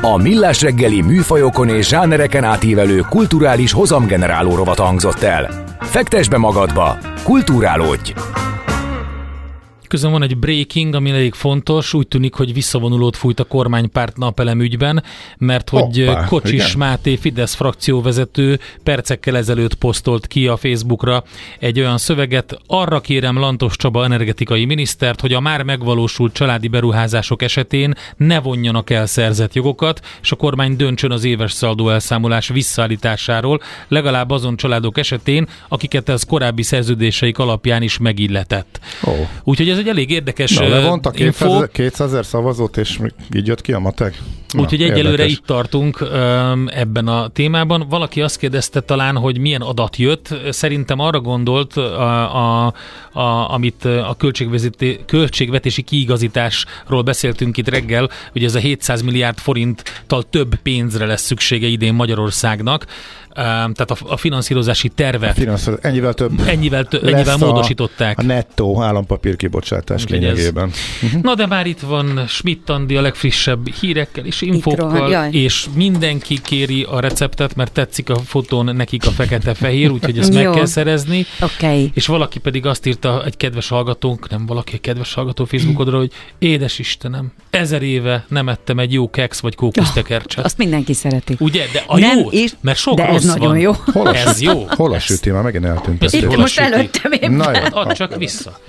A 0.03 0.17
Millás 0.17 0.61
reggeli 0.61 1.01
műfajokon 1.01 1.69
és 1.69 1.87
zsánereken 1.87 2.43
átívelő 2.43 2.99
kulturális 3.09 3.71
hozamgeneráló 3.71 4.55
rovat 4.55 4.79
hangzott 4.79 5.21
el. 5.21 5.49
Fektes 5.79 6.27
be 6.27 6.37
magadba, 6.37 6.97
kulturálódj! 7.23 8.13
Közben 9.91 10.11
van 10.11 10.23
egy 10.23 10.37
breaking, 10.37 10.95
ami 10.95 11.09
elég 11.09 11.33
fontos. 11.33 11.93
Úgy 11.93 12.07
tűnik, 12.07 12.33
hogy 12.33 12.53
visszavonulót 12.53 13.17
fújt 13.17 13.39
a 13.39 13.43
kormánypárt 13.43 14.17
napelem 14.17 14.61
ügyben, 14.61 15.03
mert 15.37 15.69
hogy 15.69 16.03
Hoppá, 16.05 16.25
Kocsis 16.25 16.53
igen. 16.53 16.77
Máté 16.77 17.15
Fidesz 17.15 17.53
frakcióvezető 17.53 18.59
percekkel 18.83 19.37
ezelőtt 19.37 19.73
posztolt 19.73 20.27
ki 20.27 20.47
a 20.47 20.57
Facebookra 20.57 21.23
egy 21.59 21.79
olyan 21.79 21.97
szöveget. 21.97 22.59
Arra 22.67 23.01
kérem 23.01 23.37
Lantos 23.37 23.75
Csaba 23.75 24.03
energetikai 24.03 24.65
minisztert, 24.65 25.21
hogy 25.21 25.33
a 25.33 25.39
már 25.39 25.63
megvalósult 25.63 26.33
családi 26.33 26.67
beruházások 26.67 27.41
esetén 27.41 27.93
ne 28.17 28.39
vonjanak 28.39 28.89
el 28.89 29.05
szerzett 29.05 29.53
jogokat, 29.53 29.99
és 30.21 30.31
a 30.31 30.35
kormány 30.35 30.75
döntsön 30.75 31.11
az 31.11 31.23
éves 31.23 31.51
szaldó 31.51 31.89
elszámolás 31.89 32.47
visszaállításáról, 32.47 33.61
legalább 33.87 34.29
azon 34.29 34.55
családok 34.55 34.97
esetén, 34.97 35.47
akiket 35.67 36.09
ez 36.09 36.23
korábbi 36.23 36.63
szerződéseik 36.63 37.37
alapján 37.37 37.81
is 37.81 37.97
megilletett. 37.97 38.79
Ó. 39.07 39.11
Úgyhogy 39.43 39.69
ez 39.69 39.79
egy 39.81 39.87
elég 39.87 40.09
érdekes 40.09 40.57
Na, 40.57 40.67
levontak 40.67 41.19
info. 41.19 41.45
200 41.45 41.69
200 41.71 42.07
ezer 42.07 42.25
szavazót, 42.25 42.77
és 42.77 42.99
így 43.35 43.47
jött 43.47 43.61
ki 43.61 43.73
a 43.73 43.79
matek? 43.79 44.17
Úgyhogy 44.57 44.81
egyelőre 44.81 45.09
érdekes. 45.09 45.31
itt 45.31 45.45
tartunk 45.45 46.07
ebben 46.67 47.07
a 47.07 47.27
témában. 47.27 47.85
Valaki 47.89 48.21
azt 48.21 48.37
kérdezte 48.37 48.81
talán, 48.81 49.17
hogy 49.17 49.37
milyen 49.37 49.61
adat 49.61 49.95
jött. 49.95 50.35
Szerintem 50.49 50.99
arra 50.99 51.19
gondolt, 51.19 51.77
a, 51.77 52.65
a, 52.65 52.73
a, 53.13 53.53
amit 53.53 53.85
a 53.85 54.15
költségvetési 55.05 55.81
kiigazításról 55.81 57.01
beszéltünk 57.01 57.57
itt 57.57 57.69
reggel, 57.69 58.09
hogy 58.31 58.43
ez 58.43 58.55
a 58.55 58.59
700 58.59 59.01
milliárd 59.01 59.37
forinttal 59.37 60.23
több 60.29 60.55
pénzre 60.55 61.05
lesz 61.05 61.21
szüksége 61.21 61.67
idén 61.67 61.93
Magyarországnak. 61.93 62.85
Tehát 63.33 63.91
a, 63.91 63.95
a 64.07 64.17
finanszírozási 64.17 64.89
tervet 64.89 65.33
Finanszíroz, 65.37 65.79
ennyivel 65.81 66.13
több 66.13 66.31
ennyivel, 66.45 66.85
tö- 66.85 67.03
ennyivel 67.03 67.33
a- 67.33 67.45
módosították. 67.45 68.19
A 68.19 68.23
nettó 68.23 68.81
állampapír 68.81 69.35
kibocsátás 69.35 70.03
ez- 70.03 70.09
lényegében. 70.09 70.71
Na 71.21 71.35
de 71.35 71.45
már 71.45 71.65
itt 71.65 71.79
van 71.79 72.23
Schmidt 72.27 72.69
Andi 72.69 72.95
a 72.97 73.01
legfrissebb 73.01 73.67
hírekkel 73.67 74.25
és 74.25 74.40
infókkal, 74.41 75.07
rohan, 75.07 75.33
és 75.33 75.67
mindenki 75.75 76.41
kéri 76.41 76.83
a 76.83 76.99
receptet, 76.99 77.55
mert 77.55 77.71
tetszik 77.71 78.09
a 78.09 78.15
fotón 78.15 78.75
nekik 78.75 79.05
a 79.05 79.11
fekete-fehér, 79.11 79.91
úgyhogy 79.91 80.17
ezt 80.17 80.33
meg 80.33 80.49
kell 80.49 80.65
szerezni. 80.65 81.25
Oké. 81.41 81.65
Okay. 81.65 81.91
És 81.93 82.05
valaki 82.05 82.39
pedig 82.39 82.65
azt 82.65 82.85
írta, 82.85 83.25
egy 83.25 83.37
kedves 83.37 83.67
hallgatónk, 83.67 84.29
nem 84.29 84.45
valaki, 84.45 84.73
egy 84.73 84.81
kedves 84.81 85.13
hallgató 85.13 85.45
Facebookodra, 85.45 85.97
hogy 85.97 86.11
édes 86.39 86.79
Istenem, 86.79 87.31
ezer 87.49 87.81
éve 87.81 88.25
nem 88.27 88.49
ettem 88.49 88.79
egy 88.79 88.93
jó 88.93 89.09
keks 89.09 89.39
vagy 89.39 89.55
kókusztekercset. 89.55 90.45
Azt 90.45 90.57
mindenki 90.57 90.93
szereti. 90.93 91.35
Ugye? 91.39 91.65
De 91.73 91.83
a 91.87 91.99
Nem 91.99 92.19
jó, 92.19 92.27
is, 92.31 92.51
mert 92.61 92.77
sok 92.77 92.95
de 92.95 93.07
ez 93.07 93.23
nagyon 93.23 93.47
van. 93.47 93.59
jó. 93.59 93.71
Hol 93.85 94.07
a, 94.07 94.15
Ez 94.15 94.41
jó. 94.41 94.65
hol 94.69 94.93
a 94.93 94.99
süti? 94.99 95.29
Már 95.29 95.43
megint 95.43 95.65
eltűnt. 95.65 96.03
A 96.03 96.37
Most 96.37 96.59
előttem 96.59 97.11
én. 97.11 97.31
Na 97.31 97.49
jó. 97.49 97.59
Hát 97.59 97.73
add 97.73 97.93
csak 97.93 98.15
vissza. 98.15 98.59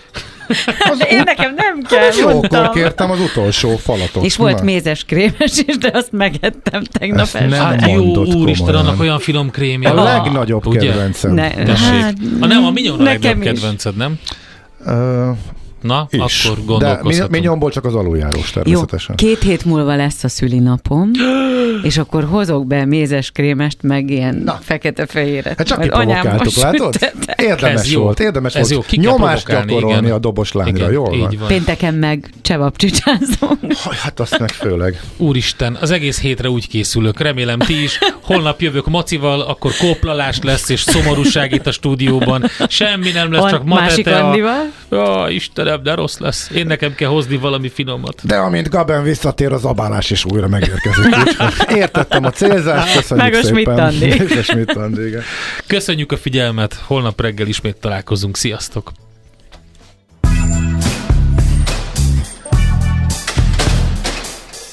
Én 1.10 1.22
nekem 1.24 1.54
nem 1.54 1.82
kell, 1.82 2.00
Hát 2.02 2.16
Jókor 2.16 2.32
mondtam. 2.32 2.70
kértem 2.72 3.10
az 3.10 3.20
utolsó 3.20 3.76
falatot. 3.76 4.24
És 4.24 4.36
volt 4.36 4.58
Na. 4.58 4.64
mézes 4.64 5.04
krémes 5.04 5.58
is, 5.66 5.78
de 5.78 5.90
azt 5.92 6.12
megettem 6.12 6.82
tegnap 6.84 7.20
Ezt 7.20 7.34
este. 7.34 7.48
nem 7.48 7.60
Hát 7.78 7.90
jó, 7.90 8.16
úristen, 8.24 8.74
annak 8.74 9.00
olyan 9.00 9.18
finom 9.18 9.50
krémje. 9.50 9.88
A 9.90 10.02
legnagyobb 10.02 10.66
Ugye? 10.66 10.78
kedvencem. 10.86 11.34
Ne, 11.34 11.42
hát, 11.76 12.14
Ha 12.40 12.46
nem, 12.46 12.64
a 12.64 12.68
a 12.68 12.70
nekem 12.72 12.98
legnagyobb 12.98 13.42
kedvenced, 13.42 13.96
nem? 13.96 14.18
Ö, 14.86 15.30
Na, 15.82 16.06
is. 16.10 16.44
akkor 16.44 16.56
De 16.58 16.62
gondolkozhatunk. 16.66 17.30
mi- 17.30 17.38
minyomból 17.38 17.70
csak 17.70 17.84
az 17.84 17.94
aluljárós 17.94 18.52
Jó, 18.54 18.62
természetesen. 18.62 19.16
két 19.16 19.42
hét 19.42 19.64
múlva 19.64 19.96
lesz 19.96 20.24
a 20.24 20.28
szülinapom, 20.28 21.10
és 21.82 21.98
akkor 21.98 22.24
hozok 22.24 22.66
be 22.66 22.84
mézes 22.84 23.30
krémest, 23.30 23.78
meg 23.82 24.10
ilyen 24.10 24.36
Na. 24.44 24.58
fekete-fehéret. 24.62 25.56
Hát 25.56 25.66
csak 25.66 25.78
Majd 25.78 25.90
kiprovokáltuk, 25.90 26.54
látod? 26.56 26.94
Érdemes 27.36 27.80
Ez 27.80 27.92
jó. 27.92 28.02
volt, 28.02 28.20
érdemes 28.20 28.54
Ez 28.54 28.70
jó, 28.70 28.76
volt 28.76 28.88
ki 28.88 28.96
kell 28.96 29.12
nyomást 29.12 29.46
gyakorolni 29.46 29.98
igen. 30.06 30.12
a 30.12 30.18
dobos 30.18 30.52
lányra, 30.52 30.76
Igen, 30.76 30.92
jól 30.92 31.08
van? 31.10 31.32
így 31.32 31.38
van. 31.38 31.48
Pénteken 31.48 31.94
meg 31.94 32.30
csevapcsicsázom. 32.42 33.58
Haj, 33.74 33.96
Hát 34.02 34.20
azt 34.20 34.38
meg 34.38 34.50
főleg. 34.50 35.00
Úristen, 35.16 35.78
az 35.80 35.90
egész 35.90 36.20
hétre 36.20 36.48
úgy 36.50 36.68
készülök, 36.68 37.20
remélem 37.20 37.58
ti 37.58 37.82
is. 37.82 37.98
Holnap 38.20 38.60
jövök 38.60 38.86
macival, 38.88 39.40
akkor 39.40 39.72
kóplalás 39.78 40.38
lesz, 40.42 40.68
és 40.68 40.80
szomorúság 40.80 41.52
itt 41.52 41.66
a 41.66 41.72
stúdióban. 41.72 42.44
Semmi 42.68 43.10
nem 43.10 43.32
lesz, 43.32 43.50
csak 43.50 43.64
Másik 43.64 44.04
matete. 44.04 44.22
A... 44.24 44.26
Andival. 44.28 44.70
Ja, 44.90 45.26
Istenem, 45.28 45.71
de 45.80 45.94
rossz 45.94 46.18
lesz. 46.18 46.50
Én 46.50 46.66
nekem 46.66 46.94
kell 46.94 47.08
hozni 47.08 47.36
valami 47.36 47.68
finomat. 47.68 48.20
De 48.26 48.36
amint 48.36 48.68
Gaben 48.68 49.02
visszatér, 49.02 49.52
az 49.52 49.64
abálás 49.64 50.10
is 50.10 50.24
újra 50.24 50.48
megérkezik. 50.48 51.14
Értettem 51.82 52.24
a 52.24 52.30
célzást, 52.30 52.96
köszönjük 52.96 53.32
Meg 53.32 53.34
a 53.34 53.46
szépen. 53.46 53.78
Andi, 54.82 55.06
igen. 55.06 55.22
Köszönjük 55.66 56.12
a 56.12 56.16
figyelmet, 56.16 56.74
holnap 56.74 57.20
reggel 57.20 57.46
ismét 57.46 57.76
találkozunk. 57.76 58.36
Sziasztok! 58.36 58.92